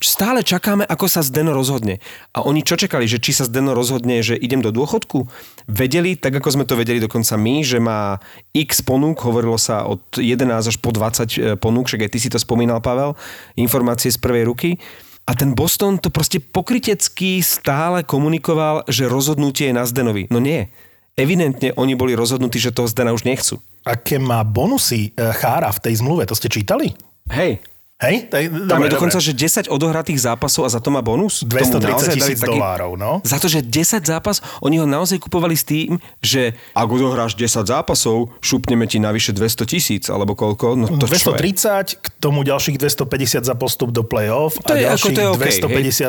stále 0.02 0.44
čakáme, 0.44 0.84
ako 0.84 1.06
sa 1.06 1.24
Zdeno 1.24 1.56
rozhodne. 1.56 2.02
A 2.36 2.44
oni 2.44 2.60
čo 2.60 2.76
čakali, 2.76 3.08
že 3.08 3.22
či 3.22 3.32
sa 3.32 3.48
Zdeno 3.48 3.72
rozhodne, 3.72 4.20
že 4.20 4.36
idem 4.36 4.60
do 4.60 4.74
dôchodku? 4.74 5.28
Vedeli, 5.70 6.18
tak 6.18 6.34
ako 6.40 6.60
sme 6.60 6.64
to 6.68 6.76
vedeli 6.76 7.00
dokonca 7.00 7.36
my, 7.40 7.64
že 7.64 7.78
má 7.80 8.20
x 8.52 8.84
ponúk, 8.84 9.22
hovorilo 9.24 9.56
sa 9.56 9.88
od 9.88 10.02
11 10.18 10.50
až 10.50 10.76
po 10.80 10.92
20 10.92 11.56
ponúk, 11.56 11.88
však 11.88 12.04
aj 12.04 12.10
ty 12.10 12.18
si 12.20 12.28
to 12.28 12.36
spomínal, 12.36 12.84
Pavel, 12.84 13.16
informácie 13.56 14.12
z 14.12 14.18
prvej 14.20 14.44
ruky. 14.50 14.76
A 15.24 15.32
ten 15.32 15.56
Boston 15.56 15.96
to 15.96 16.12
proste 16.12 16.36
pokrytecky 16.36 17.40
stále 17.40 18.04
komunikoval, 18.04 18.84
že 18.92 19.08
rozhodnutie 19.08 19.72
je 19.72 19.74
na 19.76 19.88
Zdenovi. 19.88 20.28
No 20.28 20.36
nie. 20.36 20.68
Evidentne 21.16 21.72
oni 21.80 21.96
boli 21.96 22.12
rozhodnutí, 22.12 22.60
že 22.60 22.74
toho 22.74 22.90
Zdena 22.90 23.16
už 23.16 23.24
nechcú. 23.24 23.56
Aké 23.86 24.20
má 24.20 24.44
bonusy 24.44 25.14
e, 25.14 25.30
Chára 25.32 25.72
v 25.72 25.80
tej 25.80 26.04
zmluve, 26.04 26.28
to 26.28 26.36
ste 26.36 26.52
čítali? 26.52 26.92
Hej, 27.30 27.62
Hej? 27.96 28.26
Tak, 28.26 28.42
Tam 28.50 28.66
dobre, 28.74 28.84
je 28.84 28.92
dokonca, 28.92 29.16
dobre. 29.16 29.28
že 29.30 29.32
10 29.62 29.70
odohratých 29.70 30.18
zápasov 30.20 30.66
a 30.66 30.68
za 30.68 30.82
to 30.82 30.90
má 30.90 30.98
bonus? 30.98 31.40
Tomu 31.40 31.54
230 31.78 31.78
naozaj 31.78 32.10
dali 32.10 32.18
tisíc 32.18 32.40
dolárov, 32.42 32.92
no. 32.94 33.22
Za 33.22 33.38
to, 33.38 33.46
že 33.46 33.62
10 33.62 34.02
zápas, 34.02 34.42
oni 34.58 34.76
ho 34.76 34.84
naozaj 34.84 35.18
kupovali 35.20 35.54
s 35.54 35.62
tým, 35.62 36.02
že 36.18 36.58
ak 36.72 36.88
odohráš 36.90 37.32
10 37.32 37.62
zápasov, 37.62 38.34
šupneme 38.40 38.84
ti 38.84 38.98
navyše 38.98 39.30
200 39.30 39.62
tisíc, 39.64 40.04
alebo 40.06 40.34
koľko? 40.34 40.74
No 40.74 40.90
to 40.90 41.06
čo 41.06 41.30
je? 41.30 41.54
230, 41.54 41.94
k 41.96 42.06
tomu 42.18 42.42
ďalších 42.42 42.76
250 42.76 43.40
za 43.40 43.54
postup 43.54 43.88
do 43.88 44.02
play-off 44.02 44.58
To 44.58 44.68
a 44.68 44.74
je- 44.74 44.90
ako 44.90 44.90
ďalších 44.90 45.14
to 45.14 45.20
je 45.20 45.28
OK, 45.28 45.38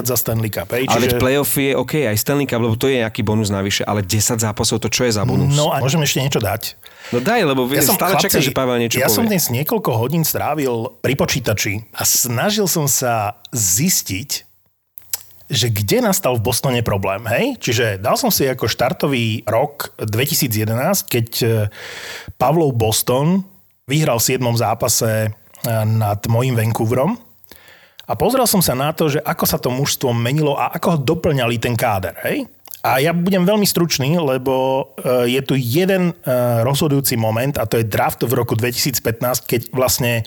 250 0.01 0.03
za 0.03 0.15
Stanley 0.17 0.49
Cup. 0.49 0.73
Hej? 0.73 0.89
Ale 0.89 0.99
veď 0.99 1.13
playoff 1.15 1.53
je 1.53 1.71
OK, 1.71 1.93
aj 2.03 2.17
Stanley 2.17 2.49
Cup, 2.49 2.59
lebo 2.59 2.73
to 2.73 2.89
je 2.89 2.97
nejaký 2.99 3.21
bonus 3.21 3.47
navyše, 3.47 3.85
ale 3.85 4.01
10 4.01 4.41
zápasov, 4.41 4.81
to 4.81 4.89
čo 4.89 5.05
je 5.05 5.13
za 5.13 5.21
bonus? 5.21 5.53
No 5.53 5.69
a 5.69 5.77
môžem 5.77 6.01
ešte 6.01 6.17
niečo 6.17 6.41
dať. 6.41 6.81
No 7.13 7.21
daj, 7.21 7.45
lebo 7.45 7.69
ja 7.69 7.85
stále 7.85 8.17
čakám, 8.17 8.41
že 8.41 8.55
Pavel 8.55 8.81
niečo 8.81 8.97
ja 8.97 9.05
povie. 9.05 9.17
som 9.21 9.25
dnes 9.29 9.53
niekoľko 9.53 9.91
hodín 9.93 10.25
strávil 10.25 10.97
pri 11.05 11.13
počítači 11.13 11.85
a 11.93 12.01
snažil 12.01 12.65
som 12.65 12.89
sa 12.89 13.37
zistiť, 13.53 14.29
že 15.45 15.69
kde 15.69 16.01
nastal 16.01 16.41
v 16.41 16.45
Bostone 16.49 16.81
problém, 16.81 17.21
hej? 17.29 17.61
Čiže 17.61 18.01
dal 18.01 18.17
som 18.17 18.33
si 18.33 18.49
ako 18.49 18.65
štartový 18.65 19.45
rok 19.45 19.93
2011, 20.01 21.05
keď 21.05 21.27
e, 21.45 21.47
Pavlov 22.41 22.73
Boston 22.73 23.45
vyhral 23.85 24.17
v 24.17 24.41
7. 24.41 24.41
zápase 24.57 25.29
e, 25.29 25.29
nad 25.85 26.17
mojim 26.25 26.57
Vancouverom 26.57 27.13
a 28.09 28.13
pozrel 28.17 28.49
som 28.49 28.61
sa 28.61 28.73
na 28.73 28.89
to, 28.93 29.09
že 29.09 29.21
ako 29.21 29.45
sa 29.45 29.61
to 29.61 29.69
mužstvo 29.69 30.09
menilo 30.13 30.57
a 30.57 30.73
ako 30.73 30.87
ho 30.93 30.99
doplňali 31.01 31.61
ten 31.61 31.77
káder, 31.77 32.17
hej? 32.25 32.49
A 32.85 33.01
ja 33.01 33.17
budem 33.17 33.49
veľmi 33.49 33.65
stručný, 33.65 34.21
lebo 34.21 34.85
e, 35.01 35.33
je 35.33 35.41
tu 35.41 35.57
jeden 35.57 36.13
rozhodujúci 36.61 37.17
moment 37.17 37.57
a 37.57 37.65
to 37.65 37.81
je 37.81 37.89
draft 37.89 38.21
v 38.21 38.29
roku 38.37 38.53
2015, 38.53 39.01
keď 39.49 39.61
vlastne 39.73 40.21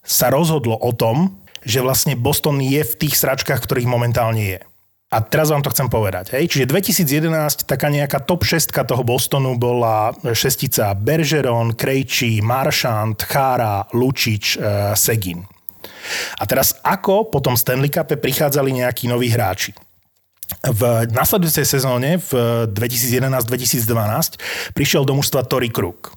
sa 0.00 0.32
rozhodlo 0.32 0.80
o 0.80 0.96
tom, 0.96 1.36
že 1.60 1.84
vlastne 1.84 2.16
Boston 2.16 2.64
je 2.64 2.80
v 2.80 2.94
tých 2.96 3.20
sračkách, 3.20 3.60
ktorých 3.60 3.84
momentálne 3.84 4.56
je. 4.56 4.60
A 5.10 5.18
teraz 5.26 5.50
vám 5.50 5.60
to 5.60 5.74
chcem 5.74 5.90
povedať. 5.90 6.38
Hej. 6.38 6.54
Čiže 6.54 6.70
2011 6.70 7.66
taká 7.66 7.90
nejaká 7.90 8.22
top 8.22 8.46
6 8.46 8.70
toho 8.70 9.02
Bostonu 9.02 9.58
bola 9.58 10.14
šestica 10.22 10.94
Bergeron, 10.94 11.74
Krejči, 11.74 12.38
Maršant, 12.38 13.18
Chára, 13.26 13.90
Lučič, 13.90 14.54
uh, 14.54 14.94
Segin. 14.94 15.42
A 16.38 16.46
teraz 16.46 16.78
ako 16.86 17.26
potom 17.26 17.58
Stanley 17.58 17.90
Cup 17.90 18.06
prichádzali 18.06 18.70
nejakí 18.70 19.10
noví 19.10 19.34
hráči? 19.34 19.74
V 20.66 21.06
nasledujúcej 21.14 21.64
sezóne 21.64 22.18
v 22.18 22.66
2011-2012 22.68 24.74
prišiel 24.74 25.06
do 25.06 25.14
mužstva 25.14 25.46
Tory 25.46 25.70
Krug. 25.70 26.10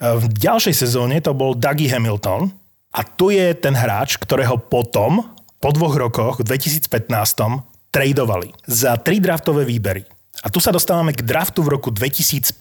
V 0.00 0.24
ďalšej 0.28 0.74
sezóne 0.74 1.22
to 1.22 1.32
bol 1.32 1.54
Dougie 1.54 1.88
Hamilton, 1.88 2.50
a 2.94 3.02
tu 3.02 3.34
je 3.34 3.50
ten 3.58 3.74
hráč, 3.74 4.14
ktorého 4.22 4.54
potom, 4.54 5.26
po 5.58 5.74
dvoch 5.74 5.98
rokoch, 5.98 6.38
v 6.38 6.46
2015 6.46 6.86
tradovali 7.90 8.54
za 8.70 8.94
tri 9.02 9.18
draftové 9.18 9.66
výbery. 9.66 10.06
A 10.46 10.50
tu 10.50 10.62
sa 10.62 10.70
dostávame 10.70 11.10
k 11.10 11.26
draftu 11.26 11.66
v 11.66 11.74
roku 11.74 11.90
2015, 11.90 12.54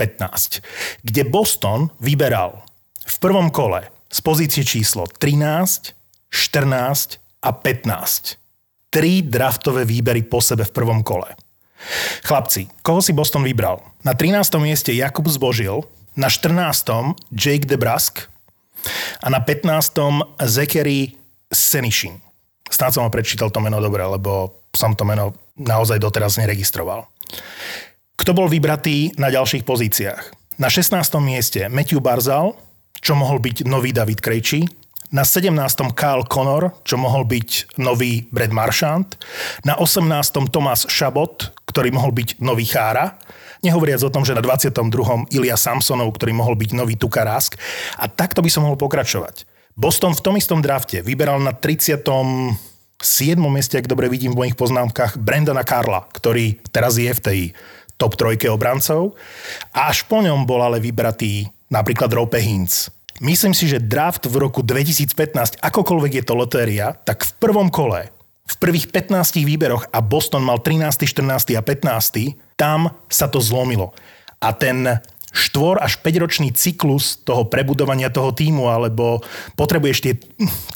kde 1.06 1.22
Boston 1.30 1.94
vyberal 2.02 2.66
v 3.06 3.16
prvom 3.22 3.54
kole 3.54 3.86
z 4.10 4.20
pozície 4.26 4.66
číslo 4.66 5.06
13, 5.06 5.94
14 6.34 7.22
a 7.44 7.50
15. 7.54 8.43
Tri 8.94 9.26
draftové 9.26 9.90
výbery 9.90 10.22
po 10.22 10.38
sebe 10.38 10.70
v 10.70 10.76
prvom 10.76 11.02
kole. 11.02 11.34
Chlapci, 12.30 12.70
koho 12.86 13.02
si 13.02 13.10
Boston 13.10 13.42
vybral? 13.42 13.82
Na 14.06 14.14
13. 14.14 14.54
mieste 14.62 14.94
Jakub 14.94 15.26
Zbožil, 15.26 15.82
na 16.14 16.30
14. 16.30 17.18
Jake 17.34 17.66
DeBrusk, 17.66 18.30
a 19.24 19.28
na 19.34 19.40
15. 19.40 20.38
Zachary 20.44 21.16
Senishin. 21.50 22.20
Snáď 22.68 22.92
som 23.00 23.04
ho 23.06 23.12
prečítal 23.14 23.50
to 23.54 23.62
meno 23.64 23.80
dobre, 23.80 24.04
lebo 24.04 24.62
som 24.74 24.98
to 24.98 25.06
meno 25.06 25.38
naozaj 25.58 26.02
doteraz 26.02 26.42
neregistroval. 26.42 27.06
Kto 28.18 28.32
bol 28.34 28.50
vybratý 28.50 29.14
na 29.18 29.30
ďalších 29.30 29.66
pozíciách? 29.66 30.24
Na 30.62 30.70
16. 30.70 31.02
mieste 31.22 31.66
Matthew 31.70 32.02
Barzal, 32.02 32.54
čo 33.02 33.18
mohol 33.18 33.42
byť 33.42 33.66
nový 33.66 33.90
David 33.90 34.22
Krejčí, 34.22 34.66
na 35.14 35.22
17. 35.22 35.54
Kyle 35.94 36.26
Connor, 36.26 36.74
čo 36.82 36.98
mohol 36.98 37.30
byť 37.30 37.78
nový 37.78 38.26
Brad 38.34 38.50
Marchand, 38.50 39.14
na 39.62 39.78
18. 39.78 40.10
Tomás 40.50 40.90
Šabot, 40.90 41.54
ktorý 41.70 41.94
mohol 41.94 42.12
byť 42.12 42.42
nový 42.42 42.66
Chára, 42.66 43.22
Nehovoriac 43.64 44.04
o 44.04 44.12
tom, 44.12 44.28
že 44.28 44.36
na 44.36 44.44
22. 44.44 45.32
Ilia 45.32 45.56
Samsonov, 45.56 46.12
ktorý 46.20 46.36
mohol 46.36 46.60
byť 46.60 46.76
nový 46.76 47.00
Tukarask. 47.00 47.56
A 47.96 48.12
takto 48.12 48.44
by 48.44 48.52
som 48.52 48.68
mohol 48.68 48.76
pokračovať. 48.76 49.48
Boston 49.80 50.12
v 50.12 50.20
tom 50.22 50.36
istom 50.36 50.60
drafte 50.60 51.00
vyberal 51.00 51.40
na 51.40 51.56
37. 51.56 52.60
mieste, 53.48 53.80
ak 53.80 53.88
dobre 53.88 54.12
vidím 54.12 54.36
v 54.36 54.44
mojich 54.44 54.60
poznámkach, 54.60 55.16
Brandona 55.16 55.64
Karla, 55.64 56.04
ktorý 56.12 56.60
teraz 56.76 57.00
je 57.00 57.08
v 57.08 57.24
tej 57.24 57.40
top 57.96 58.20
trojke 58.20 58.52
obrancov. 58.52 59.16
A 59.72 59.88
až 59.88 60.04
po 60.12 60.20
ňom 60.20 60.44
bol 60.44 60.60
ale 60.60 60.84
vybratý 60.84 61.48
napríklad 61.72 62.12
Rope 62.12 62.44
Hintz. 62.44 62.92
Myslím 63.24 63.56
si, 63.56 63.72
že 63.72 63.80
draft 63.80 64.28
v 64.28 64.36
roku 64.36 64.60
2015, 64.60 65.64
akokoľvek 65.64 66.12
je 66.20 66.24
to 66.28 66.36
lotéria, 66.36 66.92
tak 66.92 67.24
v 67.24 67.32
prvom 67.40 67.72
kole 67.72 68.12
v 68.44 68.56
prvých 68.60 68.92
15 68.92 69.40
výberoch 69.48 69.88
a 69.96 70.04
Boston 70.04 70.44
mal 70.44 70.60
13., 70.60 71.08
14. 71.08 71.56
a 71.56 71.64
15., 71.64 72.36
tam 72.60 72.92
sa 73.08 73.32
to 73.32 73.40
zlomilo. 73.40 73.96
A 74.44 74.52
ten 74.52 75.00
štvor 75.32 75.80
až 75.80 76.04
5 76.04 76.20
ročný 76.20 76.52
cyklus 76.52 77.16
toho 77.24 77.48
prebudovania 77.48 78.12
toho 78.12 78.36
týmu, 78.36 78.68
alebo 78.68 79.24
potrebuješ 79.56 79.98
tie 80.04 80.14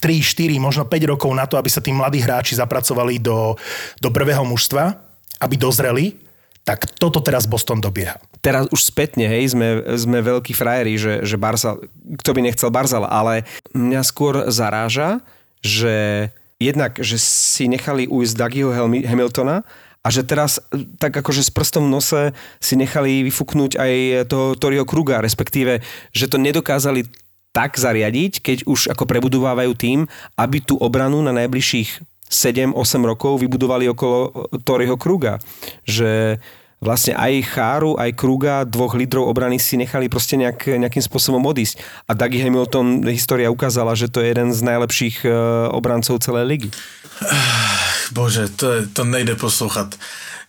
4, 0.00 0.56
možno 0.56 0.88
5 0.88 1.12
rokov 1.12 1.28
na 1.36 1.44
to, 1.44 1.60
aby 1.60 1.68
sa 1.68 1.84
tí 1.84 1.92
mladí 1.92 2.24
hráči 2.24 2.56
zapracovali 2.56 3.20
do, 3.20 3.60
do 4.00 4.08
prvého 4.08 4.42
mužstva, 4.48 4.96
aby 5.44 5.54
dozreli, 5.60 6.16
tak 6.64 6.84
toto 6.98 7.18
teraz 7.24 7.48
Boston 7.48 7.80
dobieha. 7.80 8.20
Teraz 8.44 8.68
už 8.68 8.92
spätne, 8.92 9.24
hej, 9.26 9.56
sme, 9.56 9.82
sme 9.96 10.18
veľkí 10.20 10.52
frajeri, 10.52 10.94
že, 11.00 11.14
že 11.24 11.40
Barzal, 11.40 11.82
kto 12.22 12.30
by 12.36 12.40
nechcel 12.44 12.70
Barzal, 12.70 13.08
ale 13.08 13.48
mňa 13.72 14.02
skôr 14.04 14.46
zaráža, 14.52 15.24
že 15.64 16.28
jednak, 16.60 16.98
že 16.98 17.16
si 17.18 17.70
nechali 17.70 18.10
ujsť 18.10 18.34
Dougieho 18.34 18.70
Hamiltona 19.06 19.66
a 20.02 20.08
že 20.08 20.22
teraz 20.22 20.62
tak 21.02 21.14
akože 21.14 21.42
s 21.42 21.50
prstom 21.50 21.90
v 21.90 21.94
nose 21.98 22.20
si 22.62 22.74
nechali 22.78 23.26
vyfúknúť 23.26 23.78
aj 23.78 23.92
toho 24.30 24.54
Toriho 24.54 24.86
Kruga, 24.86 25.22
respektíve, 25.22 25.82
že 26.14 26.30
to 26.30 26.38
nedokázali 26.38 27.06
tak 27.50 27.74
zariadiť, 27.74 28.38
keď 28.44 28.58
už 28.68 28.92
ako 28.92 29.08
prebudovávajú 29.08 29.72
tým, 29.74 29.98
aby 30.38 30.62
tú 30.62 30.78
obranu 30.78 31.18
na 31.24 31.34
najbližších 31.34 32.07
7-8 32.28 32.76
rokov 33.02 33.40
vybudovali 33.40 33.88
okolo 33.90 34.48
Toriho 34.62 34.96
Kruga. 35.00 35.40
Že 35.88 36.38
vlastne 36.78 37.14
aj 37.18 37.32
Cháru, 37.50 37.98
aj 37.98 38.14
Kruga, 38.14 38.62
dvoch 38.62 38.94
lídrov 38.94 39.26
obrany 39.26 39.58
si 39.58 39.74
nechali 39.74 40.06
proste 40.06 40.38
nejak, 40.38 40.78
nejakým 40.78 41.02
spôsobom 41.02 41.42
odísť. 41.42 41.82
A 42.06 42.14
Dougie 42.14 42.42
Hamilton, 42.42 43.02
história 43.10 43.50
ukázala, 43.50 43.98
že 43.98 44.06
to 44.06 44.22
je 44.22 44.30
jeden 44.30 44.54
z 44.54 44.60
najlepších 44.62 45.26
e, 45.26 45.28
obrancov 45.74 46.22
celej 46.22 46.44
ligy. 46.46 46.70
Bože, 48.14 48.48
to, 48.54 48.86
to 48.94 49.02
nejde 49.02 49.34
poslouchat. 49.36 49.98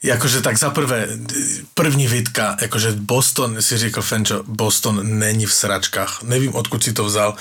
Jakože 0.03 0.41
tak 0.41 0.57
za 0.57 0.69
prvé, 0.69 1.07
první 1.73 2.07
vidka, 2.07 2.57
jakože 2.61 2.91
Boston, 2.91 3.61
si 3.61 3.77
řekl 3.77 4.01
Fenčo, 4.01 4.43
Boston 4.47 5.19
není 5.19 5.45
v 5.45 5.53
sračkách. 5.53 6.23
Nevím, 6.23 6.55
odkud 6.55 6.83
si 6.83 6.93
to 6.93 7.05
vzal. 7.05 7.35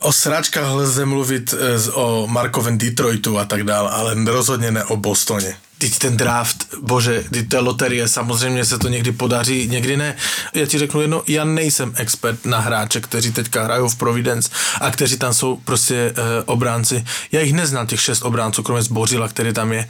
O 0.00 0.12
sračkách 0.12 0.70
lze 0.70 1.04
mluvit 1.04 1.54
e, 1.54 1.90
o 1.92 2.26
Markovem 2.26 2.78
Detroitu 2.78 3.38
a 3.38 3.44
tak 3.44 3.64
dále, 3.64 3.90
ale 3.90 4.14
rozhodně 4.24 4.70
ne 4.70 4.84
o 4.84 4.96
Bostoně. 4.96 5.56
Teď 5.78 5.98
ten 5.98 6.16
draft, 6.16 6.74
bože, 6.82 7.24
teď 7.30 7.48
to 7.48 7.62
loterie, 7.62 8.08
samozřejmě 8.08 8.64
se 8.64 8.78
to 8.78 8.88
někdy 8.88 9.12
podaří, 9.12 9.68
někdy 9.68 9.96
ne. 9.96 10.16
Já 10.54 10.66
ti 10.66 10.78
řeknu 10.78 11.00
jedno, 11.00 11.22
já 11.26 11.44
nejsem 11.44 11.92
expert 11.96 12.46
na 12.46 12.60
hráče, 12.60 13.00
kteří 13.00 13.32
teďka 13.32 13.64
hrajou 13.64 13.88
v 13.88 13.96
Providence 13.96 14.50
a 14.80 14.90
kteří 14.90 15.18
tam 15.18 15.34
jsou 15.34 15.56
prostě 15.56 15.94
e, 15.94 16.12
obránci. 16.44 17.04
Já 17.32 17.40
jich 17.40 17.52
neznám, 17.52 17.86
těch 17.86 18.00
šest 18.00 18.22
obránců, 18.22 18.62
kromě 18.62 18.82
Zbořila, 18.82 19.28
který 19.28 19.52
tam 19.52 19.72
je. 19.72 19.88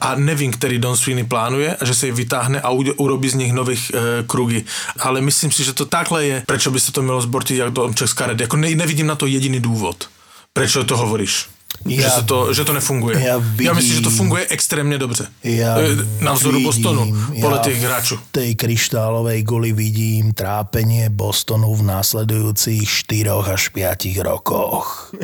A 0.00 0.14
nevím, 0.14 0.52
který 0.52 0.78
Don 0.78 0.96
Sweeney 0.96 1.24
plánuje, 1.24 1.76
že 1.84 1.94
se 1.94 2.06
je 2.06 2.12
vytáhne 2.12 2.60
a 2.60 2.70
urobí 2.70 3.28
z 3.28 3.34
nich 3.34 3.52
nových 3.52 3.92
e, 3.94 4.22
krugy. 4.22 4.64
Ale 4.98 5.20
myslím 5.20 5.52
si, 5.52 5.64
že 5.64 5.72
to 5.72 5.84
takhle 5.84 6.26
je. 6.26 6.42
Prečo 6.46 6.70
by 6.70 6.80
se 6.80 6.92
to 6.92 7.02
mělo 7.02 7.20
zbortiť 7.20 7.56
jak 7.56 7.72
do 7.72 7.92
Česká 7.94 8.26
red? 8.26 8.40
Jako 8.40 8.56
ne, 8.56 8.74
nevidím 8.74 9.06
na 9.06 9.14
to 9.14 9.26
jediný 9.26 9.60
důvod. 9.60 10.08
Prečo 10.52 10.84
to 10.84 10.96
hovoríš? 10.96 11.57
Ja, 11.86 12.10
že, 12.10 12.26
to, 12.26 12.50
že 12.50 12.66
to 12.66 12.74
nefunguje. 12.74 13.22
Ja, 13.22 13.38
vidím, 13.38 13.70
ja 13.70 13.72
myslím, 13.78 13.94
že 14.02 14.04
to 14.04 14.10
funguje 14.10 14.50
extrémne 14.50 14.98
dobře. 14.98 15.30
Ja 15.46 15.78
Na 16.18 16.34
vzoru 16.34 16.58
Bostonu, 16.58 17.06
podľa 17.38 17.58
ja 17.62 17.66
tých 17.70 17.78
hráčov. 17.78 18.16
V 18.18 18.34
tej 18.34 18.50
kryštálovej 18.58 19.46
guli 19.46 19.70
vidím 19.70 20.34
trápenie 20.34 21.06
Bostonu 21.08 21.70
v 21.78 21.86
následujúcich 21.86 22.82
4 22.82 23.54
až 23.54 23.62
5 23.70 24.26
rokoch. 24.26 25.14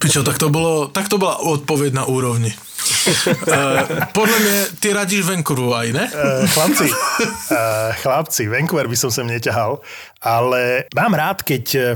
Pičo, 0.00 0.24
tak 0.24 0.40
to, 0.40 0.48
bolo, 0.48 0.88
tak 0.88 1.06
to 1.06 1.20
bola 1.20 1.38
odpoveď 1.38 1.94
na 1.94 2.04
úrovni. 2.08 2.50
uh, 2.50 4.08
podľa 4.16 4.38
mňa, 4.40 4.56
ty 4.80 4.88
radíš 4.90 5.28
Vancouveru 5.28 5.76
aj, 5.76 5.88
ne? 5.92 6.04
Uh, 6.08 6.42
chlapci, 6.48 6.88
uh, 6.88 7.90
chlapci, 8.02 8.42
Vancouver 8.48 8.88
by 8.88 8.96
som 8.96 9.12
sem 9.12 9.28
neťahal, 9.28 9.78
ale 10.24 10.88
mám 10.96 11.12
rád, 11.14 11.44
keď 11.44 11.94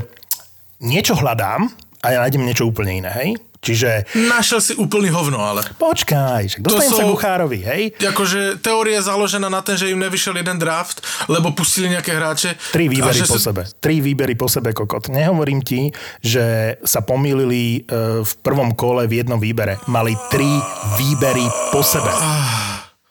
niečo 0.79 1.17
hľadám 1.17 1.67
a 2.03 2.05
ja 2.11 2.19
nájdem 2.23 2.43
niečo 2.43 2.67
úplne 2.67 3.03
iné, 3.03 3.11
hej? 3.11 3.29
Čiže... 3.63 4.11
Našiel 4.27 4.59
si 4.59 4.73
úplný 4.75 5.07
hovno, 5.07 5.39
ale. 5.39 5.63
Počkaj, 5.79 6.59
dostanem 6.59 6.91
to 6.91 6.99
sa 6.99 7.03
ku 7.07 7.15
Chárovi, 7.15 7.63
hej? 7.63 7.95
Akože 7.95 8.59
teória 8.59 8.99
je 8.99 9.07
založená 9.07 9.47
na 9.47 9.63
ten, 9.63 9.79
že 9.79 9.87
im 9.87 10.03
nevyšiel 10.03 10.35
jeden 10.35 10.59
draft, 10.59 10.99
lebo 11.31 11.55
pustili 11.55 11.87
nejaké 11.87 12.11
hráče. 12.11 12.59
Tri 12.75 12.91
výbery 12.91 13.23
po 13.23 13.39
sa... 13.39 13.55
sebe. 13.55 13.63
Tri 13.79 14.03
výbery 14.03 14.35
po 14.35 14.51
sebe, 14.51 14.75
kokot. 14.75 15.07
Nehovorím 15.07 15.63
ti, 15.63 15.95
že 16.19 16.75
sa 16.83 16.99
pomýlili 16.99 17.87
e, 17.87 18.21
v 18.27 18.31
prvom 18.43 18.75
kole 18.75 19.07
v 19.07 19.23
jednom 19.23 19.39
výbere. 19.39 19.79
Mali 19.87 20.11
tri 20.27 20.51
výbery 20.99 21.47
po 21.71 21.79
sebe. 21.79 22.11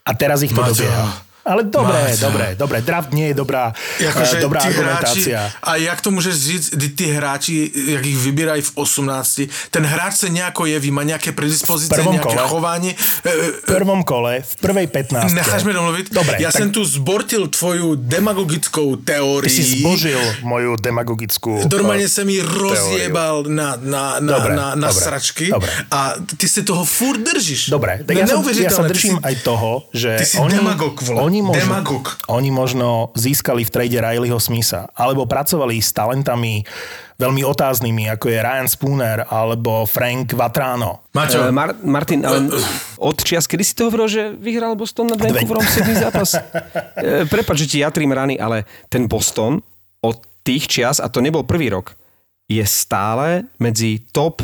A 0.04 0.12
teraz 0.12 0.44
ich 0.44 0.52
to 0.52 0.60
Maťo. 0.60 0.76
dobieha. 0.76 1.31
Ale 1.44 1.62
dobré, 1.66 2.14
dobré, 2.20 2.46
dobré. 2.54 2.78
Draft 2.82 3.10
nie 3.12 3.26
je 3.28 3.34
dobrá, 3.34 3.74
Jakože 3.98 4.38
eh, 4.38 4.40
dobrá 4.40 4.60
ty 4.62 4.66
hráči, 4.70 4.78
argumentácia. 4.78 5.40
a 5.62 5.76
jak 5.76 5.98
to 6.00 6.10
můžeš 6.10 6.34
říct, 6.34 6.70
kdy 6.70 6.88
ty 6.88 7.04
hráči, 7.06 7.70
jak 7.86 8.06
ich 8.06 8.18
vybírají 8.18 8.62
v 8.62 8.70
18, 8.74 9.40
ten 9.70 9.82
hráč 9.86 10.14
se 10.14 10.28
nejako 10.30 10.66
jeví, 10.66 10.90
má 10.90 11.02
nějaké 11.02 11.32
predispozice, 11.32 11.94
prvom 11.94 12.12
nějaké 12.14 12.28
kole. 12.36 12.48
chování. 12.48 12.90
E, 13.26 13.30
V 13.32 13.64
prvom 13.66 14.02
kole, 14.04 14.42
v 14.46 14.56
prvej 14.56 14.86
15. 14.86 15.32
Necháš 15.32 15.62
mi 15.64 15.72
domluvit? 15.72 16.14
Dobre, 16.14 16.36
Já 16.40 16.52
tak 16.52 16.62
jsem 16.62 16.70
tu 16.70 16.84
zbortil 16.84 17.48
tvoju 17.48 17.94
demagogickou 17.94 18.96
ty 18.96 19.02
teórii. 19.04 19.50
si 19.50 19.62
zbožil 19.82 20.20
moju 20.42 20.76
demagogickú... 20.76 21.58
Normálně 21.72 22.04
eh, 22.04 22.08
se 22.08 22.24
mi 22.24 22.40
rozjebal 22.40 23.44
na, 23.48 23.76
na, 23.80 24.16
na, 24.20 24.38
Dobre, 24.38 24.56
na, 24.56 24.74
na 24.74 24.88
dobre, 24.88 25.02
sračky 25.04 25.50
dobre. 25.50 25.70
a 25.90 26.14
ty 26.36 26.48
si 26.48 26.62
toho 26.62 26.84
furt 26.84 27.18
držíš. 27.20 27.70
Dobre, 27.70 27.98
tak 28.06 28.14
No, 28.16 28.20
ja 28.20 28.26
sa, 28.26 28.34
ja 28.54 28.70
sa 28.70 28.82
ty 28.86 28.88
držím 28.94 29.16
si- 29.18 29.24
aj 29.24 29.34
toho, 29.42 29.70
že 29.92 30.16
ty 30.18 30.24
si 30.26 30.36
oni, 30.38 30.54
demagog, 30.54 31.02
vole. 31.02 31.20
Oni, 31.32 31.40
možno, 31.40 31.64
Demagog. 31.64 32.04
oni 32.28 32.50
možno 32.50 32.88
získali 33.14 33.64
v 33.64 33.72
trade 33.72 33.96
Rileyho 33.96 34.36
Smitha, 34.36 34.92
alebo 34.92 35.24
pracovali 35.24 35.80
s 35.80 35.88
talentami 35.90 36.60
veľmi 37.14 37.40
otáznými, 37.40 38.10
ako 38.10 38.28
je 38.28 38.38
Ryan 38.38 38.68
Spooner 38.68 39.18
alebo 39.24 39.82
Frank 39.84 40.32
Vatrano. 40.32 41.08
Maťo, 41.10 41.48
Eh, 41.48 41.50
Mar- 41.50 41.80
Martin, 41.80 42.20
ale 42.20 42.52
od 42.98 43.16
čias, 43.16 43.46
kedy 43.46 43.62
si 43.62 43.72
to 43.72 43.88
hovoril, 43.88 44.06
že 44.06 44.22
vyhral 44.34 44.76
Boston 44.76 45.08
nad 45.08 45.16
Vancouverom 45.16 45.64
7 45.64 45.96
zápas? 45.98 46.36
Eh, 46.94 47.24
Prepač, 47.24 47.56
že 47.58 47.68
ti 47.68 47.76
jatrím 47.80 48.12
rany, 48.12 48.36
ale 48.36 48.62
ten 48.86 49.06
Boston 49.06 49.64
od 49.98 50.16
tých 50.42 50.68
čias, 50.68 50.98
a 50.98 51.06
to 51.06 51.18
nebol 51.18 51.42
prvý 51.42 51.70
rok, 51.70 51.94
je 52.44 52.60
stále 52.62 53.48
medzi 53.56 54.04
top 54.10 54.42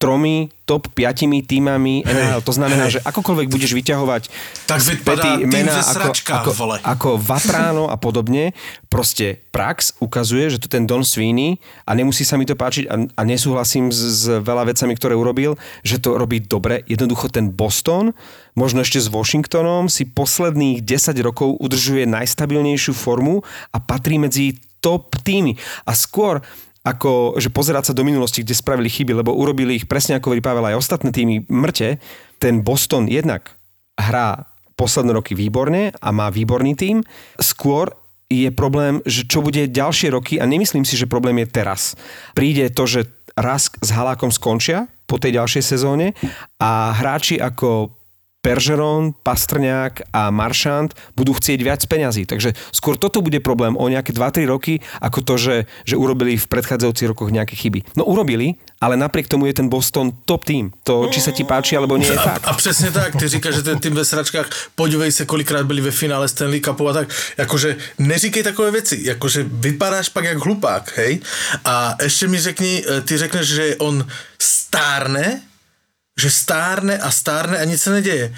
tromi, 0.00 0.48
top 0.64 0.88
piatimi 0.96 1.44
týmami 1.44 2.08
NHL. 2.08 2.40
To 2.40 2.56
znamená, 2.56 2.88
že 2.88 3.04
akokoľvek 3.04 3.52
budeš 3.52 3.76
vyťahovať 3.76 4.32
Tak 4.64 4.80
tým 4.80 5.44
mená 5.44 5.76
ako, 5.76 6.16
ako, 6.16 6.50
vole. 6.56 6.76
ako 6.80 7.08
Vatráno 7.20 7.84
a 7.92 8.00
podobne, 8.00 8.56
proste 8.88 9.36
prax 9.52 10.00
ukazuje, 10.00 10.56
že 10.56 10.58
to 10.64 10.72
ten 10.72 10.88
Don 10.88 11.04
Sweeney 11.04 11.60
a 11.84 11.92
nemusí 11.92 12.24
sa 12.24 12.40
mi 12.40 12.48
to 12.48 12.56
páčiť 12.56 12.88
a, 12.88 12.96
a 13.12 13.22
nesúhlasím 13.28 13.92
s, 13.92 14.24
s 14.24 14.40
veľa 14.40 14.72
vecami, 14.72 14.96
ktoré 14.96 15.12
urobil, 15.12 15.60
že 15.84 16.00
to 16.00 16.16
robí 16.16 16.40
dobre. 16.40 16.80
Jednoducho 16.88 17.28
ten 17.28 17.52
Boston, 17.52 18.16
možno 18.56 18.80
ešte 18.80 19.04
s 19.04 19.12
Washingtonom, 19.12 19.92
si 19.92 20.08
posledných 20.08 20.80
10 20.80 21.12
rokov 21.20 21.60
udržuje 21.60 22.08
najstabilnejšiu 22.08 22.96
formu 22.96 23.44
a 23.68 23.76
patrí 23.76 24.16
medzi 24.16 24.56
top 24.80 25.12
týmy. 25.20 25.60
A 25.84 25.92
skôr 25.92 26.40
ako 26.80 27.36
že 27.36 27.52
pozerať 27.52 27.92
sa 27.92 27.96
do 27.96 28.06
minulosti, 28.06 28.40
kde 28.40 28.56
spravili 28.56 28.88
chyby, 28.88 29.12
lebo 29.20 29.36
urobili 29.36 29.76
ich 29.76 29.84
presne 29.84 30.16
ako 30.16 30.32
hovorí 30.32 30.40
Pavel 30.40 30.72
aj 30.72 30.80
ostatné 30.80 31.12
týmy 31.12 31.44
mŕte, 31.52 32.00
ten 32.40 32.64
Boston 32.64 33.04
jednak 33.04 33.52
hrá 34.00 34.48
posledné 34.80 35.12
roky 35.12 35.36
výborne 35.36 35.92
a 35.92 36.08
má 36.08 36.32
výborný 36.32 36.72
tím. 36.72 37.04
Skôr 37.36 37.92
je 38.32 38.48
problém, 38.48 39.04
že 39.04 39.28
čo 39.28 39.44
bude 39.44 39.68
ďalšie 39.68 40.08
roky 40.14 40.40
a 40.40 40.48
nemyslím 40.48 40.88
si, 40.88 40.96
že 40.96 41.10
problém 41.10 41.44
je 41.44 41.52
teraz. 41.52 41.98
Príde 42.32 42.72
to, 42.72 42.88
že 42.88 43.10
Rask 43.36 43.76
s 43.82 43.90
Halákom 43.92 44.32
skončia 44.32 44.88
po 45.04 45.20
tej 45.20 45.36
ďalšej 45.36 45.62
sezóne 45.66 46.16
a 46.62 46.94
hráči 46.96 47.36
ako 47.36 47.99
Peržeron, 48.40 49.12
Pastrňák 49.12 50.16
a 50.16 50.32
Maršant 50.32 50.96
budú 51.12 51.36
chcieť 51.36 51.60
viac 51.60 51.84
peňazí. 51.84 52.24
Takže 52.24 52.56
skôr 52.72 52.96
toto 52.96 53.20
bude 53.20 53.36
problém 53.44 53.76
o 53.76 53.84
nejaké 53.84 54.16
2-3 54.16 54.48
roky, 54.48 54.80
ako 55.04 55.20
to, 55.20 55.34
že, 55.36 55.56
že 55.84 56.00
urobili 56.00 56.40
v 56.40 56.48
predchádzajúcich 56.48 57.10
rokoch 57.12 57.28
nejaké 57.28 57.52
chyby. 57.52 58.00
No 58.00 58.08
urobili, 58.08 58.56
ale 58.80 58.96
napriek 58.96 59.28
tomu 59.28 59.44
je 59.44 59.60
ten 59.60 59.68
Boston 59.68 60.16
top 60.24 60.48
tým. 60.48 60.72
To, 60.88 61.12
či 61.12 61.20
sa 61.20 61.36
ti 61.36 61.44
páči, 61.44 61.76
alebo 61.76 62.00
nie 62.00 62.08
je 62.08 62.16
fakt. 62.16 62.48
A, 62.48 62.50
a 62.50 62.52
přesně 62.56 62.90
tak, 62.90 63.16
ty 63.16 63.28
říkáš, 63.28 63.54
že 63.54 63.62
ten 63.62 63.78
tým 63.78 63.94
ve 63.94 64.04
sračkách, 64.04 64.48
podívej 64.74 65.12
se, 65.12 65.24
kolikrát 65.28 65.66
byli 65.66 65.80
ve 65.80 65.90
finále 65.90 66.28
Stanley 66.28 66.60
Cupu 66.60 66.88
a 66.88 66.92
tak, 66.92 67.08
jakože 67.36 67.76
neříkej 67.98 68.42
takové 68.42 68.70
věci, 68.70 69.00
jakože 69.02 69.44
vypadáš 69.48 70.08
pak 70.08 70.24
jak 70.24 70.38
hlupák, 70.38 70.96
hej? 70.96 71.20
A 71.64 71.96
ještě 72.02 72.28
mi 72.28 72.40
řekni, 72.40 72.84
eh, 72.88 73.00
ty 73.00 73.18
řekneš, 73.18 73.46
že 73.48 73.76
on 73.76 74.06
stárne, 74.38 75.40
že 76.20 76.28
stárne 76.30 76.98
a 77.00 77.08
stárne 77.10 77.56
a 77.58 77.64
nic 77.64 77.80
se 77.80 77.90
neděje. 77.90 78.34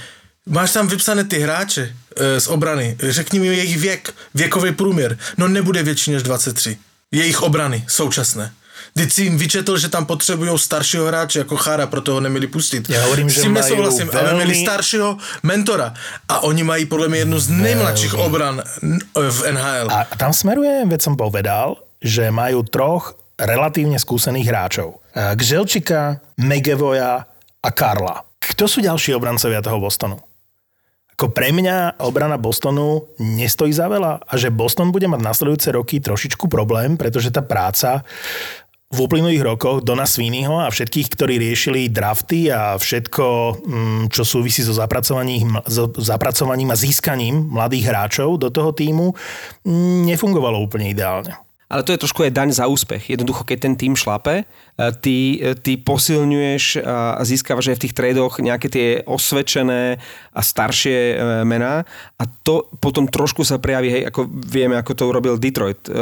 Máš 0.47 0.73
tam 0.73 0.87
vypsané 0.87 1.25
ty 1.27 1.39
hráče 1.43 1.91
e, 2.17 2.41
z 2.41 2.47
obrany. 2.47 2.97
Řekni 2.99 3.39
mi 3.39 3.47
jejich 3.47 3.79
věk, 3.79 4.15
věkový 4.35 4.73
průměr. 4.73 5.19
No 5.39 5.49
nebude 5.49 5.83
větší 5.83 6.11
než 6.15 6.23
23. 6.23 6.79
Jejich 7.13 7.43
obrany 7.43 7.85
současné. 7.89 8.53
Teď 8.95 9.13
si 9.13 9.23
jim 9.23 9.39
vyčetl, 9.39 9.79
že 9.79 9.89
tam 9.89 10.07
potřebují 10.07 10.59
staršího 10.59 11.07
hráče 11.07 11.39
jako 11.39 11.57
Chára, 11.57 11.87
proto 11.87 12.13
ho 12.13 12.21
neměli 12.21 12.47
pustit. 12.47 12.91
Já 12.91 13.03
hovorím, 13.03 13.31
S 13.31 13.37
mají 13.45 13.55
nesouhlasím, 13.55 14.11
ale 14.13 14.23
velmi- 14.23 14.45
měli 14.45 14.55
staršího 14.61 15.17
mentora. 15.43 15.95
A 16.29 16.41
oni 16.41 16.63
mají 16.63 16.87
podle 16.87 17.09
mě 17.09 17.19
jednu 17.19 17.39
z 17.39 17.49
nejmladších 17.49 18.15
obran 18.15 18.63
n- 18.83 18.99
v 19.31 19.39
NHL. 19.53 19.89
A 19.91 20.05
tam 20.17 20.33
smerujem, 20.33 20.89
veď 20.89 21.01
som 21.03 21.17
povedal, 21.17 21.77
že 22.03 22.29
majú 22.35 22.63
troch 22.67 23.15
relatívne 23.39 23.97
skúsených 23.97 24.47
hráčov. 24.51 25.01
Gželčika, 25.35 26.21
Megevoja 26.37 27.27
a 27.63 27.69
Karla. 27.71 28.27
Kto 28.43 28.67
sú 28.67 28.83
ďalší 28.83 29.15
obrancovia 29.15 29.63
toho 29.63 29.79
Bostonu? 29.79 30.19
Ako 31.15 31.31
pre 31.31 31.55
mňa 31.55 32.03
obrana 32.03 32.35
Bostonu 32.35 33.07
nestojí 33.23 33.71
za 33.71 33.87
veľa 33.87 34.27
a 34.27 34.33
že 34.35 34.51
Boston 34.51 34.91
bude 34.91 35.07
mať 35.07 35.23
nasledujúce 35.23 35.69
roky 35.71 36.03
trošičku 36.03 36.51
problém, 36.51 36.99
pretože 36.99 37.31
tá 37.31 37.45
práca 37.45 38.03
v 38.93 38.99
uplynulých 39.09 39.41
rokoch 39.41 39.81
Dona 39.81 40.05
Sweeneyho 40.05 40.61
a 40.61 40.69
všetkých, 40.69 41.09
ktorí 41.17 41.41
riešili 41.41 41.89
drafty 41.89 42.53
a 42.53 42.77
všetko, 42.77 43.25
mm, 43.65 44.03
čo 44.13 44.23
súvisí 44.27 44.61
so 44.61 44.77
zapracovaním, 44.77 45.57
so 45.65 45.89
zapracovaním 45.97 46.75
a 46.75 46.77
získaním 46.77 47.49
mladých 47.49 47.89
hráčov 47.89 48.37
do 48.37 48.53
toho 48.53 48.77
týmu, 48.77 49.17
mm, 49.65 50.13
nefungovalo 50.13 50.61
úplne 50.61 50.93
ideálne. 50.93 51.33
Ale 51.73 51.89
to 51.89 51.97
je 51.97 52.03
trošku 52.05 52.21
aj 52.21 52.37
daň 52.37 52.53
za 52.53 52.69
úspech. 52.69 53.09
Jednoducho, 53.17 53.49
keď 53.49 53.59
ten 53.65 53.75
tým 53.81 53.97
šlape, 53.97 54.45
ty, 54.77 55.37
e, 55.39 55.55
ty 55.55 55.77
posilňuješ 55.77 56.81
a 56.83 57.21
získavaš 57.23 57.73
aj 57.73 57.77
v 57.77 57.83
tých 57.89 57.97
tradoch 57.97 58.41
nejaké 58.41 58.69
tie 58.73 58.89
osvedčené 59.05 60.01
a 60.33 60.41
staršie 60.41 60.97
e, 60.97 61.15
mená 61.45 61.85
a 62.17 62.25
to 62.43 62.67
potom 62.81 63.05
trošku 63.05 63.45
sa 63.45 63.61
prejaví, 63.61 63.93
hej, 63.93 64.03
ako 64.09 64.27
vieme, 64.31 64.75
ako 64.81 64.93
to 64.97 65.05
urobil 65.05 65.37
Detroit 65.37 65.85
e, 65.87 65.93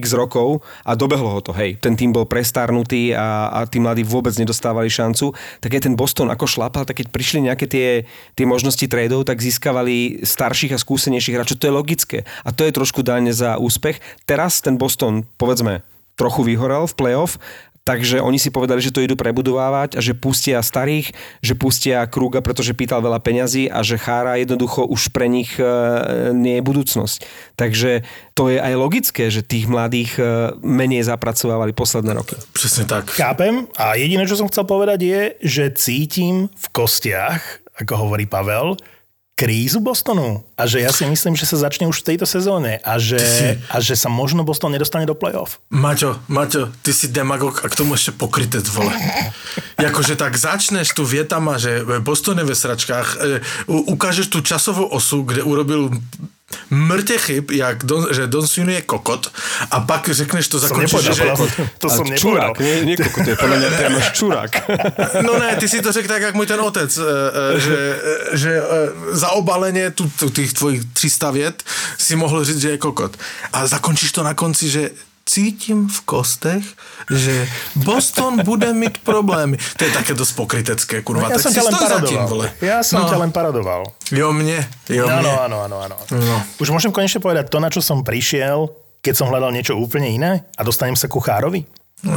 x 0.00 0.16
rokov 0.16 0.64
a 0.82 0.96
dobehlo 0.96 1.28
ho 1.28 1.40
to, 1.44 1.52
hej. 1.52 1.76
Ten 1.76 1.94
tým 1.94 2.10
bol 2.10 2.24
prestarnutý 2.24 3.12
a, 3.12 3.52
a 3.52 3.58
tí 3.68 3.78
mladí 3.78 4.02
vôbec 4.02 4.32
nedostávali 4.40 4.88
šancu. 4.88 5.36
Tak 5.60 5.70
aj 5.76 5.82
ten 5.84 5.94
Boston 5.94 6.32
ako 6.32 6.48
šlapal, 6.48 6.88
tak 6.88 7.04
keď 7.04 7.12
prišli 7.12 7.46
nejaké 7.52 7.68
tie, 7.68 7.88
tie 8.34 8.46
možnosti 8.48 8.82
tradov, 8.88 9.28
tak 9.28 9.44
získavali 9.44 10.24
starších 10.24 10.74
a 10.74 10.78
skúsenejších 10.80 11.36
hráčov. 11.36 11.60
To 11.60 11.68
je 11.68 11.74
logické. 11.74 12.18
A 12.42 12.50
to 12.50 12.64
je 12.64 12.72
trošku 12.72 13.04
daň 13.04 13.36
za 13.36 13.60
úspech. 13.60 14.00
Teraz 14.24 14.64
ten 14.64 14.80
Boston, 14.80 15.28
povedzme, 15.36 15.84
trochu 16.20 16.44
vyhorel 16.44 16.84
v 16.84 16.94
playoff, 17.00 17.40
takže 17.84 18.20
oni 18.20 18.36
si 18.36 18.52
povedali, 18.52 18.84
že 18.84 18.92
to 18.92 19.02
idú 19.02 19.16
prebudovávať 19.16 19.96
a 19.96 20.00
že 20.04 20.12
pustia 20.12 20.60
starých, 20.60 21.12
že 21.40 21.54
pustia 21.56 22.04
Krúga, 22.06 22.44
pretože 22.44 22.76
pýtal 22.76 23.00
veľa 23.00 23.18
peňazí 23.18 23.72
a 23.72 23.80
že 23.80 24.00
Chára 24.00 24.36
jednoducho 24.36 24.84
už 24.86 25.10
pre 25.10 25.26
nich 25.26 25.56
e, 25.56 25.64
nie 26.36 26.60
je 26.60 26.66
budúcnosť. 26.66 27.18
Takže 27.56 28.04
to 28.36 28.52
je 28.52 28.58
aj 28.60 28.74
logické, 28.76 29.32
že 29.32 29.44
tých 29.44 29.66
mladých 29.66 30.20
e, 30.20 30.22
menej 30.60 31.08
zapracovávali 31.08 31.72
posledné 31.72 32.12
roky. 32.14 32.36
Přesně 32.52 32.84
tak. 32.84 33.10
Chápem 33.10 33.66
a 33.76 33.94
jediné, 33.94 34.26
čo 34.28 34.36
som 34.36 34.48
chcel 34.48 34.64
povedať 34.68 35.00
je, 35.02 35.22
že 35.42 35.64
cítim 35.74 36.48
v 36.52 36.66
kostiach, 36.72 37.42
ako 37.80 37.96
hovorí 37.96 38.28
Pavel, 38.28 38.76
krízu 39.40 39.80
Bostonu 39.80 40.44
a 40.52 40.68
že 40.68 40.84
ja 40.84 40.92
si 40.92 41.08
myslím, 41.08 41.32
že 41.32 41.48
sa 41.48 41.56
začne 41.56 41.88
už 41.88 42.04
v 42.04 42.12
tejto 42.12 42.28
sezóne 42.28 42.76
a 42.84 43.00
že, 43.00 43.16
a 43.72 43.80
že 43.80 43.96
sa 43.96 44.12
možno 44.12 44.44
Boston 44.44 44.76
nedostane 44.76 45.08
do 45.08 45.16
playoff. 45.16 45.64
Maťo, 45.72 46.20
Maťo, 46.28 46.68
ty 46.84 46.92
si 46.92 47.08
demagog 47.08 47.64
a 47.64 47.72
k 47.72 47.76
tomu 47.80 47.96
ještě 47.96 48.12
pokrytec, 48.12 48.68
vole. 48.68 48.92
Jakože 49.80 50.20
tak 50.20 50.36
začneš 50.36 50.92
tu 50.92 51.08
větama, 51.08 51.56
že 51.56 51.80
Boston 52.04 52.38
je 52.38 52.44
ve 52.44 52.54
sračkách, 52.54 53.08
e, 53.16 53.40
ukážeš 53.68 54.28
tu 54.28 54.44
časovou 54.44 54.92
osu, 54.92 55.22
kde 55.24 55.42
urobil 55.42 55.88
mrtě 56.70 57.18
chyb, 57.18 57.50
jak 57.50 57.84
Don, 57.84 58.06
že 58.14 58.26
Don 58.26 58.46
Sweeney 58.46 58.74
je 58.74 58.82
kokot 58.82 59.32
a 59.70 59.80
pak 59.80 60.08
řekneš 60.08 60.48
to, 60.48 60.58
zakončíš, 60.58 61.02
že... 61.02 61.24
mňa, 61.24 61.46
to 61.78 61.88
som 61.90 62.06
nepovedal. 62.06 62.18
čurák, 62.18 62.58
nie, 62.60 62.74
nie 62.84 62.96
koko, 63.10 63.18
to 63.24 63.30
je 63.30 63.36
podľa 63.36 63.56
mňa 63.56 63.70
priamo 63.70 63.98
čurák. 64.12 64.52
No 65.26 65.38
ne, 65.38 65.56
ty 65.56 65.68
si 65.68 65.82
to 65.82 65.92
řekl 65.92 66.08
tak, 66.08 66.22
jak 66.22 66.34
můj 66.34 66.46
ten 66.46 66.60
otec, 66.60 66.98
e, 66.98 67.02
e, 67.02 67.60
že, 67.60 67.76
e, 68.32 68.36
že 68.36 68.62
za 69.12 69.30
obaleně 69.30 69.90
tu, 69.90 70.10
tu, 70.18 70.30
těch 70.30 70.52
tvojich 70.52 70.82
300 70.92 71.30
vět 71.30 71.62
si 71.98 72.16
mohl 72.16 72.44
říct, 72.44 72.60
že 72.60 72.70
je 72.70 72.78
kokot. 72.78 73.16
A 73.52 73.66
zakončíš 73.66 74.12
to 74.12 74.22
na 74.22 74.34
konci, 74.34 74.70
že 74.70 74.90
cítím 75.24 75.86
v 75.86 75.98
kostech, 76.02 76.64
že 77.10 77.46
Boston 77.78 78.42
bude 78.42 78.72
mít 78.74 78.98
problémy. 78.98 79.58
To 79.78 79.84
je 79.84 79.92
také 79.94 80.14
dost 80.14 80.32
pokrytecké, 80.34 81.02
kurva. 81.06 81.30
ja 81.30 81.38
tak 81.38 81.44
som 81.46 81.50
si 81.54 81.58
ťa 81.60 81.64
len 81.70 81.74
paradoval. 81.78 82.26
vole. 82.26 82.46
Ja 82.58 82.82
som 82.82 83.02
no. 83.02 83.08
ťa 83.08 83.18
len 83.22 83.30
paradoval. 83.30 83.80
Jo, 84.10 84.34
mne. 84.34 84.66
Jo, 84.90 85.06
Áno, 85.06 85.30
mne. 85.30 85.42
áno, 85.46 85.56
áno, 85.62 85.76
áno. 85.86 85.96
No. 86.10 86.36
Už 86.58 86.74
môžem 86.74 86.90
konečne 86.90 87.22
povedať 87.22 87.46
to, 87.46 87.62
na 87.62 87.70
čo 87.70 87.78
som 87.78 88.02
prišiel, 88.02 88.74
keď 89.00 89.14
som 89.16 89.30
hľadal 89.30 89.54
niečo 89.54 89.78
úplne 89.78 90.10
iné 90.10 90.44
a 90.58 90.60
dostanem 90.66 90.98
sa 90.98 91.06
ku 91.06 91.22
Chárovi? 91.22 91.62
No, 92.02 92.16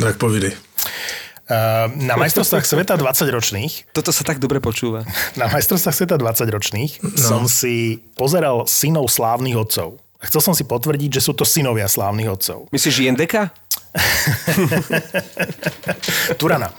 tak 0.00 0.16
povídej. 0.16 0.54
Uh, 1.46 1.86
na 2.02 2.18
majstrovstvách 2.22 2.66
sveta 2.66 2.98
20 2.98 3.30
ročných 3.30 3.94
Toto 3.94 4.10
sa 4.10 4.26
tak 4.26 4.42
dobre 4.42 4.58
počúva. 4.58 5.06
na 5.38 5.46
majstrovstvách 5.46 5.94
sveta 5.94 6.16
20 6.18 6.42
ročných 6.50 6.92
no. 7.06 7.10
som 7.14 7.42
si 7.46 8.02
pozeral 8.18 8.66
synov 8.66 9.06
slávnych 9.06 9.54
otcov. 9.54 10.02
A 10.26 10.28
chcel 10.28 10.42
som 10.42 10.50
si 10.50 10.66
potvrdiť, 10.66 11.14
že 11.14 11.22
sú 11.22 11.30
to 11.32 11.46
synovia 11.46 11.86
slávnych 11.86 12.26
otcov. 12.26 12.66
Myslíš 12.74 13.06
Jendeka? 13.06 13.54
Turana. 16.34 16.74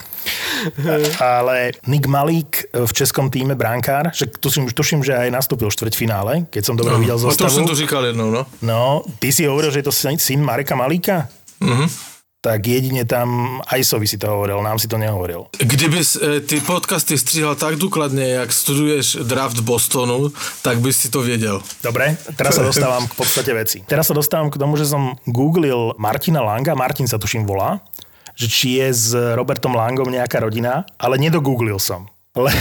Ale 1.23 1.71
Nick 1.87 2.03
Malík 2.05 2.67
v 2.75 2.91
českom 2.91 3.31
týme 3.31 3.55
brankár, 3.55 4.11
že 4.11 4.27
tuším, 4.27 4.67
tuším, 4.67 4.99
že 4.99 5.15
aj 5.15 5.31
nastúpil 5.31 5.71
v 5.71 5.75
štvrťfinále, 5.79 6.33
keď 6.51 6.59
som 6.65 6.75
dobre 6.75 6.99
videl 6.99 7.15
No, 7.15 7.23
to 7.23 7.31
zostavu. 7.31 7.47
už 7.47 7.55
som 7.55 7.63
to 7.63 7.75
říkal 7.77 8.03
jednou, 8.05 8.35
no. 8.35 8.43
No, 8.59 8.99
ty 9.23 9.31
si 9.31 9.47
hovoril, 9.47 9.71
že 9.71 9.79
je 9.79 9.87
to 9.87 9.95
syn 9.95 10.19
syn 10.19 10.43
Mareka 10.43 10.75
Malíka? 10.75 11.31
Mhm. 11.63 11.87
Tak 12.47 12.63
jedine 12.63 13.03
tam 13.03 13.59
Ajsovi 13.67 14.07
si 14.07 14.15
to 14.15 14.31
hovoril, 14.31 14.63
nám 14.63 14.79
si 14.79 14.87
to 14.87 14.95
nehovoril. 14.95 15.51
Kdybys 15.59 16.15
e, 16.15 16.39
ty 16.39 16.63
podcasty 16.63 17.17
stříhal 17.17 17.55
tak 17.55 17.75
důkladně, 17.75 18.27
jak 18.27 18.53
studuješ 18.53 19.17
draft 19.27 19.59
Bostonu, 19.59 20.31
tak 20.61 20.79
bys 20.79 20.97
si 20.97 21.09
to 21.09 21.21
věděl. 21.21 21.61
Dobre, 21.83 22.15
teraz 22.39 22.55
sa 22.55 22.63
dostávam 22.63 23.03
k 23.03 23.13
podstate 23.19 23.51
veci. 23.51 23.83
Teraz 23.83 24.07
sa 24.07 24.15
dostávam 24.15 24.47
k 24.47 24.55
tomu, 24.55 24.79
že 24.79 24.87
som 24.87 25.19
googlil 25.27 25.91
Martina 25.99 26.39
Langa, 26.39 26.71
Martin 26.71 27.03
sa 27.03 27.19
tuším 27.19 27.43
volá, 27.43 27.83
že 28.31 28.47
či 28.47 28.79
je 28.79 28.87
s 28.95 29.11
Robertom 29.11 29.75
Langom 29.75 30.07
nejaká 30.07 30.39
rodina, 30.39 30.87
ale 30.95 31.19
nedogooglil 31.19 31.83
som. 31.83 32.07
Le, 32.47 32.53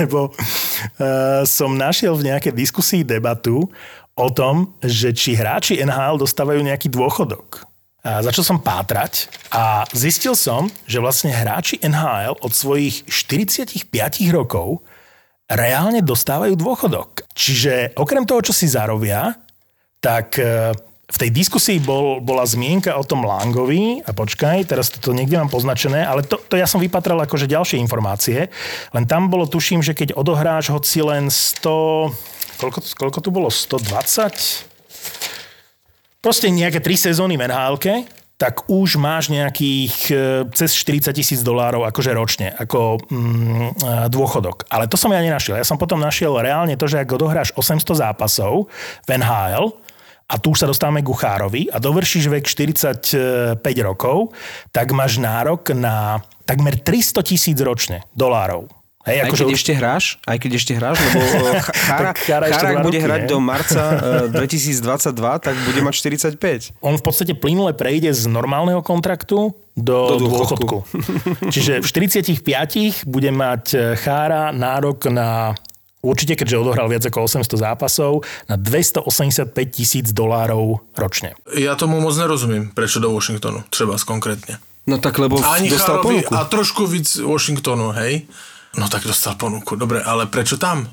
lebo 0.00 0.32
uh, 0.32 1.44
som 1.44 1.76
našiel 1.76 2.16
v 2.16 2.32
nejakej 2.32 2.56
diskusii 2.56 3.04
debatu 3.04 3.68
o 4.16 4.28
tom, 4.32 4.72
že 4.80 5.12
či 5.12 5.36
hráči 5.36 5.76
NHL 5.84 6.16
dostávajú 6.16 6.64
nejaký 6.64 6.88
dôchodok. 6.88 7.75
Začal 8.06 8.44
som 8.46 8.62
pátrať 8.62 9.26
a 9.50 9.82
zistil 9.90 10.38
som, 10.38 10.70
že 10.86 11.02
vlastne 11.02 11.34
hráči 11.34 11.82
NHL 11.82 12.38
od 12.38 12.54
svojich 12.54 13.02
45 13.10 13.90
rokov 14.30 14.86
reálne 15.50 15.98
dostávajú 16.06 16.54
dôchodok. 16.54 17.26
Čiže 17.34 17.98
okrem 17.98 18.22
toho, 18.22 18.46
čo 18.46 18.54
si 18.54 18.70
zarobia, 18.70 19.34
tak 19.98 20.38
e, 20.38 20.70
v 21.06 21.16
tej 21.18 21.30
diskusii 21.34 21.82
bol, 21.82 22.22
bola 22.22 22.46
zmienka 22.46 22.94
o 22.94 23.02
tom 23.02 23.26
Langovi, 23.26 24.02
a 24.06 24.14
počkaj, 24.14 24.70
teraz 24.70 24.90
to 24.90 25.10
niekde 25.10 25.38
mám 25.42 25.50
poznačené, 25.50 26.06
ale 26.06 26.22
to, 26.22 26.38
to 26.46 26.54
ja 26.54 26.66
som 26.70 26.78
vypatral 26.78 27.18
akože 27.26 27.50
ďalšie 27.50 27.82
informácie, 27.82 28.54
len 28.94 29.04
tam 29.06 29.26
bolo, 29.30 29.50
tuším, 29.50 29.82
že 29.82 29.98
keď 29.98 30.14
odohráš 30.14 30.70
hoci 30.70 31.02
len 31.02 31.26
100, 31.30 32.62
koľko, 32.62 32.78
koľko 32.94 33.18
tu 33.18 33.30
bolo, 33.34 33.50
120? 33.50 34.75
Proste 36.26 36.50
nejaké 36.50 36.82
tri 36.82 36.98
sezóny 36.98 37.38
v 37.38 37.46
nhl 37.46 37.78
tak 38.36 38.66
už 38.68 38.98
máš 38.98 39.30
nejakých 39.30 39.94
e, 40.10 40.14
cez 40.52 40.74
40 40.76 41.14
tisíc 41.14 41.40
dolárov 41.40 41.88
akože 41.88 42.12
ročne, 42.12 42.52
ako 42.52 42.98
mm, 42.98 43.80
e, 43.80 44.12
dôchodok. 44.12 44.68
Ale 44.68 44.90
to 44.90 44.98
som 45.00 45.08
ja 45.14 45.22
nenašiel. 45.24 45.56
Ja 45.56 45.64
som 45.64 45.80
potom 45.80 46.02
našiel 46.02 46.36
reálne 46.36 46.76
to, 46.76 46.84
že 46.84 47.00
ak 47.00 47.16
odohráš 47.16 47.56
800 47.56 47.96
zápasov 47.96 48.68
v 49.06 49.10
NHL, 49.16 49.72
a 50.26 50.34
tu 50.42 50.50
už 50.50 50.58
sa 50.58 50.66
dostávame 50.66 51.06
ku 51.06 51.14
Chárovi 51.14 51.70
a 51.70 51.78
dovršíš 51.78 52.26
vek 52.26 52.44
45 52.50 53.62
rokov, 53.86 54.34
tak 54.74 54.90
máš 54.90 55.22
nárok 55.22 55.70
na 55.70 56.18
takmer 56.42 56.74
300 56.74 57.22
tisíc 57.22 57.54
ročne 57.62 58.02
dolárov. 58.10 58.66
Hej, 59.06 59.16
Aj 59.16 59.24
akože 59.24 59.42
keď 59.42 59.52
už- 59.54 59.58
ešte 59.62 59.72
hráš, 59.72 60.04
aj 60.26 60.38
keď 60.42 60.50
ešte 60.52 60.72
hráš, 60.74 60.96
lebo 60.98 61.18
eh, 61.22 61.62
Ch- 61.62 61.74
Chára, 61.78 62.10
Chára 62.12 62.46
Chára, 62.50 62.68
ak 62.68 62.78
bude 62.82 62.98
roky, 62.98 63.06
hrať 63.06 63.22
ne? 63.22 63.28
do 63.28 63.38
marca 63.38 63.82
eh, 64.26 64.34
2022, 64.34 65.14
tak 65.38 65.54
bude 65.62 65.80
mať 65.80 65.94
45. 66.34 66.74
on 66.82 66.94
v 66.94 67.02
podstate 67.02 67.32
plynule 67.32 67.70
prejde 67.70 68.10
z 68.10 68.26
normálneho 68.26 68.82
kontraktu 68.82 69.54
do, 69.78 69.96
Do 70.10 70.16
dôchodku. 70.18 70.66
dôchodku. 70.66 70.78
Čiže 71.54 71.78
v 71.78 71.86
45 71.86 72.42
bude 73.04 73.30
mať 73.30 73.64
e, 73.70 73.78
Chára 73.94 74.48
nárok 74.50 75.06
na 75.06 75.52
určite, 76.00 76.34
keďže 76.34 76.56
odohral 76.58 76.88
viac 76.88 77.04
ako 77.04 77.28
800 77.28 77.44
zápasov, 77.60 78.24
na 78.46 78.56
285 78.56 79.52
tisíc 79.68 80.06
dolárov 80.10 80.80
ročne. 80.94 81.36
Já 81.52 81.74
tomu 81.74 82.00
moc 82.00 82.16
nerozumím, 82.16 82.70
prečo 82.74 83.00
do 83.00 83.10
Washingtonu, 83.10 83.62
třeba 83.70 83.96
konkrétně. 84.06 84.56
No 84.86 84.98
tak 84.98 85.18
lebo 85.18 85.42
Ani 85.44 85.70
dostal 85.70 85.96
Chárovi 85.96 86.14
ponuku. 86.24 86.34
a 86.34 86.44
trošku 86.44 86.86
víc 86.86 87.16
Washingtonu, 87.16 87.90
hej? 87.90 88.22
No 88.76 88.88
tak 88.88 89.04
dostal 89.04 89.34
ponuku, 89.40 89.76
dobre, 89.76 90.04
ale 90.04 90.28
prečo 90.28 90.60
tam? 90.60 90.88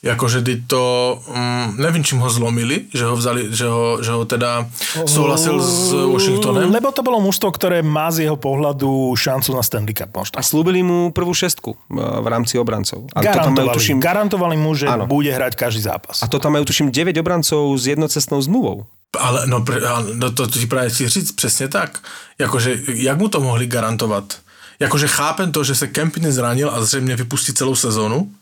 Jakože 0.00 0.40
ty 0.40 0.64
to, 0.64 1.20
mm, 1.28 1.76
nevím, 1.76 2.00
čím 2.00 2.24
ho 2.24 2.30
zlomili, 2.32 2.88
že 2.88 3.04
ho 3.04 3.12
vzali, 3.12 3.52
že 3.52 3.68
ho, 3.68 4.00
že 4.00 4.16
ho 4.16 4.24
teda 4.24 4.64
souhlasil 5.04 5.60
s 5.60 5.92
Washingtonem. 5.92 6.72
Lebo 6.72 6.88
to 6.88 7.04
bolo 7.04 7.20
mužstvo, 7.20 7.52
ktoré 7.52 7.84
má 7.84 8.08
z 8.08 8.24
jeho 8.24 8.40
pohľadu 8.40 9.12
šancu 9.12 9.52
na 9.52 9.60
Stanley 9.60 9.92
Cup 9.92 10.08
možno. 10.16 10.40
A 10.40 10.42
slúbili 10.42 10.80
mu 10.80 11.12
prvú 11.12 11.36
šestku 11.36 11.76
eh, 11.76 12.00
v 12.00 12.26
rámci 12.32 12.56
obrancov. 12.56 13.12
A 13.12 13.20
to 13.20 13.28
tam 13.28 13.52
majú, 13.52 13.68
Garantovali, 13.68 13.76
tuším, 13.76 13.96
garantovali 14.00 14.56
mu, 14.56 14.72
že 14.72 14.88
Áno. 14.88 15.04
bude 15.04 15.28
hrať 15.36 15.52
každý 15.52 15.84
zápas. 15.84 16.24
a 16.24 16.26
to 16.32 16.40
tam 16.40 16.56
majú 16.56 16.64
tuším 16.64 16.88
9 16.88 17.20
obrancov 17.20 17.76
s 17.76 17.84
jednocestnou 17.84 18.40
zmluvou. 18.40 18.88
Ale 19.20 19.44
no, 19.44 19.60
no 20.16 20.32
to 20.32 20.46
ti 20.48 20.64
právě 20.64 20.90
chci 20.90 21.08
říct, 21.08 21.32
přesně 21.32 21.68
tak. 21.68 22.00
Jakože, 22.38 22.78
jak 22.88 23.18
mu 23.18 23.28
to 23.28 23.40
mohli 23.40 23.66
garantovat? 23.66 24.40
Jakože 24.80 25.08
chápem 25.08 25.52
to, 25.52 25.64
že 25.64 25.74
se 25.74 25.86
Kempny 25.86 26.32
zranil 26.32 26.70
a 26.70 26.84
zřejmě 26.84 27.16
vypustí 27.16 27.54
celou 27.54 27.74
sezonu, 27.74 28.32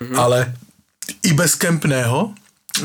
mm-hmm. 0.00 0.20
ale 0.20 0.54
i 1.22 1.32
bez 1.32 1.54
Kempného 1.54 2.34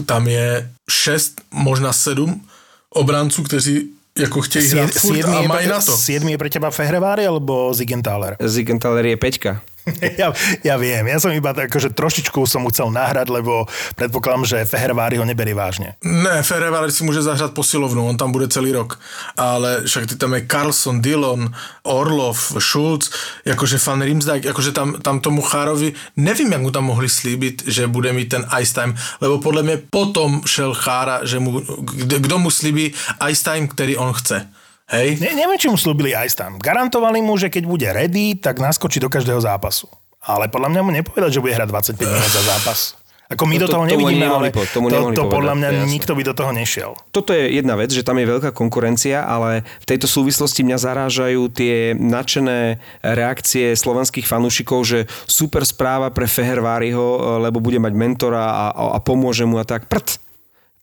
tam 0.06 0.28
je 0.28 0.72
6, 0.92 1.42
možná 1.52 1.94
7 1.94 2.42
obranců, 2.90 3.44
kteří 3.44 3.90
jako 4.18 4.42
chtějí 4.42 4.68
hrát 4.68 4.92
furt 4.92 5.26
a 5.26 5.42
je, 5.42 5.48
mají 5.48 5.68
na 5.68 5.82
to. 5.82 5.98
siedmy 5.98 6.32
je 6.32 6.38
pre 6.38 6.50
teba 6.50 6.72
Fehrevári 6.72 7.28
alebo 7.28 7.74
Zigenthaler? 7.74 8.36
Zigenthaler 8.44 9.06
je 9.06 9.18
peťka. 9.18 9.62
Ja, 10.20 10.34
ja 10.64 10.76
viem, 10.76 11.08
ja 11.08 11.18
som 11.22 11.32
iba 11.32 11.56
tak, 11.56 11.72
akože 11.72 11.96
trošičku 11.96 12.44
som 12.44 12.66
mu 12.66 12.70
chcel 12.74 12.92
nahrať, 12.92 13.32
lebo 13.32 13.70
predpokladám, 13.96 14.44
že 14.46 14.68
Fehervári 14.68 15.16
ho 15.16 15.26
neberí 15.26 15.56
vážne. 15.56 15.96
Ne, 16.04 16.44
Ferreira 16.44 16.92
si 16.92 17.04
může 17.04 17.22
zahrát 17.22 17.54
posilovnu, 17.54 18.08
on 18.08 18.18
tam 18.18 18.32
bude 18.32 18.48
celý 18.48 18.72
rok. 18.72 19.00
Ale 19.38 19.84
však 19.86 20.08
ty 20.08 20.16
tam 20.16 20.34
je 20.34 20.46
Carlson, 20.48 21.02
Dillon, 21.02 21.52
Orlov, 21.84 22.38
Schulz, 22.60 23.12
jakože 23.46 23.78
Van 23.88 24.02
Riemsdijk, 24.02 24.44
jakože 24.44 24.72
tam, 24.72 25.00
tam 25.02 25.20
tomu 25.20 25.42
Chárovi, 25.42 25.94
nevím, 26.18 26.52
jak 26.52 26.62
mu 26.62 26.72
tam 26.72 26.84
mohli 26.84 27.10
slíbit, 27.10 27.64
že 27.68 27.88
bude 27.88 28.14
mít 28.14 28.30
ten 28.30 28.46
ice 28.60 28.74
time, 28.74 28.96
lebo 29.22 29.40
podle 29.40 29.64
mě 29.64 29.78
potom 29.90 30.42
šel 30.46 30.74
Chára, 30.74 31.26
že 31.26 31.40
mu, 31.40 31.62
kdo 32.18 32.40
mu 32.40 32.52
slíbí 32.52 32.94
ice 33.30 33.44
time, 33.44 33.68
který 33.68 33.98
on 33.98 34.14
chce. 34.14 34.48
Hej? 34.90 35.18
Ne, 35.20 35.34
neviem, 35.36 35.56
či 35.56 35.70
mu 35.70 35.78
slúbili 35.78 36.12
aj 36.12 36.34
tam. 36.34 36.52
Garantovali 36.58 37.20
mu, 37.20 37.34
že 37.34 37.48
keď 37.48 37.64
bude 37.64 37.86
ready, 37.86 38.34
tak 38.36 38.58
naskočí 38.58 38.98
do 38.98 39.08
každého 39.08 39.38
zápasu. 39.38 39.86
Ale 40.20 40.46
podľa 40.46 40.70
mňa 40.70 40.82
mu 40.82 40.92
nepovedal, 40.92 41.30
že 41.30 41.40
bude 41.40 41.54
hrať 41.54 41.70
25 41.96 42.02
minút 42.10 42.32
za 42.32 42.44
zápas. 42.44 42.80
Ako 43.30 43.46
my 43.46 43.56
To- 43.56 43.62
do 43.62 43.68
toho 43.70 43.86
tomu 43.86 43.94
nevidíme, 43.94 44.26
ale 44.26 44.50
po- 44.50 44.66
tomu 44.66 44.90
to, 44.90 45.14
to 45.14 45.30
podľa 45.30 45.54
mňa 45.54 45.70
to 45.70 45.76
jasné. 45.78 45.94
nikto 45.94 46.12
by 46.18 46.22
do 46.26 46.34
toho 46.34 46.50
nešiel. 46.50 46.98
Toto 47.14 47.30
je 47.30 47.46
jedna 47.54 47.78
vec, 47.78 47.94
že 47.94 48.02
tam 48.02 48.18
je 48.18 48.26
veľká 48.26 48.50
konkurencia, 48.50 49.22
ale 49.22 49.62
v 49.62 49.86
tejto 49.86 50.10
súvislosti 50.10 50.66
mňa 50.66 50.78
zarážajú 50.82 51.42
tie 51.54 51.94
nadšené 51.94 52.82
reakcie 53.06 53.78
slovenských 53.78 54.26
fanúšikov, 54.26 54.82
že 54.82 55.00
super 55.30 55.62
správa 55.62 56.10
pre 56.10 56.26
Feherváriho, 56.26 57.06
lebo 57.38 57.62
bude 57.62 57.78
mať 57.78 57.94
mentora 57.94 58.74
a, 58.74 58.98
a 58.98 59.00
pomôže 59.00 59.46
mu 59.46 59.62
a 59.62 59.64
tak. 59.64 59.86
Prd. 59.86 60.18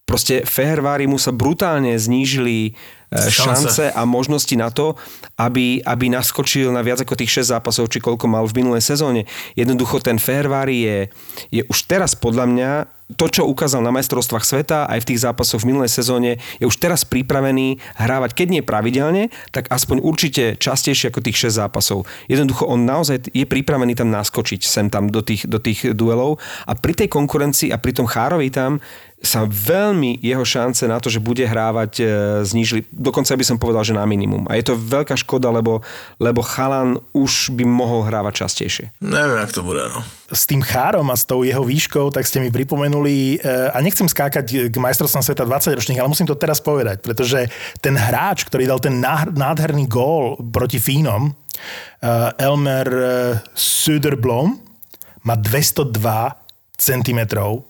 Proste 0.06 0.46
Fehervári 0.46 1.10
mu 1.10 1.18
sa 1.18 1.34
brutálne 1.34 1.98
znížili 1.98 2.70
e, 2.70 2.72
Šance. 3.10 3.74
šance 3.74 3.84
a 3.90 4.06
možnosti 4.06 4.54
na 4.54 4.70
to, 4.70 4.94
aby, 5.34 5.82
aby 5.82 6.06
naskočil 6.06 6.70
na 6.70 6.86
viac 6.86 7.02
ako 7.02 7.18
tých 7.18 7.42
6 7.42 7.58
zápasov, 7.58 7.90
či 7.90 7.98
koľko 7.98 8.30
mal 8.30 8.46
v 8.46 8.62
minulej 8.62 8.86
sezóne. 8.86 9.26
Jednoducho 9.58 9.98
ten 9.98 10.22
Fehervári 10.22 10.78
je, 10.86 10.98
je 11.50 11.62
už 11.66 11.90
teraz 11.90 12.14
podľa 12.14 12.46
mňa 12.46 12.70
to, 13.14 13.30
čo 13.30 13.46
ukázal 13.46 13.86
na 13.86 13.94
majstrovstvách 13.94 14.42
sveta 14.42 14.90
aj 14.90 15.06
v 15.06 15.08
tých 15.14 15.22
zápasoch 15.22 15.62
v 15.62 15.70
minulej 15.70 15.94
sezóne, 15.94 16.42
je 16.58 16.66
už 16.66 16.74
teraz 16.82 17.06
pripravený 17.06 17.78
hrávať, 18.02 18.34
keď 18.34 18.46
nie 18.50 18.62
pravidelne, 18.66 19.30
tak 19.54 19.70
aspoň 19.70 20.02
určite 20.02 20.58
častejšie 20.58 21.14
ako 21.14 21.22
tých 21.22 21.46
6 21.46 21.62
zápasov. 21.62 22.02
Jednoducho 22.26 22.66
on 22.66 22.82
naozaj 22.82 23.30
je 23.30 23.46
pripravený 23.46 23.94
tam 23.94 24.10
naskočiť 24.10 24.66
sem 24.66 24.90
tam 24.90 25.06
do 25.06 25.22
tých, 25.22 25.46
do 25.46 25.62
tých 25.62 25.94
duelov 25.94 26.42
a 26.66 26.74
pri 26.74 26.98
tej 26.98 27.06
konkurencii 27.06 27.70
a 27.70 27.78
pri 27.78 27.94
tom 27.94 28.10
Chárovi 28.10 28.50
tam 28.50 28.82
sa 29.24 29.48
veľmi 29.48 30.20
jeho 30.20 30.44
šance 30.44 30.84
na 30.84 31.00
to, 31.00 31.08
že 31.08 31.24
bude 31.24 31.40
hrávať, 31.40 31.92
e, 31.98 32.04
znížili. 32.44 32.84
Dokonca 32.92 33.32
by 33.32 33.44
som 33.44 33.56
povedal, 33.56 33.80
že 33.80 33.96
na 33.96 34.04
minimum. 34.04 34.44
A 34.44 34.60
je 34.60 34.68
to 34.68 34.76
veľká 34.76 35.16
škoda, 35.16 35.48
lebo, 35.48 35.80
lebo 36.20 36.44
Chalan 36.44 37.00
už 37.16 37.56
by 37.56 37.64
mohol 37.64 38.04
hrávať 38.04 38.44
častejšie. 38.44 38.84
Nevím, 39.00 39.40
jak 39.40 39.52
to 39.56 39.64
bude, 39.64 39.88
no. 39.88 40.04
S 40.28 40.44
tým 40.44 40.60
chárom 40.60 41.08
a 41.08 41.16
s 41.16 41.24
tou 41.24 41.48
jeho 41.48 41.64
výškou, 41.64 42.12
tak 42.12 42.28
ste 42.28 42.44
mi 42.44 42.52
pripomenuli, 42.52 43.40
e, 43.40 43.72
a 43.72 43.80
nechcem 43.80 44.04
skákať 44.04 44.68
k 44.68 44.76
majstrovstvám 44.76 45.24
sveta 45.24 45.48
20 45.48 45.72
ročných, 45.80 46.00
ale 46.00 46.12
musím 46.12 46.28
to 46.28 46.36
teraz 46.36 46.60
povedať, 46.60 47.00
pretože 47.00 47.48
ten 47.80 47.96
hráč, 47.96 48.44
ktorý 48.44 48.68
dal 48.68 48.80
ten 48.84 49.00
nádherný 49.32 49.88
gól 49.88 50.36
proti 50.52 50.76
Fínom, 50.76 51.32
e, 51.32 51.32
Elmer 52.36 52.88
Söderblom, 53.56 54.60
má 55.26 55.34
202 55.34 56.45
cm 56.76 57.20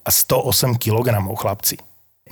a 0.02 0.11
108 0.11 0.76
kg, 0.78 1.09
chlapci. 1.34 1.78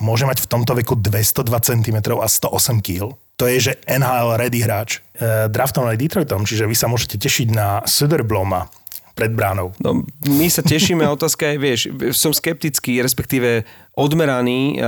Môže 0.03 0.27
mať 0.27 0.43
v 0.43 0.51
tomto 0.51 0.75
veku 0.75 0.99
202 0.99 1.47
cm 1.62 1.99
a 2.18 2.27
108 2.27 2.83
kg. 2.83 3.14
to 3.39 3.47
je, 3.47 3.70
že 3.70 3.72
NHL 3.87 4.35
ready 4.35 4.62
hráč. 4.62 4.99
E, 5.14 5.47
draftovaný 5.47 5.95
Detroitom, 5.95 6.43
čiže 6.43 6.66
vy 6.66 6.75
sa 6.75 6.91
môžete 6.91 7.14
tešiť 7.18 7.49
na 7.55 7.79
Söderbloma 7.87 8.66
pred 9.14 9.31
bránou. 9.31 9.70
No, 9.79 10.03
my 10.27 10.47
sa 10.51 10.66
tešíme, 10.66 11.07
otázka 11.16 11.55
je, 11.55 11.57
vieš, 11.62 11.81
som 12.11 12.35
skeptický, 12.35 12.99
respektíve 12.99 13.62
odmeraný 13.95 14.77
uh, 14.77 14.87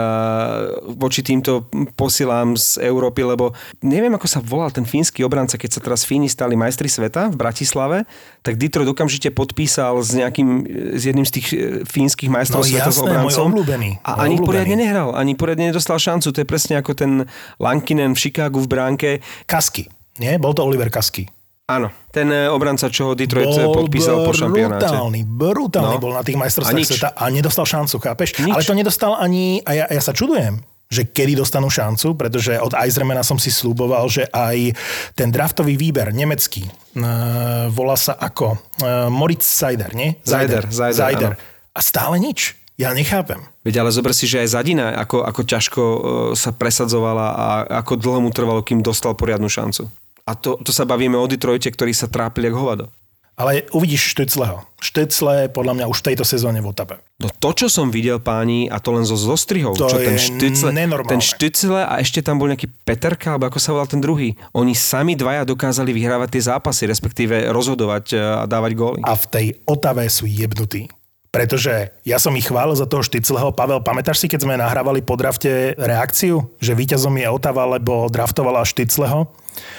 voči 0.93 1.23
týmto 1.23 1.67
posilám 1.95 2.55
z 2.55 2.83
Európy, 2.83 3.23
lebo 3.23 3.55
neviem, 3.79 4.11
ako 4.11 4.27
sa 4.27 4.43
volal 4.43 4.69
ten 4.69 4.83
fínsky 4.83 5.23
obranca, 5.23 5.55
keď 5.55 5.71
sa 5.71 5.81
teraz 5.81 6.03
Fíni 6.03 6.27
stali 6.27 6.59
majstri 6.59 6.91
sveta 6.91 7.31
v 7.31 7.39
Bratislave, 7.39 8.03
tak 8.43 8.59
Detroit 8.59 8.91
okamžite 8.91 9.31
podpísal 9.31 10.03
s 10.03 10.11
nejakým, 10.11 10.49
s 10.95 11.03
jedným 11.03 11.23
z 11.23 11.33
tých 11.33 11.47
eh, 11.49 11.57
fínskych 11.83 12.27
majstrov 12.27 12.63
No 12.63 12.69
sveta 12.69 12.91
s 12.91 12.99
jasné, 12.99 13.07
obrancom. 13.07 13.47
môj 13.47 13.55
obľúbený, 13.55 13.91
A 14.03 14.27
ani 14.27 14.37
obľúbený. 14.37 14.43
poriadne 14.43 14.77
nehral, 14.77 15.09
ani 15.15 15.33
poriadne 15.35 15.71
nedostal 15.71 15.97
šancu. 15.97 16.35
To 16.35 16.39
je 16.43 16.47
presne 16.47 16.75
ako 16.77 16.93
ten 16.93 17.13
Lankinen 17.57 18.13
v 18.13 18.19
Chicagu 18.19 18.59
v 18.59 18.67
bránke. 18.67 19.11
Kasky. 19.47 19.87
Nie? 20.19 20.35
Bol 20.37 20.51
to 20.51 20.67
Oliver 20.67 20.91
Kasky. 20.91 21.31
Áno, 21.67 21.91
ten 22.14 22.31
eh, 22.31 22.47
obranca, 22.47 22.87
čo 22.87 23.11
ho 23.11 23.12
Detroit 23.19 23.51
eh, 23.51 23.67
podpísal 23.67 24.23
po 24.23 24.31
šampionáte. 24.31 24.87
brutálny, 24.87 25.21
brutálny 25.27 25.99
No. 25.99 26.03
bol 26.03 26.14
na 26.14 26.23
tých 26.23 26.39
majstrovstvách 26.39 26.87
sveta 26.87 27.11
a 27.11 27.27
nedostal 27.27 27.67
šancu, 27.67 27.99
chápeš? 27.99 28.39
Nič. 28.39 28.55
Ale 28.55 28.62
to 28.62 28.75
nedostal 28.79 29.19
ani, 29.19 29.67
a 29.67 29.75
ja, 29.75 29.85
ja 29.91 29.99
sa 29.99 30.14
čudujem, 30.14 30.62
že 30.87 31.03
kedy 31.11 31.35
dostanú 31.35 31.67
šancu, 31.67 32.14
pretože 32.14 32.55
od 32.62 32.71
Eisermana 32.71 33.27
som 33.27 33.35
si 33.35 33.51
slúboval, 33.51 34.07
že 34.07 34.31
aj 34.31 34.79
ten 35.19 35.35
draftový 35.35 35.75
výber 35.75 36.14
nemecký, 36.14 36.62
uh, 36.95 37.67
volá 37.75 37.99
sa 37.99 38.14
ako 38.14 38.55
uh, 38.55 39.11
Moritz 39.11 39.51
Seider, 39.51 39.91
nie? 39.99 40.14
Seider, 40.23 40.71
Seider. 40.71 41.35
A 41.75 41.81
stále 41.83 42.23
nič. 42.23 42.55
Ja 42.77 42.93
nechápem. 42.93 43.41
Veď 43.67 43.83
ale 43.83 43.91
zober 43.91 44.12
si, 44.12 44.29
že 44.29 44.45
aj 44.45 44.53
Zadina, 44.53 44.93
ako, 45.01 45.25
ako 45.25 45.41
ťažko 45.49 45.83
e, 45.83 45.99
sa 46.37 46.53
presadzovala 46.53 47.27
a 47.33 47.47
ako 47.81 47.97
dlho 47.97 48.21
mu 48.21 48.29
trvalo, 48.29 48.61
kým 48.61 48.85
dostal 48.85 49.17
poriadnu 49.17 49.49
šancu. 49.49 49.89
A 50.27 50.35
to, 50.35 50.59
to 50.59 50.74
sa 50.74 50.83
bavíme 50.83 51.14
o 51.14 51.31
Detroite, 51.31 51.70
ktorý 51.70 51.95
sa 51.95 52.11
trápil 52.11 52.51
jak 52.51 52.59
hovado. 52.59 52.91
Ale 53.37 53.68
uvidíš 53.68 54.16
Štycleho. 54.16 54.64
Štycle 54.81 55.53
podľa 55.53 55.77
mňa 55.77 55.87
už 55.93 56.01
v 56.01 56.07
tejto 56.09 56.24
sezóne 56.24 56.64
v 56.64 56.72
Otape. 56.72 57.05
No 57.20 57.29
to, 57.29 57.53
čo 57.53 57.68
som 57.68 57.93
videl 57.93 58.16
páni, 58.16 58.64
a 58.64 58.81
to 58.81 58.97
len 58.97 59.05
zo 59.05 59.12
zostrihov, 59.12 59.77
To 59.77 59.93
čo 59.93 60.01
ten 60.01 60.16
Štycle, 60.16 60.72
nenormálne. 60.72 61.12
ten 61.12 61.20
Štycle 61.20 61.85
a 61.85 62.01
ešte 62.01 62.24
tam 62.24 62.41
bol 62.41 62.49
nejaký 62.49 62.64
Peterka, 62.89 63.37
alebo 63.37 63.53
ako 63.53 63.61
sa 63.61 63.77
volal 63.77 63.93
ten 63.93 64.01
druhý. 64.01 64.41
Oni 64.57 64.72
sami 64.72 65.20
dvaja 65.20 65.45
dokázali 65.45 65.93
vyhrávať 65.93 66.33
tie 66.33 66.43
zápasy, 66.49 66.89
respektíve 66.89 67.53
rozhodovať 67.53 68.05
e, 68.12 68.16
a 68.16 68.49
dávať 68.49 68.72
góly. 68.72 69.01
a 69.05 69.12
v 69.12 69.24
tej 69.29 69.47
Otave 69.68 70.09
sú 70.09 70.24
jebnutí. 70.24 70.89
Pretože 71.37 71.93
ja 72.01 72.16
som 72.16 72.32
ich 72.32 72.49
chválil 72.49 72.72
za 72.72 72.89
toho 72.89 73.05
Štycleho. 73.05 73.53
Pavel, 73.53 73.84
pamätáš 73.84 74.24
si, 74.24 74.26
keď 74.32 74.49
sme 74.49 74.57
nahrávali 74.57 75.05
po 75.05 75.20
drafte 75.20 75.76
reakciu, 75.76 76.49
že 76.57 76.72
víťazom 76.72 77.12
je 77.20 77.28
Otava, 77.28 77.68
lebo 77.68 78.09
draftovala 78.09 78.64
Štycleho 78.64 79.28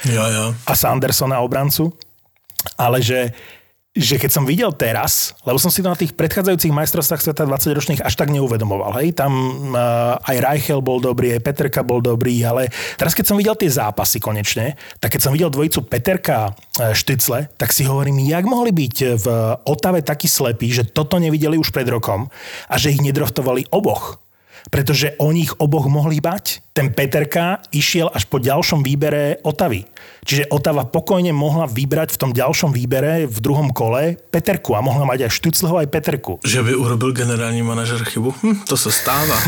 Jo, 0.05 0.23
jo. 0.29 0.45
a 0.53 0.73
Sandersona 0.77 1.41
obrancu? 1.41 1.89
Ale 2.77 3.01
že 3.01 3.33
že 3.97 4.21
keď 4.21 4.31
som 4.31 4.45
videl 4.45 4.69
teraz, 4.77 5.33
lebo 5.41 5.57
som 5.57 5.73
si 5.73 5.81
to 5.81 5.89
na 5.89 5.97
tých 5.97 6.13
predchádzajúcich 6.13 6.69
majstrovstvách 6.69 7.21
sveta 7.25 7.49
20 7.49 7.77
ročných 7.77 8.01
až 8.05 8.13
tak 8.13 8.29
neuvedomoval, 8.29 9.01
hej, 9.01 9.17
tam 9.17 9.33
uh, 9.73 10.21
aj 10.21 10.37
Reichel 10.37 10.85
bol 10.85 11.01
dobrý, 11.01 11.33
aj 11.33 11.41
Peterka 11.41 11.81
bol 11.81 11.99
dobrý, 11.99 12.37
ale 12.45 12.69
teraz 12.95 13.17
keď 13.17 13.25
som 13.25 13.39
videl 13.41 13.57
tie 13.57 13.73
zápasy 13.73 14.21
konečne, 14.21 14.77
tak 15.01 15.17
keď 15.17 15.21
som 15.25 15.33
videl 15.33 15.49
dvojicu 15.49 15.81
Peterka 15.89 16.53
uh, 16.53 16.93
Štycle, 16.93 17.49
tak 17.57 17.73
si 17.73 17.89
hovorím, 17.89 18.21
jak 18.21 18.45
mohli 18.45 18.69
byť 18.69 18.95
v 19.17 19.27
Otave 19.65 20.05
takí 20.05 20.29
slepí, 20.29 20.69
že 20.69 20.85
toto 20.85 21.17
nevideli 21.17 21.57
už 21.57 21.73
pred 21.73 21.89
rokom 21.89 22.29
a 22.69 22.75
že 22.77 22.93
ich 22.93 23.01
nedroftovali 23.01 23.73
oboch 23.73 24.21
pretože 24.69 25.15
o 25.17 25.31
nich 25.31 25.51
oboch 25.57 25.87
mohli 25.87 26.19
bať. 26.21 26.63
Ten 26.73 26.93
Peterka 26.93 27.63
išiel 27.73 28.11
až 28.13 28.29
po 28.29 28.37
ďalšom 28.37 28.85
výbere 28.85 29.41
Otavy. 29.41 29.87
Čiže 30.27 30.51
Otava 30.53 30.85
pokojne 30.85 31.33
mohla 31.33 31.65
vybrať 31.65 32.13
v 32.13 32.19
tom 32.21 32.31
ďalšom 32.35 32.75
výbere 32.75 33.25
v 33.25 33.37
druhom 33.41 33.73
kole 33.73 34.19
Peterku 34.29 34.77
a 34.77 34.83
mohla 34.83 35.07
mať 35.07 35.27
aj 35.27 35.31
Štucleho 35.33 35.75
aj 35.81 35.87
Peterku. 35.87 36.33
Že 36.45 36.63
by 36.63 36.71
urobil 36.75 37.11
generální 37.11 37.63
manažer 37.63 38.03
chybu? 38.03 38.35
Hm, 38.43 38.55
to 38.67 38.77
se 38.77 38.91
stává. 38.91 39.37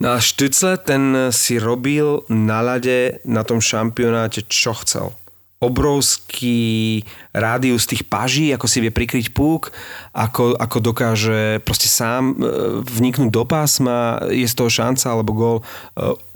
No 0.00 0.12
a 0.12 0.20
Štycle 0.20 0.76
ten 0.76 1.32
si 1.32 1.56
robil 1.56 2.20
na 2.28 2.60
ľade 2.60 3.24
na 3.24 3.40
tom 3.48 3.64
šampionáte, 3.64 4.44
čo 4.44 4.76
chcel. 4.76 5.08
Obrovský 5.56 7.00
rádius 7.32 7.88
tých 7.88 8.04
paží, 8.04 8.52
ako 8.52 8.68
si 8.68 8.84
vie 8.84 8.92
prikryť 8.92 9.32
púk, 9.32 9.72
ako, 10.12 10.52
ako 10.52 10.76
dokáže 10.84 11.64
proste 11.64 11.88
sám 11.88 12.36
e, 12.36 12.84
vniknúť 12.84 13.32
do 13.32 13.44
pásma, 13.48 14.20
je 14.28 14.44
z 14.44 14.52
toho 14.52 14.68
šanca 14.68 15.16
alebo 15.16 15.32
gól. 15.32 15.58
E, 15.60 15.64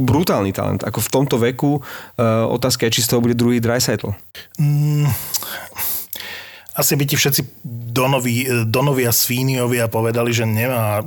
Brutálny 0.01 0.57
talent. 0.57 0.81
Ako 0.89 1.05
v 1.05 1.13
tomto 1.13 1.37
veku 1.37 1.79
e, 1.79 1.81
otázka 2.49 2.89
je, 2.89 2.97
či 2.97 3.05
z 3.05 3.13
toho 3.13 3.21
bude 3.21 3.37
druhý 3.37 3.61
Dreisaitl. 3.61 4.17
Asi 6.81 6.97
by 6.97 7.05
ti 7.05 7.15
všetci 7.15 7.41
Donovi, 7.91 8.35
Donovia 8.65 9.13
Svíniovia 9.13 9.91
povedali, 9.91 10.31
že 10.31 10.49
nemá 10.49 10.99
e, 10.99 11.03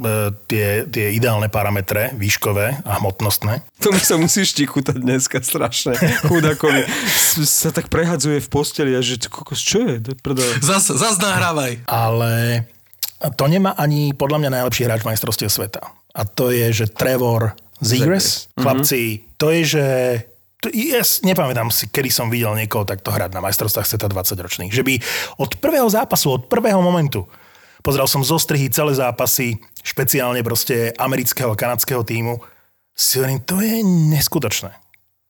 tie, 0.45 0.67
tie 0.85 1.15
ideálne 1.15 1.49
parametre 1.49 2.13
výškové 2.13 2.85
a 2.85 3.01
hmotnostné. 3.01 3.65
To 3.81 3.89
mi 3.89 3.97
sa 3.97 4.19
musíš 4.19 4.53
tichutať 4.53 5.01
dneska 5.01 5.41
strašne. 5.41 5.97
Chudakovi 6.27 6.85
S- 7.09 7.41
sa 7.47 7.73
tak 7.73 7.87
prehadzuje 7.89 8.37
v 8.37 8.47
posteli 8.47 8.93
a 8.93 9.01
že 9.01 9.17
kokos, 9.25 9.57
čo 9.57 9.81
je? 9.81 9.95
Zas, 10.61 10.91
zas 10.91 11.17
nahrávaj. 11.17 11.87
ale 11.89 12.63
to 13.39 13.47
nemá 13.47 13.71
ani 13.73 14.11
podľa 14.11 14.43
mňa 14.43 14.49
najlepší 14.59 14.83
hráč 14.83 15.01
majstrovstiev 15.01 15.47
sveta. 15.47 15.81
A 16.13 16.27
to 16.27 16.51
je, 16.51 16.83
že 16.83 16.85
Trevor 16.91 17.55
Zegras. 17.79 18.51
Chlapci, 18.59 19.33
to 19.39 19.49
je, 19.49 19.79
že 19.79 19.85
yes, 20.71 21.19
nepamätám 21.25 21.67
si, 21.73 21.91
kedy 21.91 22.09
som 22.13 22.31
videl 22.31 22.55
niekoho 22.55 22.87
takto 22.87 23.11
hrať 23.11 23.35
na 23.35 23.43
majstrovstvách 23.43 23.87
sveta 23.89 24.07
20 24.07 24.39
ročných. 24.39 24.71
Že 24.71 24.83
by 24.85 24.93
od 25.41 25.59
prvého 25.59 25.89
zápasu, 25.89 26.31
od 26.31 26.47
prvého 26.47 26.79
momentu, 26.79 27.27
pozrel 27.83 28.07
som 28.07 28.23
zostrihy 28.23 28.71
celé 28.71 28.95
zápasy, 28.95 29.59
špeciálne 29.83 30.39
proste 30.45 30.95
amerického 30.95 31.51
a 31.51 31.59
kanadského 31.59 32.05
týmu, 32.05 32.39
si 32.93 33.17
hovorím, 33.17 33.41
to 33.41 33.57
je 33.59 33.81
neskutočné. 34.13 34.71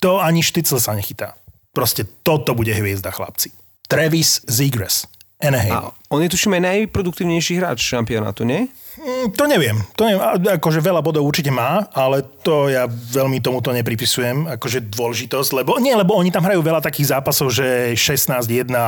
To 0.03 0.19
ani 0.19 0.43
štycel 0.43 0.83
sa 0.83 0.91
nechytá. 0.93 1.39
Proste 1.71 2.03
toto 2.21 2.51
bude 2.53 2.75
hviezda, 2.75 3.09
chlapci. 3.09 3.55
Travis 3.87 4.43
Zegras. 4.45 5.07
Anaheim. 5.43 5.75
A 5.75 5.91
on 6.07 6.23
je 6.23 6.31
tuším 6.31 6.55
aj 6.55 6.63
najproduktívnejší 6.63 7.59
hráč 7.59 7.83
šampionátu, 7.83 8.47
nie? 8.47 8.71
Mm, 8.95 9.33
To 9.33 9.43
neviem. 9.49 9.81
To 9.97 10.05
neviem. 10.05 10.21
Akože 10.61 10.79
veľa 10.79 11.01
bodov 11.01 11.25
určite 11.25 11.49
má, 11.49 11.89
ale 11.91 12.21
to 12.45 12.69
ja 12.69 12.85
veľmi 12.87 13.41
tomuto 13.41 13.73
nepripisujem, 13.73 14.45
akože 14.55 14.87
dôležitosť, 14.93 15.49
lebo 15.59 15.81
nie, 15.81 15.91
lebo 15.97 16.13
oni 16.13 16.29
tam 16.29 16.45
hrajú 16.45 16.61
veľa 16.61 16.79
takých 16.79 17.17
zápasov, 17.17 17.49
že 17.49 17.97
16-1 17.97 18.69
a, 18.77 18.87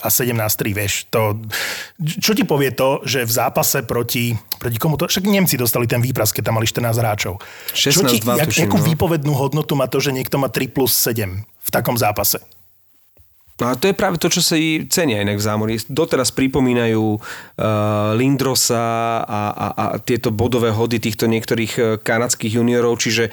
a 0.00 0.08
17-3, 0.08 0.72
vieš. 0.72 1.06
To, 1.12 1.36
čo 2.00 2.32
ti 2.32 2.42
povie 2.48 2.72
to, 2.72 3.04
že 3.04 3.28
v 3.28 3.32
zápase 3.32 3.84
proti, 3.84 4.32
proti 4.56 4.78
komu 4.80 4.96
to, 4.96 5.06
však 5.06 5.28
Nemci 5.28 5.60
dostali 5.60 5.84
ten 5.84 6.00
výpras, 6.00 6.32
keď 6.32 6.50
tam 6.50 6.56
mali 6.58 6.66
14 6.66 6.90
hráčov. 6.96 7.38
čo 7.76 8.02
ti, 8.08 8.24
16-2 8.24 8.40
jak, 8.40 8.48
tuším, 8.48 8.62
jakú 8.66 8.78
no. 8.80 8.84
výpovednú 8.88 9.32
hodnotu 9.36 9.76
má 9.76 9.86
to, 9.86 10.00
že 10.00 10.10
niekto 10.16 10.40
má 10.40 10.48
3 10.48 10.72
plus 10.72 10.96
7 10.96 11.44
v 11.44 11.68
takom 11.70 11.94
zápase? 12.00 12.40
No 13.62 13.70
a 13.70 13.78
to 13.78 13.86
je 13.86 13.94
práve 13.94 14.18
to, 14.18 14.26
čo 14.26 14.42
sa 14.42 14.58
i 14.58 14.82
cenia 14.90 15.22
inak 15.22 15.38
v 15.38 15.46
zámori. 15.46 15.74
Doteraz 15.86 16.34
pripomínajú 16.34 17.04
uh, 17.14 17.20
Lindrosa 18.18 19.22
a, 19.22 19.42
a, 19.54 19.66
a 19.70 19.84
tieto 20.02 20.34
bodové 20.34 20.74
hody 20.74 20.98
týchto 20.98 21.30
niektorých 21.30 21.72
uh, 21.78 21.84
kanadských 22.02 22.58
juniorov, 22.58 22.98
čiže 22.98 23.30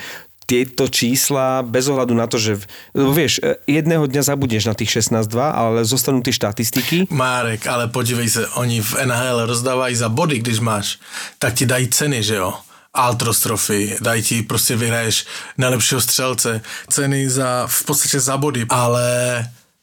tieto 0.52 0.92
čísla, 0.92 1.64
bez 1.64 1.88
ohľadu 1.88 2.12
na 2.12 2.28
to, 2.28 2.36
že... 2.36 2.60
Vieš, 2.92 3.40
eh, 3.40 3.56
jedného 3.72 4.04
dňa 4.04 4.20
zabudneš 4.20 4.68
na 4.68 4.76
tých 4.76 5.00
16-2, 5.00 5.40
ale 5.40 5.88
zostanú 5.88 6.20
tie 6.20 6.36
štatistiky. 6.36 7.08
Márek, 7.08 7.64
ale 7.72 7.88
podívej 7.88 8.28
se, 8.28 8.44
oni 8.60 8.84
v 8.84 8.92
NHL 9.08 9.48
rozdávají 9.48 9.96
za 9.96 10.12
body, 10.12 10.44
když 10.44 10.60
máš, 10.60 11.00
tak 11.40 11.56
ti 11.56 11.64
dají 11.64 11.88
ceny, 11.88 12.20
že 12.24 12.36
jo? 12.36 12.52
Altros 12.94 13.40
Trophy, 13.40 13.96
dají 14.02 14.24
ti, 14.24 14.42
prostě 14.44 14.76
vyhraješ 14.76 15.26
nejlepšího 15.58 16.02
střelce, 16.02 16.62
ceny 16.90 17.30
za, 17.30 17.64
v 17.72 17.84
podstatě 17.84 18.20
za 18.20 18.38
body, 18.38 18.66
ale 18.70 19.08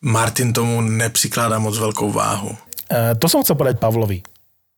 Martin 0.01 0.53
tomu 0.53 0.81
nepřikládá 0.81 1.59
moc 1.59 1.79
velkou 1.79 2.11
váhu. 2.11 2.49
Uh, 2.49 3.13
to 3.19 3.29
som 3.29 3.43
chcel 3.45 3.59
povedať 3.59 3.83
Pavlovi, 3.83 4.25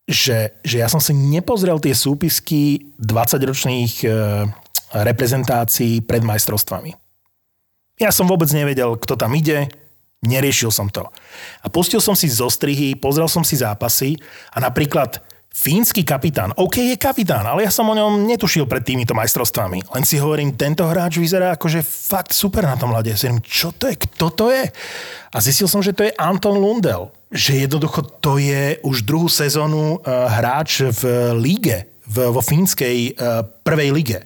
že, 0.09 0.59
že 0.67 0.83
ja 0.83 0.89
som 0.91 0.99
si 0.99 1.15
nepozrel 1.15 1.79
tie 1.79 1.95
súpisky 1.95 2.91
20-ročných 2.99 3.93
uh, 4.03 4.49
reprezentácií 4.91 6.03
pred 6.03 6.27
majstrovstvami. 6.27 6.97
Ja 8.01 8.11
som 8.11 8.27
vôbec 8.27 8.51
nevedel, 8.51 8.97
kto 8.97 9.15
tam 9.15 9.37
ide, 9.37 9.71
neriešil 10.25 10.73
som 10.73 10.89
to. 10.89 11.07
A 11.63 11.67
pustil 11.69 12.01
som 12.01 12.17
si 12.17 12.27
zostrihy, 12.27 12.97
pozrel 12.97 13.29
som 13.29 13.45
si 13.45 13.61
zápasy 13.61 14.17
a 14.51 14.59
napríklad 14.59 15.21
fínsky 15.51 16.07
kapitán, 16.07 16.55
OK, 16.57 16.79
je 16.79 16.97
kapitán, 16.97 17.43
ale 17.43 17.67
ja 17.67 17.73
som 17.75 17.85
o 17.91 17.95
ňom 17.95 18.23
netušil 18.23 18.71
pred 18.71 18.87
týmito 18.87 19.19
majstrovstvami. 19.19 19.83
Len 19.83 20.05
si 20.07 20.17
hovorím, 20.17 20.55
tento 20.55 20.87
hráč 20.87 21.19
vyzerá 21.19 21.59
akože 21.59 21.83
fakt 21.83 22.31
super 22.31 22.65
na 22.65 22.79
tom 22.79 22.95
ľade. 22.95 23.13
Hovorím, 23.13 23.43
čo 23.43 23.75
to 23.75 23.91
je, 23.91 23.99
kto 23.99 24.27
to 24.31 24.47
je? 24.55 24.71
A 25.35 25.37
zistil 25.43 25.67
som, 25.67 25.83
že 25.83 25.93
to 25.93 26.07
je 26.07 26.15
Anton 26.15 26.55
Lundell. 26.55 27.11
Že 27.35 27.67
jednoducho 27.67 28.03
to 28.23 28.39
je 28.39 28.79
už 28.83 29.03
druhú 29.07 29.27
sezónu 29.31 29.99
uh, 29.99 30.31
hráč 30.31 30.87
v 30.87 31.35
líge, 31.39 31.87
v, 32.07 32.31
vo 32.31 32.43
fínskej 32.43 33.15
uh, 33.15 33.43
prvej 33.63 33.91
lige. 33.91 34.19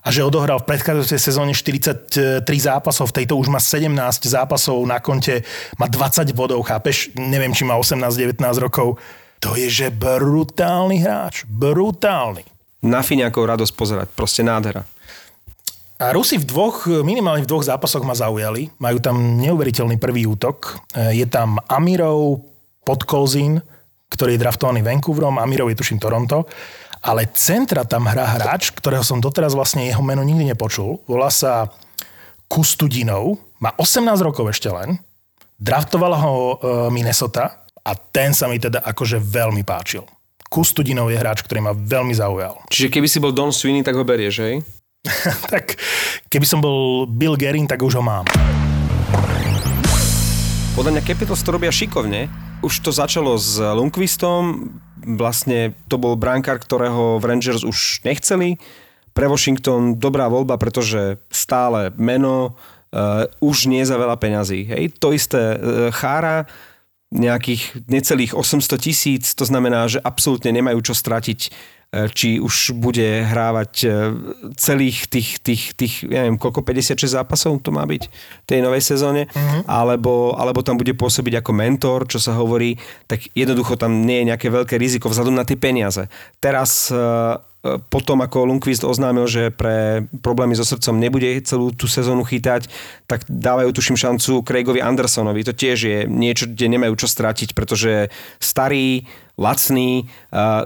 a 0.00 0.08
že 0.08 0.24
odohral 0.24 0.60
v 0.64 0.68
predchádzajúcej 0.68 1.20
sezóne 1.20 1.52
43 1.52 2.40
zápasov, 2.44 3.12
v 3.12 3.24
tejto 3.24 3.36
už 3.36 3.52
má 3.52 3.60
17 3.60 3.92
zápasov 4.24 4.80
na 4.88 4.96
konte, 4.96 5.44
má 5.76 5.88
20 5.88 6.32
bodov, 6.32 6.64
chápeš? 6.64 7.12
Neviem, 7.20 7.52
či 7.52 7.68
má 7.68 7.76
18-19 7.76 8.40
rokov. 8.56 8.96
To 9.40 9.56
je, 9.56 9.72
že 9.72 9.86
brutálny 9.88 11.00
hráč. 11.00 11.48
Brutálny. 11.48 12.44
Na 12.84 13.00
Finiakov 13.00 13.48
radosť 13.48 13.72
pozerať, 13.72 14.08
proste 14.12 14.44
nádhera. 14.44 14.84
A 16.00 16.16
Rusi 16.16 16.40
v 16.40 16.48
dvoch, 16.48 16.88
minimálne 17.04 17.44
v 17.44 17.50
dvoch 17.50 17.64
zápasoch 17.64 18.00
ma 18.04 18.16
zaujali. 18.16 18.72
Majú 18.80 18.98
tam 19.04 19.36
neuveriteľný 19.36 20.00
prvý 20.00 20.24
útok. 20.24 20.80
E, 20.96 21.20
Je 21.20 21.26
tam 21.28 21.60
Amirov, 21.68 22.40
Podkolzin, 22.88 23.60
ktorý 24.08 24.36
je 24.36 24.42
draftovaný 24.42 24.80
Vancouverom, 24.80 25.36
Amirov 25.36 25.68
je 25.68 25.76
tuším 25.76 26.00
Toronto. 26.00 26.48
Ale 27.04 27.28
centra 27.36 27.84
tam 27.84 28.08
hrá 28.08 28.40
hráč, 28.40 28.72
ktorého 28.72 29.04
som 29.04 29.20
doteraz 29.20 29.52
vlastne 29.52 29.88
jeho 29.88 30.00
meno 30.00 30.24
nikdy 30.24 30.48
nepočul. 30.52 31.04
Volá 31.04 31.28
sa 31.28 31.68
Kustudinov, 32.48 33.36
má 33.60 33.76
18 33.76 34.04
rokov 34.24 34.48
ešte 34.48 34.72
len. 34.72 34.96
Draftovala 35.60 36.16
ho 36.16 36.32
e, 36.32 36.54
Minnesota 36.88 37.59
a 37.84 37.92
ten 37.96 38.36
sa 38.36 38.46
mi 38.46 38.60
teda 38.60 38.84
akože 38.84 39.20
veľmi 39.20 39.64
páčil. 39.64 40.04
Kustudinov 40.50 41.14
je 41.14 41.20
hráč, 41.20 41.46
ktorý 41.46 41.62
ma 41.62 41.72
veľmi 41.72 42.10
zaujal. 42.10 42.58
Čiže 42.66 42.90
keby 42.90 43.06
si 43.06 43.22
bol 43.22 43.30
Don 43.30 43.54
Sweeney, 43.54 43.86
tak 43.86 43.94
ho 43.94 44.02
berieš, 44.02 44.42
hej? 44.42 44.54
tak 45.52 45.78
keby 46.26 46.44
som 46.44 46.58
bol 46.58 47.06
Bill 47.06 47.38
Gerin, 47.38 47.70
tak 47.70 47.80
už 47.80 47.96
ho 47.96 48.02
mám. 48.02 48.26
Podľa 50.74 50.98
mňa 50.98 51.02
Capitals 51.06 51.42
to 51.46 51.54
robia 51.54 51.70
šikovne. 51.70 52.26
Už 52.60 52.82
to 52.84 52.92
začalo 52.92 53.40
s 53.40 53.56
Lundqvistom, 53.56 54.74
vlastne 55.16 55.72
to 55.88 55.96
bol 55.96 56.18
brankár, 56.18 56.60
ktorého 56.60 57.16
v 57.16 57.24
Rangers 57.24 57.64
už 57.64 58.04
nechceli. 58.04 58.60
Pre 59.16 59.26
Washington 59.26 59.96
dobrá 59.96 60.28
voľba, 60.28 60.60
pretože 60.60 61.18
stále 61.32 61.90
meno, 61.96 62.54
uh, 62.92 63.26
už 63.42 63.66
nie 63.66 63.82
za 63.82 63.96
veľa 63.96 64.20
peňazí. 64.20 64.68
Hej? 64.68 64.98
To 65.02 65.10
isté 65.10 65.56
uh, 65.56 65.90
Chára, 65.90 66.46
nejakých 67.10 67.90
necelých 67.90 68.32
800 68.38 68.78
tisíc, 68.78 69.34
to 69.34 69.42
znamená, 69.42 69.90
že 69.90 69.98
absolútne 69.98 70.54
nemajú 70.54 70.78
čo 70.80 70.94
stratiť 70.94 71.50
E, 71.90 72.06
či 72.14 72.38
už 72.38 72.78
bude 72.78 73.26
hrávať 73.26 73.72
e, 73.82 73.86
celých 74.54 75.10
tých, 75.10 75.42
tých, 75.42 75.74
tých 75.74 76.06
ja 76.06 76.22
neviem, 76.22 76.38
koľko, 76.38 76.62
56 76.62 77.18
zápasov 77.18 77.58
to 77.66 77.74
má 77.74 77.82
byť 77.82 78.06
v 78.06 78.46
tej 78.46 78.62
novej 78.62 78.78
sezóne, 78.78 79.26
uh-huh. 79.26 79.66
alebo, 79.66 80.38
alebo 80.38 80.62
tam 80.62 80.78
bude 80.78 80.94
pôsobiť 80.94 81.42
ako 81.42 81.50
mentor, 81.50 82.06
čo 82.06 82.22
sa 82.22 82.38
hovorí, 82.38 82.78
tak 83.10 83.26
jednoducho 83.34 83.74
tam 83.74 84.06
nie 84.06 84.22
je 84.22 84.28
nejaké 84.30 84.54
veľké 84.54 84.78
riziko 84.78 85.10
vzhľadom 85.10 85.34
na 85.34 85.42
tie 85.42 85.58
peniaze. 85.58 86.06
Teraz 86.38 86.94
e, 86.94 87.42
potom 87.92 88.24
ako 88.24 88.48
Lundqvist 88.48 88.88
oznámil, 88.88 89.28
že 89.28 89.52
pre 89.52 90.08
problémy 90.24 90.56
so 90.56 90.64
srdcom 90.64 90.96
nebude 90.96 91.28
celú 91.44 91.70
tú 91.76 91.84
sezónu 91.84 92.24
chytať, 92.24 92.72
tak 93.04 93.28
dávajú 93.28 93.68
tuším 93.76 94.00
šancu 94.00 94.40
Craigovi 94.40 94.80
Andersonovi. 94.80 95.44
To 95.44 95.52
tiež 95.52 95.78
je 95.84 95.98
niečo, 96.08 96.48
kde 96.48 96.66
nemajú 96.72 96.96
čo 96.96 97.08
stratiť, 97.08 97.52
pretože 97.52 98.08
starý, 98.40 99.04
lacný, 99.36 100.08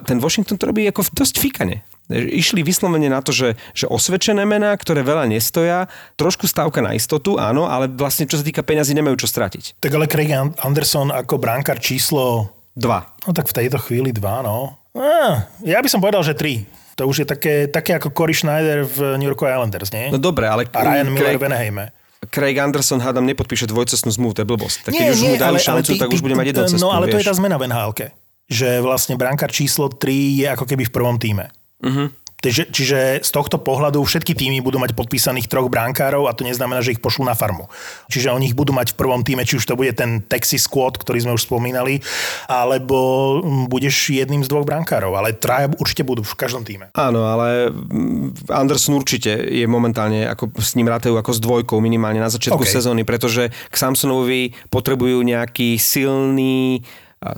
ten 0.07 0.19
Washington 0.23 0.55
to 0.55 0.71
robí 0.71 0.87
ako 0.87 1.03
dosť 1.11 1.35
fikane. 1.43 1.83
Išli 2.13 2.61
vyslovene 2.61 3.09
na 3.09 3.25
to, 3.25 3.33
že, 3.33 3.57
že 3.73 3.89
osvedčené 3.89 4.45
mená, 4.45 4.77
ktoré 4.77 5.01
veľa 5.01 5.25
nestoja, 5.25 5.89
trošku 6.21 6.45
stávka 6.45 6.85
na 6.85 6.93
istotu, 6.93 7.41
áno, 7.41 7.65
ale 7.65 7.89
vlastne 7.89 8.29
čo 8.29 8.37
sa 8.37 8.45
týka 8.45 8.61
peňazí, 8.61 8.93
nemajú 8.93 9.25
čo 9.25 9.27
stratiť. 9.27 9.81
Tak 9.81 9.89
ale 9.89 10.05
Craig 10.05 10.31
Anderson 10.61 11.09
ako 11.11 11.41
bránkar 11.41 11.81
číslo... 11.81 12.53
Dva. 12.75 13.07
No 13.23 13.31
tak 13.31 13.47
v 13.49 13.57
tejto 13.63 13.79
chvíli 13.79 14.11
dva, 14.11 14.43
no. 14.43 14.83
Á, 14.99 15.47
ja 15.63 15.79
by 15.79 15.87
som 15.87 16.03
povedal, 16.03 16.27
že 16.27 16.35
tri. 16.35 16.67
To 16.95 17.11
už 17.11 17.25
je 17.25 17.27
také, 17.27 17.55
také 17.67 17.99
ako 17.99 18.15
Cory 18.15 18.35
Schneider 18.35 18.87
v 18.87 19.19
New 19.19 19.27
York 19.27 19.43
Islanders, 19.43 19.91
nie? 19.91 20.15
No 20.15 20.23
dobre, 20.23 20.47
ale... 20.47 20.71
A 20.71 20.81
Ryan 20.83 21.11
Miller 21.11 21.39
v 21.39 21.45
Anaheime. 21.51 21.85
Craig 22.31 22.57
Anderson 22.57 23.05
hádam 23.05 23.29
nepodpíše 23.29 23.69
dvojcesnnú 23.69 24.09
zmluvu, 24.15 24.33
to 24.33 24.41
je 24.43 24.49
blbosť. 24.49 24.79
Tak 24.89 24.93
keď 24.97 25.07
už 25.13 25.21
mu 25.21 25.35
dajú 25.37 25.57
šancu, 25.61 25.91
ty, 25.93 26.01
tak 26.01 26.09
už 26.09 26.25
bude 26.25 26.33
mať 26.39 26.57
jednocestnú, 26.57 26.81
No 26.81 26.95
ale 26.95 27.11
vieš. 27.11 27.13
to 27.13 27.19
je 27.21 27.29
tá 27.29 27.35
zmena 27.37 27.57
v 27.61 27.69
nhl 27.69 27.93
že 28.45 28.85
vlastne 28.85 29.17
brankár 29.17 29.49
číslo 29.49 29.89
3 29.89 30.45
je 30.45 30.47
ako 30.53 30.65
keby 30.69 30.85
v 30.85 30.93
prvom 30.93 31.17
týme. 31.17 31.49
Uh-huh. 31.81 32.13
Čiže, 32.45 32.65
čiže 32.69 32.99
z 33.25 33.31
tohto 33.33 33.57
pohľadu 33.57 34.05
všetky 34.05 34.37
týmy 34.37 34.61
budú 34.61 34.77
mať 34.77 34.93
podpísaných 34.93 35.49
troch 35.49 35.73
brankárov 35.73 36.29
a 36.29 36.37
to 36.37 36.45
neznamená, 36.45 36.85
že 36.85 36.93
ich 36.93 37.01
pošlú 37.01 37.25
na 37.25 37.33
farmu. 37.33 37.73
Čiže 38.13 38.37
oni 38.37 38.53
ich 38.53 38.57
budú 38.59 38.77
mať 38.77 38.93
v 38.93 38.99
prvom 39.01 39.25
týme, 39.25 39.49
či 39.49 39.57
už 39.57 39.65
to 39.65 39.81
bude 39.81 39.97
ten 39.97 40.21
Texas 40.21 40.69
Squad, 40.69 41.01
ktorý 41.01 41.25
sme 41.25 41.33
už 41.33 41.49
spomínali, 41.49 42.05
alebo 42.45 43.41
budeš 43.73 44.13
jedným 44.13 44.45
z 44.45 44.53
dvoch 44.53 44.69
brankárov. 44.69 45.17
Ale 45.17 45.33
traja 45.33 45.73
určite 45.81 46.05
budú 46.05 46.21
v 46.21 46.37
každom 46.37 46.69
týme. 46.69 46.93
Áno, 46.93 47.25
ale 47.25 47.73
mm, 47.73 48.53
Anderson 48.53 49.01
určite 49.01 49.33
je 49.33 49.65
momentálne, 49.65 50.29
ako 50.29 50.53
s 50.61 50.77
ním 50.77 50.93
rátajú 50.93 51.17
ako 51.17 51.33
s 51.33 51.41
dvojkou 51.41 51.79
minimálne 51.81 52.21
na 52.21 52.29
začiatku 52.29 52.61
OK. 52.61 52.69
okay. 52.69 52.77
sezóny, 52.77 53.09
pretože 53.09 53.49
k 53.49 53.77
Samsonovi 53.77 54.53
potrebujú 54.69 55.25
nejaký 55.25 55.81
silný 55.81 56.85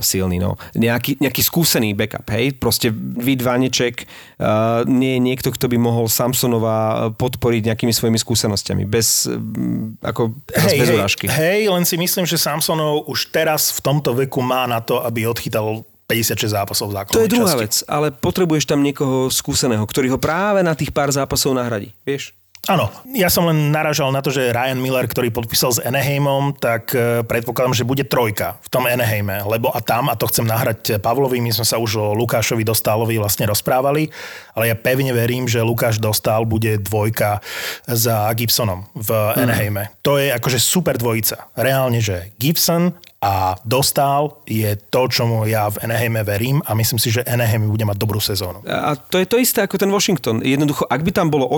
silný, 0.02 0.42
no, 0.42 0.58
nejaký, 0.74 1.22
nejaký 1.22 1.42
skúsený 1.42 1.94
backup, 1.94 2.26
hej, 2.34 2.58
proste 2.58 2.90
vid 2.94 3.40
Vaneček 3.40 4.04
uh, 4.04 4.82
nie 4.88 5.16
je 5.16 5.20
niekto, 5.22 5.48
kto 5.54 5.70
by 5.70 5.78
mohol 5.78 6.10
Samsonova 6.10 7.10
podporiť 7.14 7.72
nejakými 7.72 7.94
svojimi 7.94 8.18
skúsenostiami, 8.18 8.82
bez, 8.84 9.30
mm, 9.30 10.02
ako, 10.02 10.34
teraz 10.50 10.70
bez 10.74 10.88
urážky. 10.90 11.24
hej, 11.30 11.70
len 11.70 11.86
si 11.86 11.94
myslím, 11.94 12.26
že 12.26 12.40
Samsonov 12.40 13.06
už 13.06 13.30
teraz 13.30 13.70
v 13.74 13.80
tomto 13.84 14.14
veku 14.18 14.42
má 14.42 14.66
na 14.66 14.82
to, 14.82 14.98
aby 15.02 15.26
odchytal 15.26 15.86
56 16.06 16.54
zápasov 16.54 16.94
v 16.94 17.02
základnej 17.02 17.18
To 17.18 17.26
je 17.26 17.34
druhá 17.34 17.54
časti. 17.58 17.64
vec, 17.66 17.74
ale 17.90 18.06
potrebuješ 18.14 18.64
tam 18.70 18.80
niekoho 18.82 19.26
skúseného, 19.26 19.82
ktorý 19.82 20.14
ho 20.14 20.18
práve 20.22 20.62
na 20.62 20.78
tých 20.78 20.94
pár 20.94 21.10
zápasov 21.10 21.50
nahradí, 21.58 21.90
vieš? 22.06 22.30
Áno, 22.66 22.90
ja 23.14 23.30
som 23.30 23.46
len 23.46 23.70
naražal 23.70 24.10
na 24.10 24.18
to, 24.18 24.34
že 24.34 24.50
Ryan 24.50 24.82
Miller, 24.82 25.06
ktorý 25.06 25.30
podpísal 25.30 25.70
s 25.70 25.78
Anaheimom, 25.78 26.58
tak 26.58 26.90
e, 26.98 27.22
predpokladám, 27.22 27.78
že 27.78 27.86
bude 27.86 28.02
trojka 28.02 28.58
v 28.58 28.68
tom 28.74 28.90
Anaheime, 28.90 29.46
lebo 29.46 29.70
a 29.70 29.78
tam, 29.78 30.10
a 30.10 30.18
to 30.18 30.26
chcem 30.26 30.42
nahrať 30.42 30.98
Pavlovi, 30.98 31.38
my 31.38 31.54
sme 31.54 31.62
sa 31.62 31.78
už 31.78 31.90
o 31.94 32.06
Lukášovi 32.18 32.66
Dostálovi 32.66 33.22
vlastne 33.22 33.46
rozprávali, 33.46 34.10
ale 34.58 34.74
ja 34.74 34.76
pevne 34.76 35.14
verím, 35.14 35.46
že 35.46 35.62
Lukáš 35.62 36.02
Dostál 36.02 36.42
bude 36.42 36.82
dvojka 36.82 37.38
za 37.86 38.26
Gibsonom 38.34 38.90
v 38.98 39.10
Anaheime. 39.38 39.94
To 40.02 40.18
je 40.18 40.34
akože 40.34 40.58
super 40.58 40.98
dvojica. 40.98 41.54
Reálne, 41.54 42.02
že 42.02 42.34
Gibson 42.34 42.98
a 43.26 43.56
Dostál 43.64 44.44
je 44.46 44.76
to, 44.92 45.08
čomu 45.08 45.48
ja 45.48 45.66
v 45.72 45.82
Anaheime 45.82 46.20
verím 46.22 46.60
a 46.62 46.76
myslím 46.76 47.00
si, 47.00 47.08
že 47.10 47.24
Anaheim 47.24 47.66
bude 47.66 47.82
mať 47.82 47.96
dobrú 47.96 48.20
sezónu. 48.20 48.60
A 48.68 48.94
to 48.94 49.16
je 49.18 49.26
to 49.26 49.40
isté 49.40 49.64
ako 49.64 49.80
ten 49.80 49.88
Washington. 49.88 50.44
Jednoducho, 50.44 50.84
ak 50.86 51.00
by 51.00 51.10
tam 51.10 51.32
bolo 51.32 51.48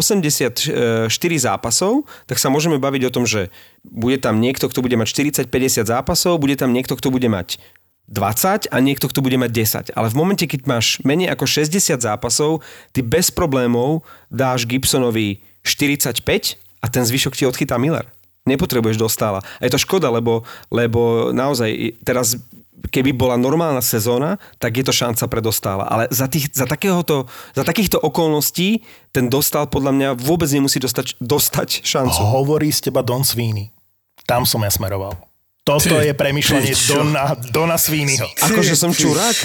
84 1.07 1.47
zápasov, 1.47 2.03
tak 2.27 2.43
sa 2.43 2.51
môžeme 2.51 2.83
baviť 2.83 3.03
o 3.07 3.15
tom, 3.15 3.23
že 3.23 3.55
bude 3.87 4.19
tam 4.19 4.43
niekto, 4.43 4.67
kto 4.67 4.83
bude 4.83 4.99
mať 4.99 5.07
40-50 5.47 5.87
zápasov, 5.87 6.43
bude 6.43 6.59
tam 6.59 6.75
niekto, 6.75 6.99
kto 6.99 7.15
bude 7.15 7.31
mať 7.31 7.63
20 8.09 8.73
a 8.73 8.77
niekto, 8.81 9.07
kto 9.07 9.21
bude 9.21 9.37
mať 9.37 9.51
10. 9.93 9.97
Ale 9.97 10.09
v 10.09 10.17
momente, 10.17 10.45
keď 10.49 10.65
máš 10.65 10.99
menej 11.05 11.29
ako 11.29 11.45
60 11.45 12.01
zápasov, 12.01 12.65
ty 12.97 13.05
bez 13.05 13.29
problémov 13.29 14.03
dáš 14.33 14.65
Gibsonovi 14.65 15.45
45 15.61 16.25
a 16.81 16.87
ten 16.89 17.05
zvyšok 17.05 17.37
ti 17.37 17.45
odchytá 17.45 17.77
Miller. 17.77 18.09
Nepotrebuješ 18.49 18.97
dostála. 18.97 19.45
A 19.61 19.63
je 19.69 19.73
to 19.77 19.85
škoda, 19.85 20.09
lebo, 20.09 20.41
lebo 20.73 21.31
naozaj 21.37 22.01
teraz 22.01 22.41
keby 22.87 23.11
bola 23.13 23.35
normálna 23.35 23.83
sezóna, 23.83 24.39
tak 24.63 24.79
je 24.79 24.85
to 24.87 24.95
šanca 24.95 25.27
pre 25.27 25.43
dostála. 25.43 25.85
Ale 25.91 26.07
za, 26.15 26.31
tých, 26.31 26.55
za, 26.55 26.65
takéhoto, 26.71 27.27
za 27.53 27.67
takýchto 27.67 27.99
okolností 27.99 28.87
ten 29.11 29.27
dostal 29.27 29.67
podľa 29.67 29.93
mňa 29.95 30.09
vôbec 30.15 30.47
nemusí 30.51 30.79
dostať, 30.79 31.19
dostať 31.19 31.83
šancu. 31.83 32.21
Hovorí 32.23 32.71
z 32.71 32.89
teba 32.91 33.03
Don 33.03 33.27
Sweeney. 33.27 33.75
Tam 34.29 34.47
som 34.47 34.63
ja 34.63 34.71
smeroval. 34.71 35.19
Toto 35.69 36.01
je 36.01 36.17
premyšľanie 36.17 36.73
ty? 36.73 36.97
Dona, 36.97 37.37
Dona 37.53 37.77
Sweeneyho. 37.77 38.25
Akože 38.41 38.73
som 38.73 38.89
čurák? 38.89 39.37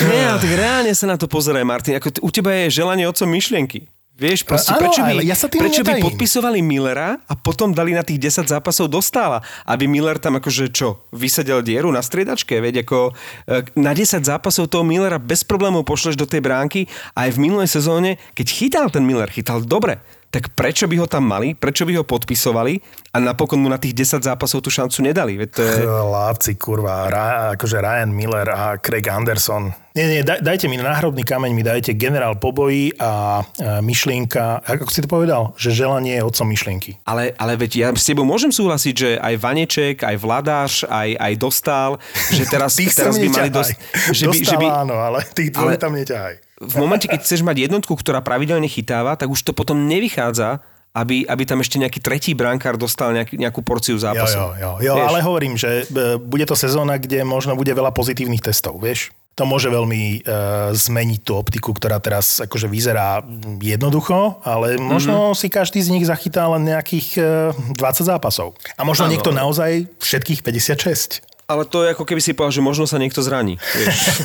Nie, 0.00 0.32
ale 0.32 0.38
tak 0.40 0.52
reálne 0.54 0.92
sa 0.94 1.10
na 1.10 1.18
to 1.18 1.26
pozeraj, 1.28 1.66
Martin. 1.66 1.98
Ako 1.98 2.08
t- 2.08 2.22
u 2.22 2.30
teba 2.32 2.54
je 2.54 2.72
želanie 2.80 3.04
otcom 3.04 3.28
myšlienky. 3.28 3.90
Vieš, 4.20 4.44
proste, 4.44 4.76
Áno, 4.76 4.84
prečo 4.84 5.00
by, 5.00 5.24
ja 5.24 5.32
sa 5.32 5.48
tým 5.48 5.64
prečo 5.64 5.80
by 5.80 5.96
podpisovali 5.96 6.60
Millera 6.60 7.16
a 7.24 7.32
potom 7.32 7.72
dali 7.72 7.96
na 7.96 8.04
tých 8.04 8.20
10 8.20 8.52
zápasov 8.52 8.92
dostála, 8.92 9.40
aby 9.64 9.88
Miller 9.88 10.20
tam 10.20 10.36
akože 10.36 10.68
čo, 10.68 11.08
vysadil 11.08 11.64
dieru 11.64 11.88
na 11.88 12.04
striedačke, 12.04 12.60
veď 12.60 12.84
ako 12.84 13.16
e, 13.48 13.64
na 13.80 13.96
10 13.96 14.20
zápasov 14.20 14.68
toho 14.68 14.84
Millera 14.84 15.16
bez 15.16 15.40
problémov 15.40 15.88
pošleš 15.88 16.20
do 16.20 16.28
tej 16.28 16.44
bránky 16.44 16.84
a 17.16 17.24
aj 17.24 17.40
v 17.40 17.48
minulej 17.48 17.72
sezóne, 17.72 18.20
keď 18.36 18.46
chytal 18.52 18.86
ten 18.92 19.08
Miller, 19.08 19.32
chytal 19.32 19.64
dobre. 19.64 20.04
Tak 20.30 20.54
prečo 20.54 20.86
by 20.86 20.96
ho 21.02 21.06
tam 21.10 21.26
mali, 21.26 21.58
prečo 21.58 21.82
by 21.82 21.98
ho 21.98 22.04
podpisovali 22.06 22.78
a 23.10 23.18
napokon 23.18 23.58
mu 23.58 23.66
na 23.66 23.82
tých 23.82 23.98
10 23.98 24.22
zápasov 24.22 24.62
tú 24.62 24.70
šancu 24.70 25.02
nedali? 25.02 25.34
Veď 25.34 25.48
to 25.50 25.60
je... 25.66 25.82
Lávci, 25.86 26.54
kurva, 26.54 27.10
Ra, 27.10 27.58
akože 27.58 27.82
Ryan 27.82 28.10
Miller 28.14 28.46
a 28.46 28.78
Craig 28.78 29.10
Anderson. 29.10 29.74
Nie, 29.90 30.06
nie, 30.06 30.22
daj, 30.22 30.38
dajte 30.38 30.70
mi 30.70 30.78
náhrobný 30.78 31.26
kameň, 31.26 31.50
mi 31.50 31.66
dajte 31.66 31.98
generál 31.98 32.38
pobojí 32.38 32.94
a, 32.94 33.02
a 33.02 33.82
myšlienka, 33.82 34.62
ako 34.62 34.86
si 34.86 35.02
to 35.02 35.10
povedal, 35.10 35.50
že 35.58 35.74
želanie 35.74 36.14
je 36.14 36.22
otcom 36.22 36.46
myšlienky. 36.46 37.02
Ale, 37.02 37.34
ale 37.34 37.58
veď 37.58 37.70
ja 37.74 37.88
s 37.90 38.06
tebou 38.06 38.22
môžem 38.22 38.54
súhlasiť, 38.54 38.94
že 38.94 39.10
aj 39.18 39.34
Vaneček, 39.42 39.96
aj 40.06 40.16
Vladáš, 40.22 40.72
aj, 40.86 41.18
aj 41.18 41.32
Dostal, 41.42 41.90
že 42.30 42.46
teraz, 42.46 42.78
teraz 42.78 43.18
by 43.18 43.28
mali 43.34 43.50
dosť... 43.50 43.70
Že 44.14 44.24
by, 44.30 44.38
že 44.46 44.56
by, 44.62 44.66
áno, 44.70 44.94
ale 44.94 45.26
tých 45.34 45.50
dvoch 45.50 45.74
ale- 45.74 45.82
tam 45.82 45.98
neťahaj. 45.98 46.49
V 46.60 46.74
momente, 46.76 47.08
keď 47.08 47.24
chceš 47.24 47.40
mať 47.40 47.66
jednotku, 47.66 47.96
ktorá 47.96 48.20
pravidelne 48.20 48.68
chytáva, 48.68 49.16
tak 49.16 49.32
už 49.32 49.40
to 49.40 49.56
potom 49.56 49.88
nevychádza, 49.88 50.60
aby, 50.92 51.22
aby 51.24 51.42
tam 51.46 51.62
ešte 51.62 51.78
nejaký 51.78 52.02
tretí 52.02 52.36
brankár 52.36 52.74
dostal 52.74 53.14
nejaký, 53.14 53.38
nejakú 53.38 53.62
porciu 53.62 53.96
Jo, 53.96 54.10
zápasov. 54.10 54.58
jo, 54.58 54.76
jo, 54.82 54.90
jo 54.90 54.94
Vieš? 54.98 55.08
ale 55.08 55.18
hovorím, 55.22 55.54
že 55.54 55.86
e, 55.86 56.18
bude 56.18 56.44
to 56.44 56.58
sezóna, 56.58 56.98
kde 56.98 57.22
možno 57.22 57.54
bude 57.54 57.70
veľa 57.70 57.94
pozitívnych 57.94 58.42
testov, 58.42 58.82
vieš? 58.82 59.14
To 59.38 59.46
môže 59.46 59.70
veľmi 59.70 60.20
e, 60.20 60.34
zmeniť 60.74 61.20
tú 61.22 61.38
optiku, 61.38 61.70
ktorá 61.70 62.02
teraz 62.02 62.42
akože 62.42 62.66
vyzerá 62.66 63.22
jednoducho, 63.62 64.42
ale 64.42 64.76
možno 64.82 65.30
mm-hmm. 65.30 65.38
si 65.38 65.46
každý 65.46 65.78
z 65.80 65.94
nich 65.94 66.04
zachytá 66.04 66.50
len 66.50 66.66
nejakých 66.66 67.08
e, 67.16 67.78
20 67.78 68.10
zápasov. 68.10 68.58
A 68.74 68.82
možno 68.82 69.06
Áno. 69.06 69.14
niekto 69.14 69.30
naozaj 69.30 69.86
všetkých 70.02 70.42
56. 70.42 71.29
Ale 71.50 71.66
to 71.66 71.82
je 71.82 71.98
ako 71.98 72.06
keby 72.06 72.22
si 72.22 72.30
povedal, 72.30 72.54
že 72.54 72.62
možno 72.62 72.86
sa 72.86 72.94
niekto 73.02 73.26
zraní. 73.26 73.58
Vieš. 73.58 74.22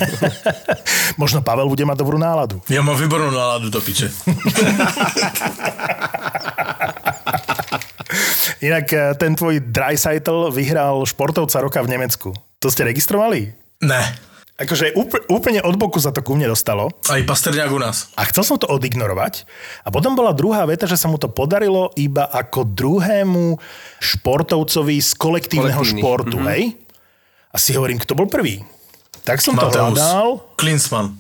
možno 1.22 1.42
Pavel 1.42 1.66
bude 1.66 1.82
mať 1.82 1.98
dobrú 1.98 2.22
náladu. 2.22 2.62
Ja 2.70 2.86
mám 2.86 3.02
výbornú 3.02 3.34
náladu 3.34 3.74
do 3.74 3.82
piče. 3.82 4.14
Inak 8.62 8.86
e, 8.94 9.18
ten 9.18 9.34
tvoj 9.34 9.58
Dreisaitl 9.66 10.54
vyhral 10.54 11.02
športovca 11.10 11.66
roka 11.66 11.82
v 11.82 11.98
Nemecku. 11.98 12.30
To 12.62 12.70
ste 12.70 12.86
registrovali? 12.86 13.58
Ne. 13.82 14.02
Akože 14.56 14.96
úpl- 14.96 15.20
úplne 15.28 15.60
od 15.68 15.76
boku 15.76 16.00
sa 16.00 16.16
to 16.16 16.24
ku 16.24 16.32
mne 16.32 16.48
dostalo. 16.48 16.88
Aj 17.12 17.20
Pasterňák 17.20 17.76
u 17.76 17.80
nás. 17.82 18.14
A 18.16 18.24
chcel 18.30 18.48
som 18.48 18.56
to 18.56 18.72
odignorovať. 18.72 19.44
A 19.84 19.92
potom 19.92 20.16
bola 20.16 20.32
druhá 20.32 20.64
veta, 20.64 20.88
že 20.88 20.96
sa 20.96 21.12
mu 21.12 21.20
to 21.20 21.28
podarilo 21.28 21.92
iba 22.00 22.24
ako 22.24 22.64
druhému 22.64 23.60
športovcovi 24.00 24.96
z 25.04 25.12
kolektívneho 25.20 25.76
Kolektívny. 25.76 26.00
športu, 26.00 26.38
mm-hmm. 26.40 26.54
hej? 26.56 26.85
A 27.56 27.58
si 27.58 27.72
hovorím, 27.72 27.96
kto 27.96 28.14
bol 28.14 28.28
prvý? 28.28 28.60
Tak 29.24 29.40
som 29.40 29.56
to 29.56 29.66
Mateus. 29.66 29.96
hľadal. 29.96 30.28
Klinsmann. 30.60 31.16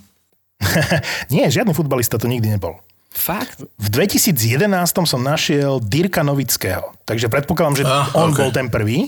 Nie, 1.28 1.48
žiadny 1.48 1.72
futbalista 1.72 2.20
to 2.20 2.28
nikdy 2.28 2.50
nebol. 2.50 2.76
Fakt? 3.10 3.64
V 3.80 3.88
2011 3.88 4.68
som 5.08 5.24
našiel 5.24 5.80
Dirka 5.80 6.20
Novického. 6.20 6.92
Takže 7.08 7.32
predpokladám, 7.32 7.76
že 7.80 7.84
Ah, 7.88 8.12
on 8.14 8.36
ok. 8.36 8.38
bol 8.38 8.52
ten 8.52 8.68
prvý. 8.68 9.08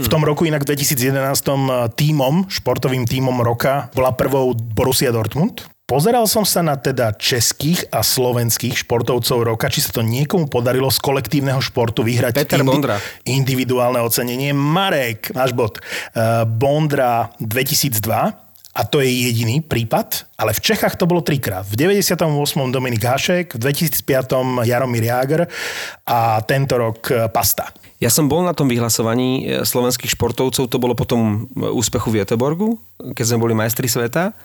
V 0.00 0.08
tom 0.08 0.24
roku 0.24 0.48
inak 0.48 0.64
v 0.64 0.72
2011 0.72 1.44
tímom, 1.92 2.48
športovým 2.48 3.04
tímom 3.04 3.36
roka 3.44 3.92
bola 3.92 4.16
prvou 4.16 4.56
Borussia 4.56 5.12
Dortmund. 5.12 5.68
Pozeral 5.86 6.26
som 6.26 6.42
sa 6.42 6.66
na 6.66 6.74
teda 6.74 7.14
českých 7.14 7.86
a 7.94 8.02
slovenských 8.02 8.74
športovcov 8.74 9.38
roka, 9.46 9.70
či 9.70 9.78
sa 9.78 9.94
to 9.94 10.02
niekomu 10.02 10.50
podarilo 10.50 10.90
z 10.90 10.98
kolektívneho 10.98 11.62
športu 11.62 12.02
vyhrať 12.02 12.42
Peter 12.42 12.66
Bondra. 12.66 12.98
individuálne 13.22 14.02
ocenenie. 14.02 14.50
Marek, 14.50 15.30
náš 15.30 15.54
bod, 15.54 15.78
eh, 15.78 16.42
Bondra 16.42 17.30
2002 17.38 18.02
a 18.74 18.80
to 18.82 18.98
je 18.98 19.30
jediný 19.30 19.62
prípad, 19.62 20.26
ale 20.34 20.58
v 20.58 20.60
Čechách 20.66 20.98
to 20.98 21.06
bolo 21.06 21.22
trikrát. 21.22 21.62
V 21.62 21.78
98. 21.78 22.74
Dominik 22.74 23.06
Hašek, 23.06 23.54
v 23.54 23.58
2005. 23.62 24.66
Jaromír 24.66 25.06
Jágr 25.06 25.46
a 26.02 26.42
tento 26.42 26.82
rok 26.82 26.98
eh, 27.14 27.30
Pasta. 27.30 27.70
Ja 28.02 28.10
som 28.10 28.26
bol 28.26 28.42
na 28.42 28.58
tom 28.58 28.68
vyhlasovaní 28.68 29.46
e, 29.48 29.64
slovenských 29.64 30.12
športovcov, 30.18 30.68
to 30.68 30.76
bolo 30.76 30.92
potom 30.92 31.48
úspechu 31.56 32.12
v 32.12 32.20
Göteborgu, 32.20 32.76
keď 33.16 33.24
sme 33.24 33.40
boli 33.40 33.54
majstri 33.56 33.88
sveta. 33.88 34.36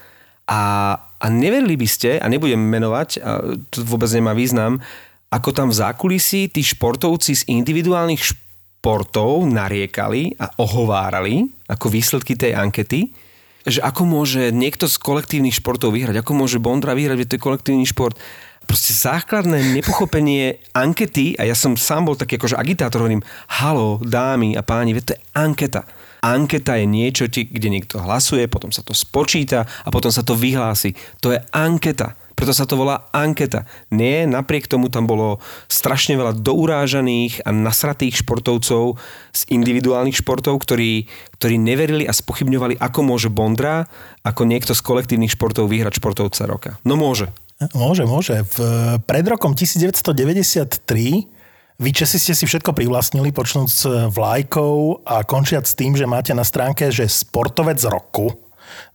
A, 0.48 0.96
a 1.22 1.26
neverili 1.30 1.78
by 1.78 1.88
ste, 1.88 2.18
a 2.18 2.26
nebudem 2.26 2.58
menovať, 2.58 3.10
a 3.22 3.54
to 3.70 3.86
vôbec 3.86 4.10
nemá 4.10 4.34
význam, 4.34 4.82
ako 5.30 5.54
tam 5.54 5.70
v 5.70 5.80
zákulisí 5.80 6.50
tí 6.50 6.66
športovci 6.66 7.32
z 7.38 7.44
individuálnych 7.48 8.20
športov 8.20 9.46
nariekali 9.48 10.36
a 10.42 10.52
ohovárali 10.60 11.48
ako 11.70 11.88
výsledky 11.88 12.34
tej 12.34 12.58
ankety, 12.58 13.14
že 13.62 13.80
ako 13.80 14.10
môže 14.10 14.50
niekto 14.50 14.90
z 14.90 14.98
kolektívnych 14.98 15.62
športov 15.62 15.94
vyhrať, 15.94 16.20
ako 16.20 16.32
môže 16.34 16.58
Bondra 16.58 16.98
vyhrať, 16.98 17.18
veď 17.22 17.28
to 17.30 17.36
je 17.38 17.46
kolektívny 17.46 17.86
šport. 17.86 18.18
Proste 18.66 18.94
základné 18.94 19.78
nepochopenie 19.78 20.62
ankety, 20.74 21.38
a 21.38 21.46
ja 21.46 21.54
som 21.54 21.78
sám 21.78 22.10
bol 22.10 22.18
taký 22.18 22.42
akože 22.42 22.58
agitátor, 22.58 23.06
hovorím, 23.06 23.26
halo, 23.62 24.02
dámy 24.02 24.58
a 24.58 24.66
páni, 24.66 24.98
veď 24.98 25.04
to 25.06 25.14
je 25.14 25.24
anketa. 25.38 25.82
Anketa 26.22 26.78
je 26.78 26.86
niečo, 26.86 27.26
kde 27.26 27.68
niekto 27.74 27.98
hlasuje, 27.98 28.46
potom 28.46 28.70
sa 28.70 28.86
to 28.86 28.94
spočíta 28.94 29.66
a 29.66 29.90
potom 29.90 30.14
sa 30.14 30.22
to 30.22 30.38
vyhlási. 30.38 30.94
To 31.26 31.34
je 31.34 31.42
anketa. 31.50 32.14
Preto 32.38 32.58
sa 32.58 32.66
to 32.66 32.74
volá 32.74 33.06
anketa. 33.14 33.70
Nie, 33.94 34.26
napriek 34.26 34.66
tomu 34.66 34.90
tam 34.90 35.06
bolo 35.06 35.38
strašne 35.70 36.18
veľa 36.18 36.42
dourážaných 36.42 37.46
a 37.46 37.54
nasratých 37.54 38.26
športovcov 38.26 38.98
z 39.30 39.42
individuálnych 39.54 40.18
športov, 40.18 40.58
ktorí, 40.66 41.06
ktorí 41.38 41.62
neverili 41.62 42.10
a 42.10 42.14
spochybňovali, 42.14 42.82
ako 42.82 43.00
môže 43.06 43.30
Bondra, 43.30 43.86
ako 44.26 44.50
niekto 44.50 44.74
z 44.74 44.82
kolektívnych 44.82 45.38
športov 45.38 45.70
vyhrať 45.70 46.02
športovca 46.02 46.44
roka. 46.50 46.70
No 46.82 46.98
môže. 46.98 47.30
Môže, 47.78 48.10
môže. 48.10 48.42
V, 48.58 48.58
pred 49.06 49.26
rokom 49.30 49.54
1993 49.54 51.41
vy 51.82 51.90
Česi 51.90 52.22
ste 52.22 52.38
si 52.38 52.46
všetko 52.46 52.78
privlastnili, 52.78 53.34
počnúť 53.34 53.68
s 53.68 53.90
vlajkou 54.14 55.02
a 55.02 55.26
končiať 55.26 55.66
s 55.66 55.74
tým, 55.74 55.98
že 55.98 56.06
máte 56.06 56.30
na 56.38 56.46
stránke, 56.46 56.94
že 56.94 57.10
sportovec 57.10 57.82
roku 57.90 58.38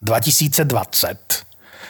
2020 0.06 0.70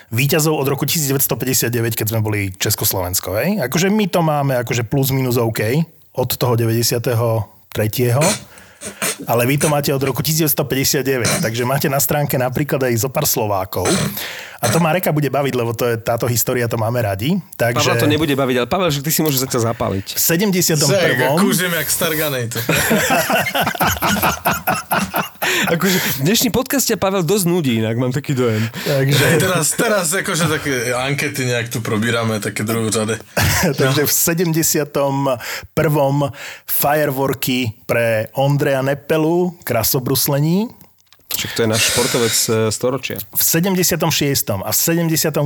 výťazov 0.08 0.54
od 0.56 0.66
roku 0.72 0.88
1959, 0.88 1.98
keď 1.98 2.06
sme 2.08 2.20
boli 2.24 2.48
Československo. 2.56 3.36
Hej? 3.36 3.60
Akože 3.68 3.92
my 3.92 4.06
to 4.08 4.20
máme 4.24 4.56
akože 4.56 4.88
plus 4.88 5.12
minus 5.12 5.36
OK 5.36 5.84
od 6.16 6.30
toho 6.32 6.56
93. 6.56 6.96
Ale 9.24 9.48
vy 9.48 9.56
to 9.56 9.68
máte 9.68 9.88
od 9.90 10.02
roku 10.02 10.20
1959, 10.20 11.40
takže 11.40 11.62
máte 11.64 11.88
na 11.88 11.98
stránke 11.98 12.36
napríklad 12.36 12.84
aj 12.86 12.94
zo 13.00 13.08
pár 13.08 13.24
Slovákov. 13.24 13.88
A 14.56 14.72
to 14.72 14.80
Mareka 14.80 15.12
bude 15.12 15.28
baviť, 15.28 15.52
lebo 15.52 15.76
to 15.76 15.84
je, 15.84 16.00
táto 16.00 16.24
história 16.24 16.64
to 16.64 16.80
máme 16.80 16.96
radi. 17.00 17.36
Takže 17.56 17.92
Pavla 17.92 18.00
to 18.00 18.08
nebude 18.08 18.32
baviť, 18.32 18.56
ale 18.56 18.66
Pavel, 18.68 18.88
že 18.88 19.04
ty 19.04 19.12
si 19.12 19.20
môžeš 19.20 19.44
zatiaľ 19.48 19.72
zapáliť. 19.72 20.16
v 20.16 20.20
71. 20.20 20.80
Zek, 20.80 21.16
kúžim 21.36 21.72
jak 21.72 21.88
Starganej. 21.88 22.44
to. 22.52 22.58
Akože 25.46 25.98
dnešný 26.22 26.50
podcast 26.50 26.86
ťa 26.90 26.98
Pavel 26.98 27.22
dosť 27.22 27.44
nudí, 27.46 27.78
inak 27.78 27.96
mám 27.96 28.10
taký 28.10 28.34
dojem. 28.34 28.66
takže, 28.84 29.24
Teraz, 29.38 29.66
teraz 29.74 30.06
akože 30.12 30.46
také 30.50 30.90
ankety 30.92 31.46
nejak 31.46 31.70
tu 31.70 31.78
probírame, 31.80 32.38
také 32.42 32.62
druhorade. 32.66 33.18
takže 33.80 34.06
v 34.06 34.12
71. 34.12 34.90
fireworky 36.66 37.72
pre 37.86 38.26
Ondreja 38.34 38.75
Nepelu, 38.82 39.58
krasobruslení. 39.64 40.68
Však 41.36 41.52
to 41.52 41.62
je 41.62 41.68
náš 41.68 41.82
športovec 41.92 42.32
e, 42.32 42.72
storočia. 42.72 43.16
V 43.36 43.42
76. 43.44 44.50
a 44.50 44.70
v 44.72 44.76
78. 44.76 45.36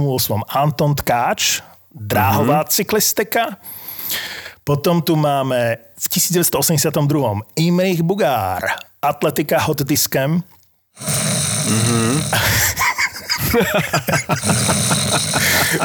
Anton 0.48 0.94
Tkáč, 0.94 1.66
dráhová 1.90 2.64
cyklistika. 2.64 3.58
Potom 4.64 5.02
tu 5.02 5.16
máme 5.16 5.82
v 5.98 6.06
1982. 6.08 6.94
Imrich 7.58 8.06
Bugár, 8.06 8.62
atletika 9.02 9.58
hot 9.58 9.82
diskem. 9.82 10.46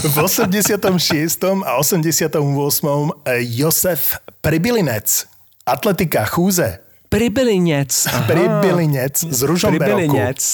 v 0.03 0.17
86. 0.17 1.43
a 1.65 1.71
88. 1.81 3.11
Josef 3.41 4.17
Pribilinec, 4.41 5.25
atletika 5.65 6.25
chúze. 6.25 6.84
Pribelinec. 7.15 7.91
Pribilinec 8.27 9.15
s 9.23 9.39
ružom. 9.47 9.71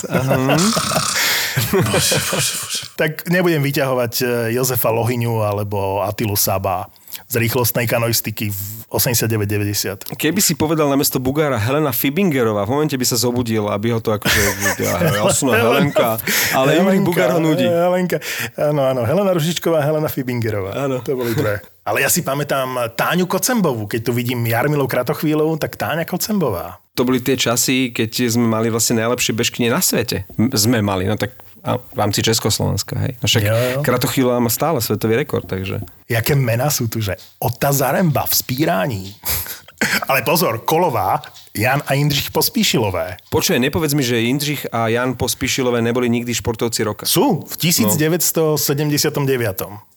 Aha. 0.06 0.62
Tak 3.02 3.26
nebudem 3.34 3.66
vyťahovať 3.66 4.14
e, 4.22 4.26
Jozefa 4.54 4.94
Lohyňu 4.94 5.42
alebo 5.42 6.06
Atilu 6.06 6.38
Saba 6.38 6.86
z 7.26 7.42
rýchlostnej 7.42 7.90
kanoistiky 7.90 8.54
v 8.54 8.62
89-90. 8.92 10.20
Keby 10.20 10.44
si 10.44 10.60
povedal 10.60 10.92
namiesto 10.92 11.16
Bugára 11.24 11.56
Helena 11.56 11.96
Fibingerová, 11.96 12.68
v 12.68 12.76
momente 12.76 13.00
by 13.00 13.06
sa 13.08 13.16
zobudil, 13.16 13.72
aby 13.72 13.96
ho 13.96 14.04
to 14.04 14.12
akože... 14.12 14.40
Ja, 14.84 15.00
jasná 15.24 15.56
Helenka. 15.64 16.20
Ale 16.52 16.76
Imrich 16.76 17.00
Bugár 17.08 17.32
ho 17.32 17.40
nudí. 17.40 17.64
Helenka, 17.64 18.20
áno, 18.60 18.84
áno. 18.84 19.02
Helena 19.08 19.32
Ružičková, 19.32 19.80
Helena 19.80 20.12
Fibingerová. 20.12 20.76
Áno. 20.76 21.00
To 21.08 21.16
boli 21.16 21.32
dve. 21.32 21.64
Ale 21.82 22.04
ja 22.04 22.12
si 22.12 22.22
pamätám 22.22 22.94
Táňu 22.94 23.26
Kocembovú. 23.26 23.90
Keď 23.90 24.02
tu 24.06 24.12
vidím 24.14 24.44
Jarmilou 24.46 24.86
Kratochvíľovú, 24.86 25.58
tak 25.58 25.80
Táňa 25.80 26.06
Kocembová. 26.06 26.78
To 27.00 27.08
boli 27.08 27.24
tie 27.24 27.40
časy, 27.40 27.96
keď 27.96 28.36
sme 28.36 28.46
mali 28.46 28.68
vlastne 28.68 29.00
najlepšie 29.00 29.32
bežkyne 29.32 29.72
na 29.72 29.80
svete. 29.80 30.28
Sme 30.52 30.84
mali, 30.84 31.08
no 31.08 31.16
tak 31.16 31.34
A 31.62 31.78
v 31.78 31.98
rámci 31.98 32.26
Československa, 32.26 32.98
hej. 33.00 33.14
A 33.22 33.26
však 33.28 33.44
Jo, 33.44 33.56
jo. 33.56 33.80
Kratochvíľa 33.86 34.42
má 34.42 34.50
stále 34.50 34.82
svetový 34.82 35.16
rekord, 35.22 35.46
takže... 35.46 35.82
Jaké 36.10 36.34
mena 36.34 36.74
sú 36.74 36.90
tu, 36.90 37.02
že 37.02 37.14
Ota 37.38 37.70
Zaremba 37.70 38.26
v 38.26 38.34
spírání. 38.36 39.04
Ale 40.10 40.22
pozor, 40.22 40.62
Kolová, 40.66 41.22
Jan 41.58 41.82
a 41.88 41.94
Jindřich 41.94 42.32
Pospíšilové. 42.32 43.18
Počuj, 43.30 43.60
nepovedz 43.60 43.94
mi, 43.94 44.04
že 44.04 44.20
Jindřich 44.20 44.68
a 44.72 44.88
Jan 44.88 45.18
Pospišilové 45.18 45.82
neboli 45.82 46.10
nikdy 46.10 46.34
športovci 46.34 46.84
roka. 46.84 47.06
Sú 47.06 47.44
v 47.44 47.56
1979. 47.58 48.62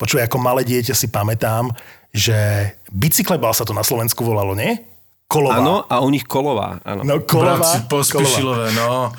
Počuj, 0.00 0.20
ako 0.24 0.36
malé 0.40 0.64
dieťa 0.64 0.94
si 0.96 1.06
pamätám, 1.12 1.70
že 2.10 2.34
bicyklebal 2.90 3.52
sa 3.54 3.68
to 3.68 3.76
na 3.76 3.84
Slovensku 3.84 4.24
volalo, 4.24 4.56
nie? 4.56 4.80
Kolová. 5.28 5.60
Áno, 5.60 5.84
a 5.86 6.00
u 6.00 6.08
nich 6.10 6.24
kolová. 6.24 6.80
Áno. 6.84 7.04
No, 7.04 7.20
kolová. 7.22 7.60
Bratci, 7.60 7.78
kolová. 7.84 7.92
pospíšilové, 7.92 8.66
no. 8.72 9.12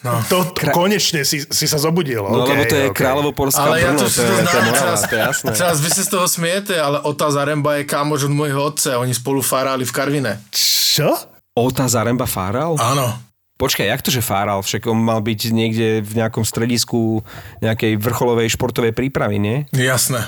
No. 0.00 0.20
To, 0.28 0.48
to 0.50 0.70
konečne 0.70 1.22
si, 1.22 1.42
si 1.42 1.66
sa 1.66 1.76
zobudil. 1.76 2.20
No, 2.20 2.42
okay, 2.42 2.52
lebo 2.52 2.64
to 2.64 2.76
je 2.76 2.86
okay. 2.88 2.98
Kráľovo-Polská 3.04 3.62
Ale 3.62 3.76
ja 3.80 3.92
Brno, 3.92 4.00
to 4.00 4.06
to, 4.06 4.10
si 4.10 4.20
je, 4.20 4.26
to 4.26 4.44
to 4.44 4.58
je 4.58 4.72
teraz, 4.72 5.00
to 5.02 5.16
jasné. 5.16 5.48
teraz 5.52 5.76
vy 5.78 5.88
sa 5.88 6.02
z 6.02 6.10
toho 6.10 6.26
smiete, 6.26 6.74
ale 6.74 7.00
Ota 7.02 7.28
Zaremba 7.28 7.76
je 7.76 7.84
kámoš 7.84 8.26
od 8.26 8.32
môjho 8.32 8.60
otca, 8.60 8.96
oni 8.96 9.12
spolu 9.12 9.40
fárali 9.40 9.84
v 9.84 9.92
Karvine. 9.92 10.32
Čo? 10.50 11.12
Ota 11.52 11.84
Zaremba 11.86 12.24
fáral? 12.24 12.76
Áno. 12.76 13.12
Počkaj, 13.56 13.86
jak 13.86 14.00
to, 14.00 14.08
že 14.08 14.24
fáral? 14.24 14.64
Však 14.64 14.88
on 14.88 14.96
mal 14.96 15.20
byť 15.20 15.52
niekde 15.52 16.00
v 16.00 16.12
nejakom 16.16 16.48
stredisku 16.48 17.20
nejakej 17.60 18.00
vrcholovej 18.00 18.48
športovej 18.56 18.96
prípravy, 18.96 19.36
nie? 19.36 19.68
Jasné. 19.76 20.24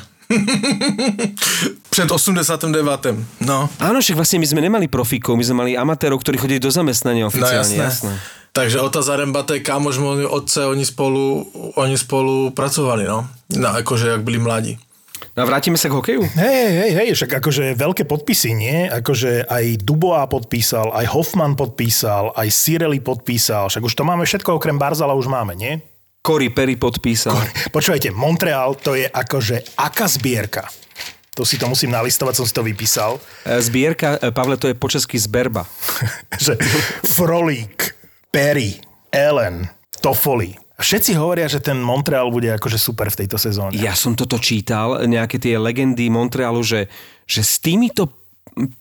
Před 1.90 2.08
89. 2.10 2.68
No. 3.40 3.68
Áno, 3.80 3.98
však 4.00 4.16
vlastne 4.16 4.40
my 4.40 4.46
sme 4.48 4.60
nemali 4.60 4.86
profíkov, 4.88 5.36
my 5.36 5.44
sme 5.44 5.56
mali 5.64 5.72
amatérov, 5.76 6.20
ktorí 6.20 6.36
chodili 6.40 6.60
do 6.60 6.72
zamestnania 6.72 7.24
No 7.24 7.32
oficiálne. 7.32 7.72
jasné. 7.76 8.12
Takže 8.52 8.84
Ota 8.84 9.00
Zaremba, 9.00 9.48
to 9.48 9.56
je 9.56 9.64
kámoš 9.64 9.96
môjho 9.96 10.28
otce, 10.28 10.68
oni 10.68 10.84
spolu, 10.84 11.48
oni 11.80 11.96
spolu 11.96 12.52
pracovali, 12.52 13.08
no. 13.08 13.24
No, 13.56 13.68
akože, 13.80 14.12
jak 14.12 14.22
byli 14.28 14.38
mladí. 14.38 14.74
No 15.32 15.44
a 15.44 15.48
vrátime 15.48 15.80
sa 15.80 15.88
k 15.88 15.96
hokeju? 15.96 16.20
Hej, 16.36 16.66
hej, 16.68 16.90
hej, 16.92 17.08
však 17.16 17.40
akože 17.40 17.72
veľké 17.72 18.04
podpisy, 18.04 18.52
nie? 18.52 18.84
Akože 18.92 19.48
aj 19.48 19.80
Dubois 19.80 20.28
podpísal, 20.28 20.92
aj 20.92 21.08
Hoffman 21.16 21.56
podpísal, 21.56 22.36
aj 22.36 22.52
Sireli 22.52 23.00
podpísal, 23.00 23.72
však 23.72 23.88
už 23.88 23.96
to 23.96 24.04
máme 24.04 24.28
všetko, 24.28 24.60
okrem 24.60 24.76
Barzala 24.76 25.16
už 25.16 25.32
máme, 25.32 25.56
nie? 25.56 25.80
Cory 26.20 26.52
Perry 26.52 26.76
podpísal. 26.76 27.34
Počúvajte, 27.74 28.12
Montreal 28.12 28.76
to 28.76 28.92
je 28.94 29.08
akože 29.08 29.80
aká 29.80 30.04
zbierka. 30.06 30.68
To 31.32 31.48
si 31.48 31.56
to 31.56 31.64
musím 31.64 31.96
nalistovať, 31.96 32.36
som 32.36 32.44
si 32.44 32.52
to 32.52 32.60
vypísal. 32.60 33.16
E, 33.48 33.56
Zbierka, 33.64 34.20
e, 34.20 34.28
Pavle, 34.36 34.60
to 34.60 34.68
je 34.68 34.76
po 34.76 34.92
česky 34.92 35.16
zberba. 35.16 35.64
že 36.44 36.60
Frolík, 37.08 37.96
Perry, 38.32 38.80
Ellen, 39.12 39.68
Toffoli. 40.00 40.56
Všetci 40.80 41.12
hovoria, 41.20 41.52
že 41.52 41.60
ten 41.60 41.76
Montreal 41.76 42.32
bude 42.32 42.48
akože 42.48 42.80
super 42.80 43.12
v 43.12 43.20
tejto 43.20 43.36
sezóne. 43.36 43.76
Ja 43.76 43.92
som 43.92 44.16
toto 44.16 44.40
čítal, 44.40 45.04
nejaké 45.04 45.36
tie 45.36 45.60
legendy 45.60 46.08
Montrealu, 46.08 46.64
že, 46.64 46.88
že 47.28 47.44
s 47.44 47.60
týmito 47.60 48.08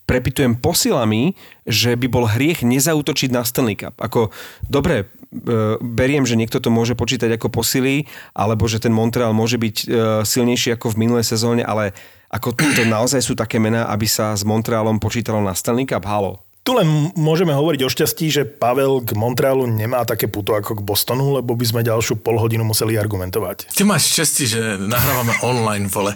prepitujem 0.07 0.55
posilami, 0.55 1.35
že 1.67 1.99
by 1.99 2.07
bol 2.07 2.31
hriech 2.31 2.63
nezautočiť 2.63 3.29
na 3.35 3.43
Stanley 3.43 3.75
Cup. 3.75 3.99
Ako, 3.99 4.31
dobre, 4.63 5.11
e, 5.35 5.75
beriem, 5.83 6.23
že 6.23 6.39
niekto 6.39 6.63
to 6.63 6.71
môže 6.71 6.95
počítať 6.95 7.35
ako 7.35 7.51
posily, 7.51 8.07
alebo 8.31 8.71
že 8.71 8.79
ten 8.79 8.95
Montreal 8.95 9.35
môže 9.35 9.59
byť 9.59 9.75
e, 9.83 9.85
silnejší 10.23 10.79
ako 10.79 10.95
v 10.95 10.99
minulej 11.03 11.27
sezóne, 11.27 11.67
ale 11.67 11.91
ako 12.31 12.55
to 12.55 12.87
naozaj 12.87 13.19
sú 13.19 13.35
také 13.35 13.59
mená, 13.59 13.83
aby 13.91 14.07
sa 14.07 14.31
s 14.31 14.47
Montrealom 14.47 14.95
počítalo 14.95 15.43
na 15.43 15.51
Stanley 15.51 15.83
Cup? 15.83 16.07
Halo. 16.07 16.39
Tu 16.61 16.77
len 16.77 17.09
môžeme 17.17 17.57
hovoriť 17.57 17.81
o 17.81 17.89
šťastí, 17.89 18.29
že 18.29 18.45
Pavel 18.45 19.01
k 19.01 19.17
Montrealu 19.17 19.65
nemá 19.65 20.05
také 20.05 20.29
puto 20.29 20.53
ako 20.53 20.77
k 20.77 20.85
Bostonu, 20.85 21.41
lebo 21.41 21.57
by 21.57 21.65
sme 21.65 21.81
ďalšiu 21.81 22.21
pol 22.21 22.37
hodinu 22.37 22.61
museli 22.61 23.01
argumentovať. 23.01 23.73
Ty 23.73 23.81
máš 23.81 24.13
šťastie, 24.13 24.45
že 24.45 24.61
nahrávame 24.77 25.33
online, 25.41 25.89
vole. 25.89 26.13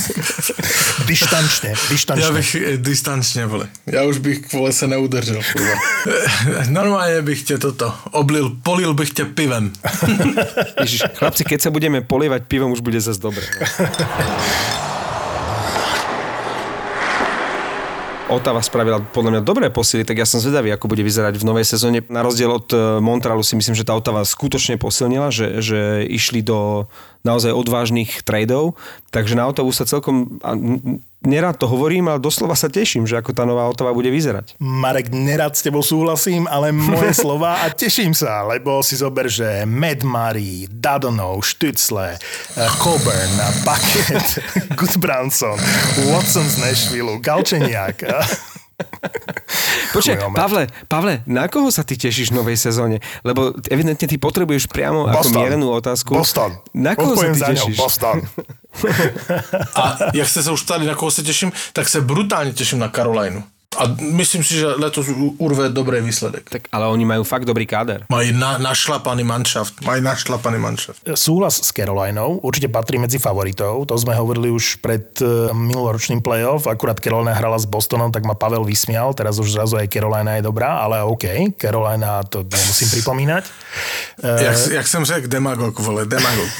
Dištančne, 1.12 1.76
dištančne. 1.92 2.24
Ja 2.24 2.32
bych 2.32 2.50
eh, 2.56 2.80
distančne, 2.80 3.44
vole. 3.44 3.68
Ja 3.84 4.08
už 4.08 4.24
bych 4.24 4.48
vole 4.48 4.72
se 4.72 4.88
neudržel, 4.88 5.44
kurva. 5.44 5.76
Normálne 6.72 7.20
bych 7.20 7.52
ťa 7.52 7.56
toto 7.60 7.92
oblil, 8.16 8.56
polil 8.64 8.96
bych 8.96 9.12
ťa 9.12 9.24
pivem. 9.36 9.76
Ježiš, 10.88 11.20
chlapci, 11.20 11.44
keď 11.44 11.68
sa 11.68 11.68
budeme 11.68 12.00
polievať 12.00 12.48
pivom, 12.48 12.72
už 12.72 12.80
bude 12.80 12.96
zase 12.96 13.20
dobre. 13.20 13.44
no. 13.76 14.80
Otava 18.30 18.62
spravila 18.62 19.02
podľa 19.02 19.30
mňa 19.36 19.42
dobré 19.42 19.66
posily, 19.74 20.06
tak 20.06 20.22
ja 20.22 20.26
som 20.26 20.38
zvedavý, 20.38 20.70
ako 20.70 20.86
bude 20.86 21.02
vyzerať 21.02 21.34
v 21.36 21.46
novej 21.46 21.66
sezóne. 21.66 22.06
Na 22.06 22.22
rozdiel 22.22 22.48
od 22.48 22.70
e, 22.70 23.02
Montrealu 23.02 23.42
si 23.42 23.58
myslím, 23.58 23.74
že 23.74 23.82
tá 23.82 23.98
Otava 23.98 24.22
skutočne 24.22 24.78
posilnila, 24.78 25.34
že, 25.34 25.58
že 25.58 26.06
išli 26.06 26.46
do 26.46 26.86
naozaj 27.26 27.50
odvážnych 27.50 28.22
tradeov, 28.22 28.78
takže 29.10 29.34
na 29.34 29.50
Otavu 29.50 29.74
sa 29.74 29.82
celkom, 29.82 30.38
a 31.20 31.26
n- 31.26 31.30
nerád 31.30 31.56
to 31.56 31.68
hovorím, 31.68 32.08
ale 32.08 32.18
doslova 32.18 32.56
sa 32.56 32.66
teším, 32.66 33.04
že 33.04 33.16
ako 33.16 33.32
tá 33.32 33.44
nová 33.44 33.68
Otava 33.68 33.92
bude 33.92 34.08
vyzerať. 34.08 34.56
Marek, 34.56 35.12
nerad 35.12 35.52
s 35.52 35.60
tebou 35.60 35.84
súhlasím, 35.84 36.48
ale 36.48 36.72
moje 36.72 37.12
slova 37.22 37.60
a 37.60 37.68
teším 37.68 38.16
sa, 38.16 38.40
lebo 38.42 38.80
si 38.80 38.96
zober, 38.96 39.28
že 39.28 39.62
Matt 39.64 40.00
Murray, 40.00 40.64
Dadonov, 40.66 41.44
Stützle, 41.44 42.16
eh, 42.16 42.70
Coburn, 42.80 43.34
Bucket, 43.62 44.40
Gudbranson, 44.80 45.60
Watson 46.08 46.48
z 46.48 46.56
Nashville, 46.58 47.20
Galčeniak. 47.20 48.00
Počkaj. 49.94 50.16
Pavle, 50.32 50.62
Pavle, 50.86 51.14
na 51.26 51.50
koho 51.50 51.68
sa 51.74 51.82
ty 51.82 51.98
tešíš 51.98 52.30
v 52.30 52.42
novej 52.42 52.56
sezóne? 52.56 53.02
Lebo 53.26 53.54
evidentne 53.68 54.06
ty 54.06 54.16
potrebuješ 54.16 54.70
priamo 54.70 55.10
ako 55.10 55.28
Boston. 55.28 55.36
mierenú 55.36 55.66
otázku. 55.74 56.10
Boston. 56.14 56.50
Na 56.72 56.94
koho 56.94 57.14
sa 57.14 57.26
Odpoviem 57.26 57.34
ty 57.34 57.40
za 57.40 57.46
ňou, 57.50 57.66
tešíš? 57.66 57.76
Boston. 57.78 58.16
A 59.80 59.82
jak 60.14 60.28
ste 60.30 60.40
sa 60.46 60.50
už 60.54 60.62
ptali, 60.62 60.86
na 60.86 60.94
koho 60.94 61.10
sa 61.10 61.26
teším, 61.26 61.50
tak 61.74 61.90
sa 61.90 61.98
brutálne 62.00 62.54
teším 62.54 62.78
na 62.80 62.88
Karolajnu. 62.88 63.42
A 63.70 63.86
myslím 64.18 64.42
si, 64.42 64.58
že 64.58 64.66
letos 64.66 65.06
urve 65.38 65.70
dobrý 65.70 66.02
výsledek. 66.02 66.42
Tak, 66.42 66.62
ale 66.74 66.90
oni 66.90 67.06
majú 67.06 67.22
fakt 67.22 67.46
dobrý 67.46 67.70
káder. 67.70 68.02
Mají 68.10 68.34
na, 68.34 68.58
našlapaný 68.58 69.22
manšaft. 69.22 69.86
Mají 69.86 70.02
našlapaný 70.02 70.58
manšaft. 70.58 71.06
Súhlas 71.14 71.62
s 71.62 71.70
Carolinou 71.70 72.42
určite 72.42 72.66
patrí 72.66 72.98
medzi 72.98 73.22
favoritov. 73.22 73.86
To 73.86 73.94
sme 73.94 74.18
hovorili 74.18 74.50
už 74.50 74.82
pred 74.82 75.14
eh, 75.22 75.54
minuloročným 75.54 76.18
playoff. 76.18 76.66
Akurát 76.66 76.98
Carolina 76.98 77.30
hrala 77.30 77.62
s 77.62 77.70
Bostonom, 77.70 78.10
tak 78.10 78.26
ma 78.26 78.34
Pavel 78.34 78.66
vysmial. 78.66 79.14
Teraz 79.14 79.38
už 79.38 79.54
zrazu 79.54 79.78
aj 79.78 79.86
Carolina 79.86 80.34
je 80.34 80.42
dobrá, 80.42 80.82
ale 80.82 81.06
OK. 81.06 81.54
Carolina 81.54 82.26
to 82.26 82.42
nemusím 82.42 82.90
pripomínať. 82.98 83.44
Eh, 84.18 84.50
Jak, 84.50 84.82
jak 84.82 84.86
som 84.90 85.06
řekl, 85.06 85.30
demagog, 85.30 85.78
vole, 85.78 86.10
demagog. 86.10 86.50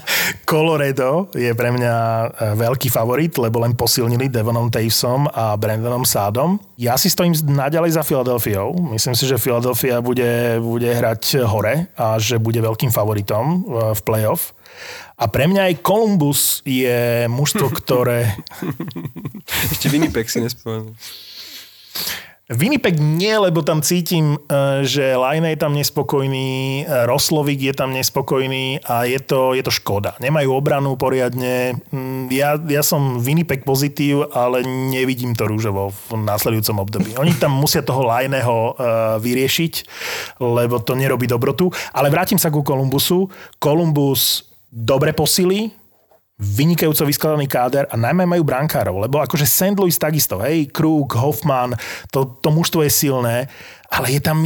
Colorado 0.48 1.28
je 1.36 1.52
pre 1.52 1.68
mňa 1.68 1.94
eh, 1.94 2.28
veľký 2.56 2.88
favorit, 2.88 3.36
lebo 3.36 3.60
len 3.60 3.76
posilnili 3.76 4.32
Devonom 4.32 4.72
Tavesom 4.72 5.28
a 5.28 5.52
Brandonom 5.60 6.08
Sádom. 6.08 6.45
Ja 6.80 6.96
si 7.00 7.08
stojím 7.08 7.34
naďalej 7.36 7.96
za 7.96 8.02
Filadelfiou. 8.02 8.72
Myslím 8.92 9.14
si, 9.16 9.24
že 9.24 9.40
Philadelphia 9.40 10.00
bude, 10.00 10.60
bude 10.60 10.90
hrať 10.90 11.46
hore 11.46 11.90
a 11.96 12.16
že 12.16 12.40
bude 12.40 12.60
veľkým 12.60 12.90
favoritom 12.90 13.44
eh, 13.44 13.56
v 13.96 14.00
playoff. 14.04 14.56
A 15.16 15.24
pre 15.32 15.48
mňa 15.48 15.72
aj 15.72 15.80
Columbus 15.80 16.60
je 16.68 17.24
mužstvo, 17.32 17.72
ktoré... 17.80 18.36
Ešte 19.72 19.88
Winnipeg 19.88 20.28
si 20.28 20.44
nespomenul. 20.44 20.92
Winnipeg 22.46 23.02
nie, 23.02 23.34
lebo 23.42 23.66
tam 23.66 23.82
cítim, 23.82 24.38
eh, 24.38 24.86
že 24.86 25.18
Line 25.18 25.50
je 25.50 25.58
tam 25.58 25.74
nespokojný, 25.74 26.86
eh, 26.86 27.02
Roslovik 27.02 27.58
je 27.58 27.74
tam 27.74 27.90
nespokojný 27.90 28.86
a 28.86 29.02
je 29.02 29.18
to, 29.18 29.50
je 29.50 29.66
to 29.66 29.74
škoda. 29.74 30.14
Nemajú 30.22 30.54
obranu 30.54 30.94
poriadne. 30.94 31.74
Mm, 31.90 32.30
Ja, 32.30 32.58
ja 32.58 32.82
som 32.86 33.18
Winnipeg 33.22 33.66
pozitív, 33.66 34.30
ale 34.34 34.62
nevidím 34.66 35.34
to 35.34 35.46
rúžovo 35.46 35.94
v 36.10 36.22
následujúcom 36.22 36.82
období. 36.82 37.10
Oni 37.18 37.34
tam 37.38 37.54
musia 37.54 37.86
toho 37.86 38.02
Lajného 38.02 38.76
vyriešiť, 39.22 39.74
lebo 40.42 40.82
to 40.82 40.98
nerobí 40.98 41.30
dobrotu. 41.30 41.70
Ale 41.94 42.10
vrátim 42.10 42.36
sa 42.36 42.50
ku 42.50 42.66
Kolumbusu. 42.66 43.30
Kolumbus 43.62 44.50
dobre 44.74 45.14
posily, 45.14 45.70
vynikajúco 46.36 47.08
vyskladaný 47.08 47.48
káder 47.48 47.88
a 47.88 47.96
najmä 47.96 48.28
majú 48.28 48.44
brankárov, 48.44 49.08
lebo 49.08 49.24
akože 49.24 49.48
St. 49.48 49.72
Louis 49.72 49.96
takisto, 49.96 50.36
hej, 50.44 50.68
Krug, 50.68 51.16
Hoffman, 51.16 51.72
to, 52.12 52.36
to 52.44 52.52
mužstvo 52.52 52.84
je 52.84 52.92
silné, 52.92 53.48
ale 53.88 54.12
je 54.12 54.20
tam 54.20 54.44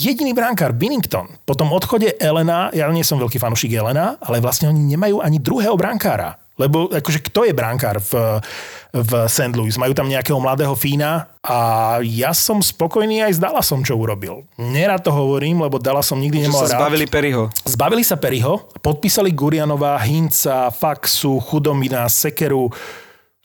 jediný 0.00 0.32
brankár, 0.32 0.72
Binnington. 0.72 1.28
Po 1.44 1.52
tom 1.52 1.68
odchode 1.76 2.16
Elena, 2.16 2.72
ja 2.72 2.88
nie 2.88 3.04
som 3.04 3.20
veľký 3.20 3.36
fanúšik 3.36 3.76
Elena, 3.76 4.16
ale 4.24 4.40
vlastne 4.40 4.72
oni 4.72 4.80
nemajú 4.88 5.20
ani 5.20 5.36
druhého 5.36 5.76
brankára. 5.76 6.47
Lebo 6.58 6.90
akože 6.90 7.22
kto 7.30 7.46
je 7.46 7.54
brankár 7.54 8.02
v, 8.02 8.42
v 8.90 9.12
St. 9.30 9.54
Louis? 9.54 9.78
Majú 9.78 9.94
tam 9.94 10.10
nejakého 10.10 10.42
mladého 10.42 10.74
Fína 10.74 11.30
a 11.38 11.58
ja 12.02 12.34
som 12.34 12.58
spokojný 12.58 13.22
aj 13.22 13.38
s 13.38 13.42
Dallasom, 13.42 13.86
čo 13.86 13.94
urobil. 13.94 14.42
Nerad 14.58 15.06
to 15.06 15.14
hovorím, 15.14 15.62
lebo 15.62 15.78
Dallasom 15.78 16.18
nikdy 16.18 16.50
nemal 16.50 16.66
rád. 16.66 16.82
zbavili 16.82 17.06
Perryho. 17.06 17.46
Zbavili 17.62 18.02
sa 18.02 18.18
Periho, 18.18 18.66
podpísali 18.82 19.30
Gurianova, 19.30 19.94
Hinca, 20.02 20.74
Faxu, 20.74 21.38
Chudomina, 21.38 22.10
Sekeru. 22.10 22.66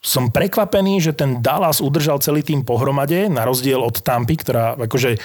Som 0.03 0.33
prekvapený, 0.33 0.99
že 0.99 1.15
ten 1.15 1.39
Dallas 1.39 1.79
udržal 1.79 2.19
celý 2.19 2.43
tým 2.43 2.65
pohromade, 2.67 3.31
na 3.31 3.47
rozdiel 3.47 3.79
od 3.79 4.03
Tampy, 4.03 4.35
ktorá 4.35 4.75
akože 4.75 5.15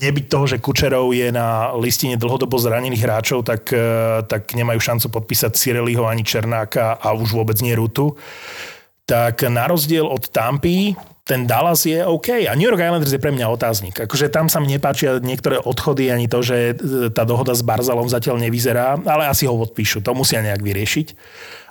nebyť 0.00 0.24
toho, 0.26 0.44
že 0.48 0.58
Kučerov 0.58 1.12
je 1.12 1.28
na 1.28 1.76
listine 1.76 2.16
dlhodobo 2.16 2.56
zranených 2.56 3.04
hráčov, 3.04 3.44
tak, 3.44 3.70
eh, 3.70 3.78
tak 4.24 4.52
nemajú 4.56 4.80
šancu 4.80 5.06
podpísať 5.12 5.52
Cireliho 5.54 6.08
ani 6.08 6.24
Černáka 6.24 6.96
a 6.96 7.12
už 7.12 7.36
vôbec 7.36 7.60
nie 7.60 7.76
Rutu. 7.76 8.16
Tak 9.10 9.42
na 9.50 9.66
rozdiel 9.66 10.06
od 10.06 10.30
Tampy, 10.30 10.94
ten 11.26 11.42
Dallas 11.42 11.82
je 11.82 11.98
OK. 12.06 12.46
A 12.46 12.54
New 12.54 12.62
York 12.70 12.78
Islanders 12.78 13.10
je 13.10 13.18
pre 13.18 13.34
mňa 13.34 13.50
otáznik. 13.50 14.06
Akože 14.06 14.30
tam 14.30 14.46
sa 14.46 14.62
mi 14.62 14.70
nepáčia 14.70 15.18
niektoré 15.18 15.58
odchody, 15.58 16.14
ani 16.14 16.30
to, 16.30 16.46
že 16.46 16.56
eh, 16.74 17.10
tá 17.10 17.26
dohoda 17.26 17.50
s 17.50 17.66
Barzalom 17.66 18.06
zatiaľ 18.06 18.38
nevyzerá, 18.38 19.02
ale 19.02 19.26
asi 19.26 19.50
ho 19.50 19.54
odpíšu. 19.58 20.06
To 20.06 20.14
musia 20.14 20.38
nejak 20.46 20.62
vyriešiť. 20.62 21.08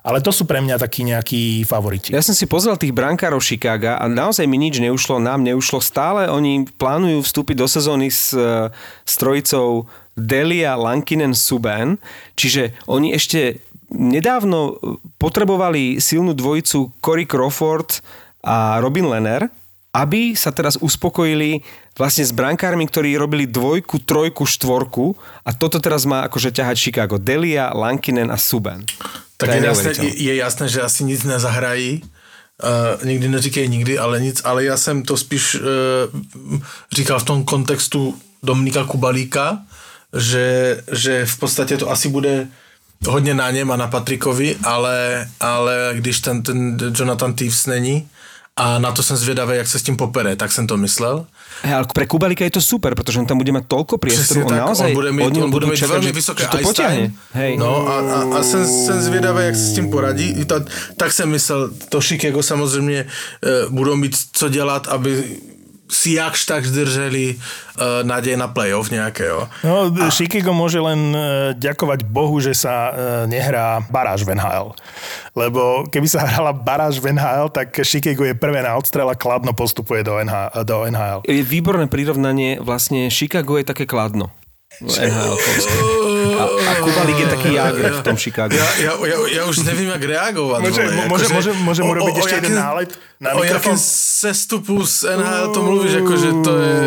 Ale 0.04 0.20
to 0.20 0.32
sú 0.36 0.48
pre 0.48 0.60
mňa 0.64 0.80
takí 0.80 1.08
nejakí 1.08 1.68
favoriti. 1.68 2.16
Ja 2.16 2.24
som 2.24 2.36
si 2.36 2.48
pozrel 2.48 2.76
tých 2.80 2.96
brankárov 2.96 3.44
Chicaga 3.44 4.00
a 4.00 4.08
naozaj 4.08 4.48
mi 4.48 4.56
nič 4.56 4.80
neušlo, 4.80 5.20
nám 5.20 5.44
neušlo. 5.44 5.84
Stále 5.84 6.32
oni 6.32 6.68
plánujú 6.68 7.20
vstúpiť 7.20 7.56
do 7.60 7.68
sezóny 7.68 8.08
s, 8.08 8.32
e, 8.32 8.72
s 9.04 9.14
trojicou 9.20 9.92
Delia, 10.16 10.80
Lankinen, 10.80 11.36
Subban, 11.36 12.00
čiže 12.40 12.76
oni 12.88 13.12
ešte 13.12 13.60
nedávno 13.92 14.78
potrebovali 15.18 15.98
silnú 15.98 16.34
dvojicu 16.34 16.94
Cory 17.02 17.26
Crawford 17.26 18.02
a 18.46 18.78
Robin 18.80 19.06
Lenner, 19.10 19.50
aby 19.90 20.38
sa 20.38 20.54
teraz 20.54 20.78
uspokojili 20.78 21.66
vlastne 21.98 22.22
s 22.22 22.30
brankármi, 22.30 22.86
ktorí 22.86 23.18
robili 23.18 23.50
dvojku, 23.50 24.06
trojku, 24.06 24.46
štvorku 24.46 25.18
a 25.44 25.50
toto 25.52 25.82
teraz 25.82 26.06
má 26.06 26.30
akože 26.30 26.54
ťahať 26.54 26.78
Chicago. 26.78 27.18
Delia, 27.18 27.74
Lankinen 27.74 28.30
a 28.30 28.38
Subban. 28.38 28.86
Tak 29.40 29.56
je, 29.56 29.66
jasné, 29.66 29.92
je, 29.98 30.12
je 30.14 30.34
jasné, 30.36 30.66
že 30.70 30.80
asi 30.86 31.04
nic 31.04 31.24
nezahrají. 31.24 32.04
Uh, 32.60 33.08
nikdy 33.08 33.28
neříkej 33.28 33.68
nikdy, 33.70 34.00
ale 34.00 34.20
nic. 34.20 34.42
Ale 34.44 34.64
já 34.64 34.78
jsem 34.78 35.04
to 35.04 35.18
spíš 35.18 35.56
uh, 35.56 35.62
říkal 36.92 37.20
v 37.20 37.24
tom 37.24 37.44
kontextu 37.44 38.16
Dominika 38.44 38.84
Kubalíka, 38.84 39.64
že, 40.14 40.82
že 40.92 41.26
v 41.26 41.38
podstatě 41.40 41.78
to 41.78 41.92
asi 41.92 42.10
bude 42.10 42.48
hodně 43.08 43.34
na 43.34 43.52
něm 43.52 43.72
a 43.72 43.76
na 43.76 43.88
Patrikovi, 43.88 44.56
ale, 44.64 45.28
ale 45.40 45.94
když 45.94 46.20
ten, 46.20 46.44
ten 46.44 46.78
Jonathan 46.96 47.34
Thieves 47.34 47.66
není, 47.66 48.08
a 48.60 48.80
na 48.80 48.92
to 48.92 49.04
jsem 49.04 49.18
zvědavý, 49.18 49.58
jak 49.58 49.68
se 49.68 49.80
s 49.80 49.84
tím 49.84 49.98
popere, 49.98 50.36
tak 50.36 50.52
jsem 50.52 50.68
to 50.68 50.78
myslel. 50.78 51.26
Hej, 51.64 51.74
ale 51.74 51.86
pre 51.94 52.08
Kubalika 52.08 52.44
je 52.44 52.52
to 52.52 52.62
super, 52.62 52.96
pretože 52.96 53.20
on 53.20 53.28
tam 53.28 53.40
bude 53.40 53.52
mať 53.56 53.72
toľko 53.72 54.00
priestoru, 54.00 54.48
on 54.48 54.52
tak, 54.52 54.60
naozaj 54.68 54.92
on 54.92 55.00
bude 55.00 55.12
neho 55.12 55.44
on 55.44 55.52
bude 55.52 55.68
budú 55.68 55.88
velmi 55.88 56.12
že, 56.12 56.16
vysoké 56.16 56.44
že 56.44 56.52
to 56.52 56.58
potiahne. 56.60 57.16
Hej. 57.36 57.56
No 57.56 57.88
a, 57.88 57.96
a, 58.00 58.18
a 58.36 58.44
jsem, 58.44 58.68
jsem 58.68 59.02
zvědavý, 59.02 59.44
jak 59.44 59.56
se 59.56 59.66
s 59.72 59.74
tím 59.76 59.88
poradí. 59.92 60.28
I 60.40 60.46
ta, 60.46 60.64
tak 60.96 61.12
jsem 61.12 61.30
myslel, 61.32 61.72
to 61.90 62.02
Chicago 62.02 62.44
samozřejmě 62.44 63.06
uh, 63.08 63.72
budou 63.72 63.96
mít 63.96 64.16
co 64.32 64.50
dělat, 64.50 64.88
aby 64.88 65.40
si 65.90 66.22
jakž 66.22 66.46
tak 66.46 66.62
zdrželi 66.70 67.36
uh, 67.36 68.06
nádej 68.06 68.38
na 68.38 68.46
playoff 68.46 68.94
nejaké, 68.94 69.26
jo. 69.26 69.50
No, 69.66 69.90
a... 69.90 70.14
Chicago 70.14 70.54
môže 70.54 70.78
len 70.78 71.12
e, 71.12 71.20
ďakovať 71.58 72.06
Bohu, 72.06 72.38
že 72.38 72.54
sa 72.54 72.74
e, 72.74 72.92
nehrá 73.26 73.82
baráž 73.90 74.22
v 74.22 74.38
NHL. 74.38 74.78
Lebo 75.34 75.90
keby 75.90 76.06
sa 76.06 76.24
hrala 76.30 76.54
baráž 76.54 77.02
v 77.02 77.18
NHL, 77.18 77.50
tak 77.50 77.74
Chicago 77.82 78.22
je 78.22 78.38
prvé 78.38 78.62
na 78.62 78.78
odstrel 78.78 79.10
a 79.10 79.18
Kladno 79.18 79.52
postupuje 79.58 80.06
do, 80.06 80.22
NH, 80.22 80.62
do 80.62 80.86
NHL. 80.86 81.26
Je 81.26 81.42
výborné 81.42 81.90
prirovnanie, 81.90 82.62
vlastne 82.62 83.10
Chicago 83.10 83.58
je 83.58 83.66
také 83.66 83.90
kladno. 83.90 84.30
NHL 84.86 85.36
a, 86.40 86.46
a 86.46 86.74
Kubalik 86.78 87.18
je 87.18 87.28
taký 87.28 87.50
Jagr 87.54 87.84
v 87.92 88.02
tom 88.02 88.16
Chicago. 88.16 88.52
Ja, 88.52 88.64
ja, 88.80 88.92
ja, 88.98 89.18
ja 89.30 89.44
už 89.44 89.62
nevím, 89.64 89.90
jak 89.90 90.04
reagovat. 90.06 90.60
Môže- 90.62 90.80
vole, 90.82 91.06
môže- 91.06 91.28
akože 91.28 91.52
môže- 91.52 91.54
môžem 91.62 91.84
o- 91.84 91.92
urobiť 91.92 92.10
o- 92.10 92.18
o 92.18 92.22
ešte 92.22 92.36
jeden 92.38 92.56
nálet 92.56 92.90
na 93.18 93.30
O 93.30 93.40
mikrofón? 93.40 93.76
jakém 93.76 93.78
sestupu 93.78 94.76
z 94.82 94.96
NHL 95.14 95.46
to 95.50 95.60
mluvíš, 95.60 95.94
akože 95.98 96.30
to 96.40 96.52
je... 96.56 96.78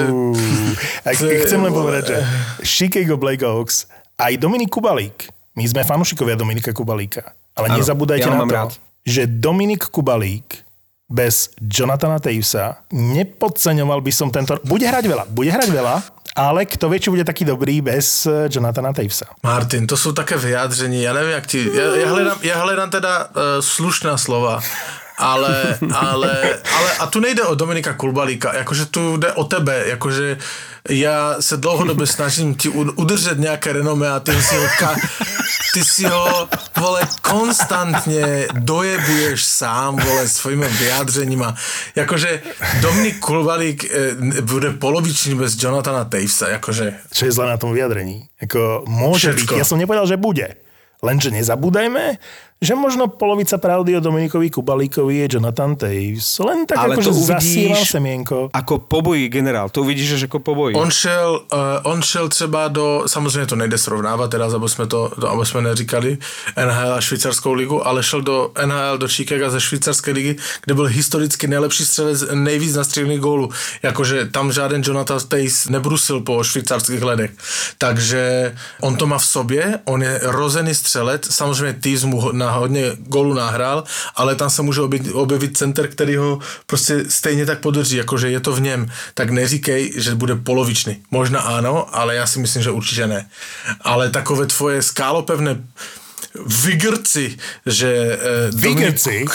To 1.13 1.25
je- 1.25 1.41
chcem 1.43 1.61
len 1.61 1.71
povedať, 1.71 2.03
že 2.07 2.17
Chicago 2.63 3.15
Blackhawks 3.15 3.87
aj 4.17 4.33
Dominik 4.37 4.69
Kubalík, 4.69 5.29
my 5.53 5.65
sme 5.65 5.83
fanúšikovia 5.83 6.35
Dominika 6.35 6.71
Kubalíka, 6.71 7.23
ale 7.53 7.69
Áno, 7.69 7.77
nezabúdajte 7.77 8.25
ja 8.25 8.33
na 8.33 8.41
to, 8.41 8.49
rád. 8.49 8.71
že 9.03 9.27
Dominik 9.27 9.85
Kubalík 9.87 10.65
bez 11.07 11.53
Jonathana 11.59 12.17
Tavesa 12.17 12.81
nepodceňoval 12.89 14.01
by 14.01 14.09
som 14.11 14.29
tento... 14.29 14.57
Bude 14.63 14.85
hrať 14.85 15.05
veľa, 15.05 15.25
bude 15.27 15.51
hrať 15.51 15.69
veľa, 15.69 15.95
ale 16.37 16.65
kto 16.65 16.89
vie, 16.89 17.01
či 17.01 17.11
bude 17.11 17.25
taký 17.25 17.45
dobrý 17.45 17.81
bez 17.81 18.27
eh, 18.27 18.49
Jonathana 18.51 18.93
Tavesa. 18.93 19.27
Martin, 19.43 19.87
to 19.87 19.97
jsou 19.97 20.13
také 20.13 20.37
vyjádření, 20.37 21.03
já 21.03 21.13
nevím, 21.13 21.31
jak 21.31 21.47
ti... 21.47 21.71
Já, 21.75 21.97
já, 21.97 22.09
hledám, 22.09 22.39
já 22.43 22.63
hledám 22.63 22.91
teda 22.91 23.25
uh, 23.25 23.43
slušná 23.61 24.19
slova, 24.19 24.61
ale, 25.19 25.79
ale, 25.95 26.59
ale, 26.77 26.93
a 26.99 27.07
tu 27.07 27.21
nejde 27.21 27.43
o 27.43 27.55
Dominika 27.55 27.93
Kulbalíka, 27.93 28.55
jakože 28.55 28.87
tu 28.87 29.17
jde 29.17 29.33
o 29.33 29.45
tebe, 29.45 29.85
jakože 29.87 30.39
já 30.89 31.37
se 31.41 31.57
dlouhodobě 31.57 32.07
snažím 32.07 32.55
ti 32.55 32.69
udržet 32.69 33.39
nějaké 33.39 33.73
renomé 33.73 34.11
a 34.11 34.21
ty 34.21 34.43
si 34.43 34.57
ho, 34.57 34.67
ka, 34.79 34.97
ty 35.75 35.85
si 35.85 36.05
ho, 36.05 36.49
vole, 36.81 37.01
konstantně 37.23 38.47
dojebuješ 38.53 39.45
sám, 39.45 39.97
vole, 39.97 40.29
svými 40.29 40.69
vyjádřeníma. 40.69 41.55
Jakože 41.97 42.43
Dominik 42.81 43.19
Kulbalík 43.19 43.85
eh, 43.85 44.15
bude 44.43 44.71
polovičný 44.71 45.35
bez 45.35 45.57
Jonathana 45.57 46.05
Tavesa, 46.05 46.49
jakože 46.49 46.95
Čo 47.13 47.25
je 47.25 47.33
zle 47.33 47.47
na 47.47 47.57
tom 47.57 47.73
vyjadrení? 47.73 48.29
Ako, 48.43 48.85
môže 48.89 49.33
Všetko. 49.33 49.55
byť. 49.55 49.59
Ja 49.59 49.67
som 49.69 49.79
nepovedal, 49.79 50.07
že 50.07 50.17
bude. 50.21 50.61
Lenže 51.03 51.35
nezabúdajme, 51.35 52.23
že 52.63 52.79
možno 52.79 53.11
polovica 53.11 53.59
pravdy 53.59 53.99
o 53.99 54.01
Dominikovi 54.01 54.47
Kubalíkovi 54.51 55.27
je 55.27 55.27
Jonathan 55.35 55.75
Taves. 55.75 56.39
Len 56.39 56.63
tak 56.63 56.79
Ale 56.79 56.95
akože 56.95 57.11
to 57.11 57.15
zasievam 57.15 57.75
uvidíš 57.75 57.91
semienko. 57.91 58.37
ako 58.55 58.79
pobojí 58.79 59.27
generál. 59.29 59.67
To 59.75 59.83
uvidíš, 59.83 60.15
že 60.15 60.27
ako 60.31 60.39
pobojí. 60.39 60.79
On 60.79 60.91
šel, 60.91 61.43
uh, 61.53 61.59
on 61.83 62.03
šel 62.03 62.29
třeba 62.29 62.69
do, 62.69 63.03
samozřejmě 63.07 63.47
to 63.47 63.57
nejde 63.57 63.79
srovnávat, 63.79 64.31
teda, 64.31 64.47
aby 64.47 64.69
jsme 64.69 64.87
to, 64.87 65.11
to 65.21 65.31
aby 65.31 65.47
jsme 65.47 65.63
neříkali 65.63 66.19
NHL 66.57 66.95
a 66.95 67.01
švýcarskou 67.01 67.53
ligu, 67.53 67.87
ale 67.87 68.03
šel 68.03 68.23
do 68.23 68.51
NHL, 68.67 68.99
do 68.99 69.09
Chicago 69.09 69.51
ze 69.51 69.61
švýcarské 69.61 70.11
ligy, 70.11 70.37
kde 70.65 70.75
byl 70.75 70.85
historicky 70.85 71.47
nejlepší 71.47 71.85
střelec, 71.87 72.25
nejvíc 72.35 72.75
nastřelených 72.75 73.21
gólů. 73.21 73.51
Jakože 73.83 74.27
tam 74.31 74.53
žádný 74.53 74.83
Jonathan 74.87 75.21
Tays 75.29 75.69
nebrusil 75.69 76.21
po 76.21 76.45
švýcarských 76.45 77.03
ledech. 77.03 77.31
Takže 77.79 78.55
on 78.81 78.97
to 78.97 79.07
má 79.07 79.19
v 79.19 79.27
sobě, 79.27 79.79
on 79.85 80.03
je 80.03 80.21
rozený 80.23 80.75
střelec, 80.75 81.35
samozřejmě 81.35 81.73
Tays 81.73 82.05
mu 82.05 82.33
na 82.33 82.52
hodně 82.53 82.93
gólů 82.99 83.35
nahrál, 83.35 83.85
ale 84.17 84.35
tam 84.35 84.51
se 84.51 84.63
může 84.63 84.81
objevit, 84.81 85.13
objevit 85.13 85.57
center, 85.57 85.89
který 85.89 86.17
ho 86.17 86.39
prostě 86.67 87.05
stejně 87.09 87.47
tak 87.47 87.61
podrží, 87.61 87.97
jakože 87.97 88.31
je 88.31 88.41
to 88.41 88.53
v 88.53 88.61
něm. 88.61 88.91
Tak 89.15 89.31
neříkej, 89.31 89.93
že 89.97 90.15
bude 90.15 90.37
polovičný. 90.37 90.97
Možná 91.11 91.41
ano, 91.41 91.97
ale 91.97 92.15
já 92.15 92.27
si 92.27 92.39
myslím, 92.39 92.63
že 92.63 92.71
určitě 92.71 93.07
ne. 93.07 93.29
Ale 93.81 94.11
takové 94.11 94.47
tvoje 94.47 94.83
skálopevné 94.83 95.59
Vigrci, 96.65 97.37
že 97.67 98.19
eh, 98.21 98.51
Vigrci? 98.55 99.11
Dominik, 99.11 99.31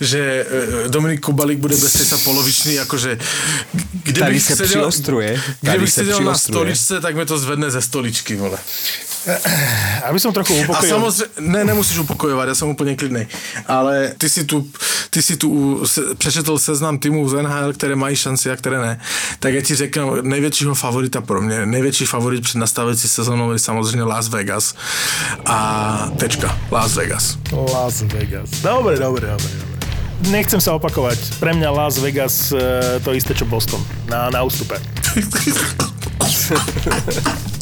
že 0.00 0.46
eh, 0.84 0.88
Dominik 0.88 1.20
Kubalík 1.20 1.58
bude 1.58 1.76
bez 1.76 1.92
tejsa 1.92 2.18
polovičný, 2.18 2.74
jakože 2.74 3.18
kdybych 4.02 4.20
Tady 4.20 4.40
se 4.40 4.64
přiostruje. 4.64 5.40
Tady 5.64 5.78
kdybych 5.78 5.92
se 5.92 6.00
seděl 6.00 6.20
na 6.20 6.38
stoličce, 6.38 7.00
tak 7.00 7.16
mi 7.16 7.26
to 7.26 7.38
zvedne 7.38 7.70
ze 7.70 7.82
stoličky, 7.82 8.36
vole. 8.36 8.58
Aby 10.04 10.20
som 10.20 10.32
trochu 10.32 10.54
A 10.54 10.62
upokojil. 10.62 10.94
samozřejmě, 10.94 11.24
ne, 11.40 11.64
nemusíš 11.64 11.98
upokojovat, 11.98 12.48
já 12.48 12.54
jsem 12.54 12.68
úplně 12.68 12.96
klidný. 12.96 13.26
Ale 13.66 14.12
ty 14.18 14.28
si 14.28 14.44
tu, 14.44 14.66
ty 15.10 15.22
si 15.22 15.36
tu 15.36 15.82
přečetl 16.18 16.58
seznam 16.58 16.98
týmů 16.98 17.28
z 17.28 17.42
NHL, 17.42 17.72
které 17.72 17.96
mají 17.96 18.16
šanci 18.16 18.50
a 18.50 18.56
které 18.56 18.78
ne. 18.78 19.00
Tak 19.38 19.54
já 19.54 19.62
ti 19.62 19.74
řeknu 19.74 20.22
největšího 20.22 20.74
favorita 20.74 21.20
pro 21.20 21.42
mě. 21.42 21.66
Největší 21.66 22.06
favorit 22.06 22.42
před 22.42 22.58
nastavující 22.58 23.08
sezónou 23.08 23.52
je 23.52 23.58
samozřejmě 23.58 24.02
Las 24.02 24.28
Vegas. 24.28 24.74
A 25.46 26.08
tečka, 26.16 26.58
Las 26.70 26.94
Vegas. 26.94 27.38
Las 27.72 28.02
Vegas. 28.02 28.50
Dobre, 28.50 28.98
dobre, 28.98 29.26
dobre, 29.26 29.28
dobre. 29.28 29.66
Nechcem 30.32 30.64
sa 30.64 30.72
opakovať. 30.80 31.36
Pre 31.38 31.52
mňa 31.52 31.68
Las 31.76 32.00
Vegas 32.00 32.48
e, 32.48 32.56
to 33.04 33.12
isté, 33.12 33.36
čo 33.36 33.44
Boston. 33.44 33.84
Na, 34.08 34.32
na 34.32 34.48
ústupe. 34.48 34.80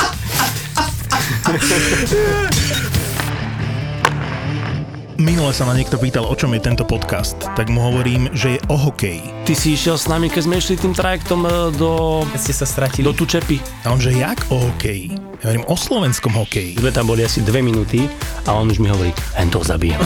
Minule 5.15 5.55
sa 5.55 5.63
ma 5.63 5.79
niekto 5.79 5.95
pýtal, 5.97 6.27
o 6.27 6.35
čom 6.35 6.51
je 6.59 6.61
tento 6.61 6.83
podcast. 6.83 7.39
Tak 7.55 7.71
mu 7.71 7.79
hovorím, 7.81 8.27
že 8.35 8.59
je 8.59 8.61
o 8.67 8.75
hokeji. 8.75 9.23
Ty 9.47 9.55
si 9.55 9.79
išiel 9.79 9.95
s 9.95 10.11
nami, 10.11 10.27
keď 10.27 10.43
sme 10.51 10.59
išli 10.59 10.75
tým 10.75 10.91
trajektom 10.91 11.47
e, 11.47 11.51
do, 11.79 12.23
Keď 12.35 12.41
ste 12.43 12.55
sa 12.55 12.67
stratili. 12.67 13.07
do 13.07 13.15
Tučepy. 13.15 13.63
A 13.87 13.95
on, 13.95 14.03
že 14.03 14.11
jak 14.11 14.43
o 14.51 14.59
hokeji? 14.59 15.15
Ja 15.45 15.53
hovorím 15.53 15.69
o 15.69 15.77
slovenskom 15.77 16.33
hokeji. 16.41 16.81
Sme 16.81 16.89
tam 16.89 17.05
boli 17.05 17.21
asi 17.21 17.45
dve 17.45 17.61
minúty 17.61 18.09
a 18.49 18.57
on 18.57 18.65
už 18.65 18.81
mi 18.81 18.89
hovorí, 18.89 19.13
len 19.37 19.53
to 19.53 19.61
zabijem. 19.61 20.01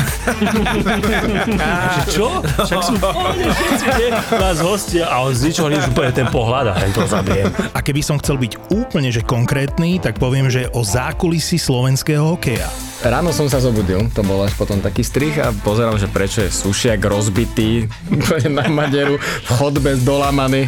že 1.95 2.03
čo? 2.18 2.43
Však 2.43 2.80
sú 2.82 2.99
všetci, 2.99 3.86
nie? 4.03 4.09
Nás 4.34 4.59
hostia 4.59 5.07
a 5.07 5.22
on 5.22 5.30
z 5.30 5.47
ničoho 5.47 5.70
nič 5.70 5.86
úplne 5.95 6.11
ten 6.11 6.26
pohľad 6.26 6.74
a 6.74 6.82
len 6.82 6.91
to 6.91 7.07
zabijem. 7.07 7.55
A 7.70 7.78
keby 7.78 8.03
som 8.03 8.18
chcel 8.18 8.34
byť 8.34 8.74
úplne 8.74 9.14
že 9.14 9.22
konkrétny, 9.22 10.03
tak 10.03 10.18
poviem, 10.18 10.51
že 10.51 10.66
o 10.74 10.82
zákulisí 10.82 11.55
slovenského 11.55 12.34
hokeja. 12.34 12.66
Ráno 13.07 13.30
som 13.30 13.47
sa 13.47 13.62
zobudil, 13.62 14.11
to 14.11 14.26
bol 14.26 14.43
až 14.43 14.59
potom 14.59 14.82
taký 14.82 15.07
strich 15.07 15.39
a 15.39 15.55
pozeral, 15.55 15.95
že 16.03 16.11
prečo 16.11 16.43
je 16.43 16.51
sušiak 16.51 16.99
rozbitý 17.07 17.86
na 18.59 18.66
maderu, 18.66 19.22
v 19.22 19.49
chodbe 19.55 19.95
zdolamaný. 20.03 20.66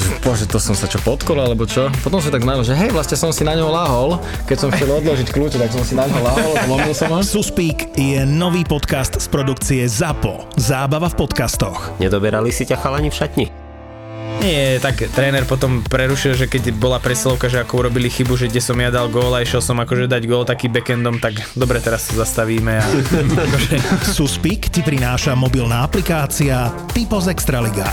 Že 0.00 0.08
bože, 0.24 0.44
to 0.48 0.56
som 0.56 0.72
sa 0.72 0.88
čo 0.88 0.96
podkol, 1.04 1.44
alebo 1.44 1.68
čo. 1.68 1.92
Potom 2.00 2.24
som 2.24 2.32
tak 2.32 2.42
najednou, 2.48 2.64
že 2.64 2.72
hej, 2.72 2.90
vlastne 2.90 3.20
som 3.20 3.30
si 3.30 3.44
na 3.44 3.52
ňo 3.52 3.68
láhol. 3.68 4.16
Keď 4.48 4.56
som 4.56 4.68
chcel 4.72 4.88
odložiť 4.88 5.28
kľúče, 5.28 5.60
tak 5.60 5.70
som 5.70 5.84
si 5.84 5.92
na 5.92 6.08
ňo 6.08 6.18
láhol, 6.24 6.52
zlomil 6.64 6.94
som 6.96 7.12
ho. 7.12 7.20
Suspík 7.20 7.92
je 7.94 8.24
nový 8.24 8.64
podcast 8.64 9.20
z 9.20 9.26
produkcie 9.28 9.84
ZAPO. 9.84 10.56
Zábava 10.56 11.12
v 11.12 11.16
podcastoch. 11.20 11.92
Nedoberali 12.00 12.48
si 12.48 12.64
ťa 12.64 12.80
chalani 12.80 13.12
v 13.12 13.18
šatni? 13.20 13.46
Nie, 14.40 14.80
tak 14.80 15.04
tréner 15.12 15.44
potom 15.44 15.84
prerušil, 15.84 16.32
že 16.32 16.48
keď 16.48 16.72
bola 16.72 16.96
presilovka, 16.96 17.52
že 17.52 17.60
ako 17.60 17.84
urobili 17.84 18.08
chybu, 18.08 18.40
že 18.40 18.48
kde 18.48 18.64
som 18.64 18.78
ja 18.80 18.88
dal 18.88 19.12
gól 19.12 19.36
a 19.36 19.44
išiel 19.44 19.60
som 19.60 19.76
akože 19.76 20.08
dať 20.08 20.22
gól 20.24 20.48
taký 20.48 20.72
backendom, 20.72 21.20
tak 21.20 21.36
dobre, 21.52 21.76
teraz 21.76 22.08
sa 22.08 22.24
zastavíme 22.24 22.80
a 22.80 22.86
Suspík 24.16 24.72
ti 24.72 24.80
prináša 24.80 25.36
mobilná 25.36 25.84
aplikácia 25.84 26.72
Typos 26.96 27.28
Extraliga. 27.28 27.92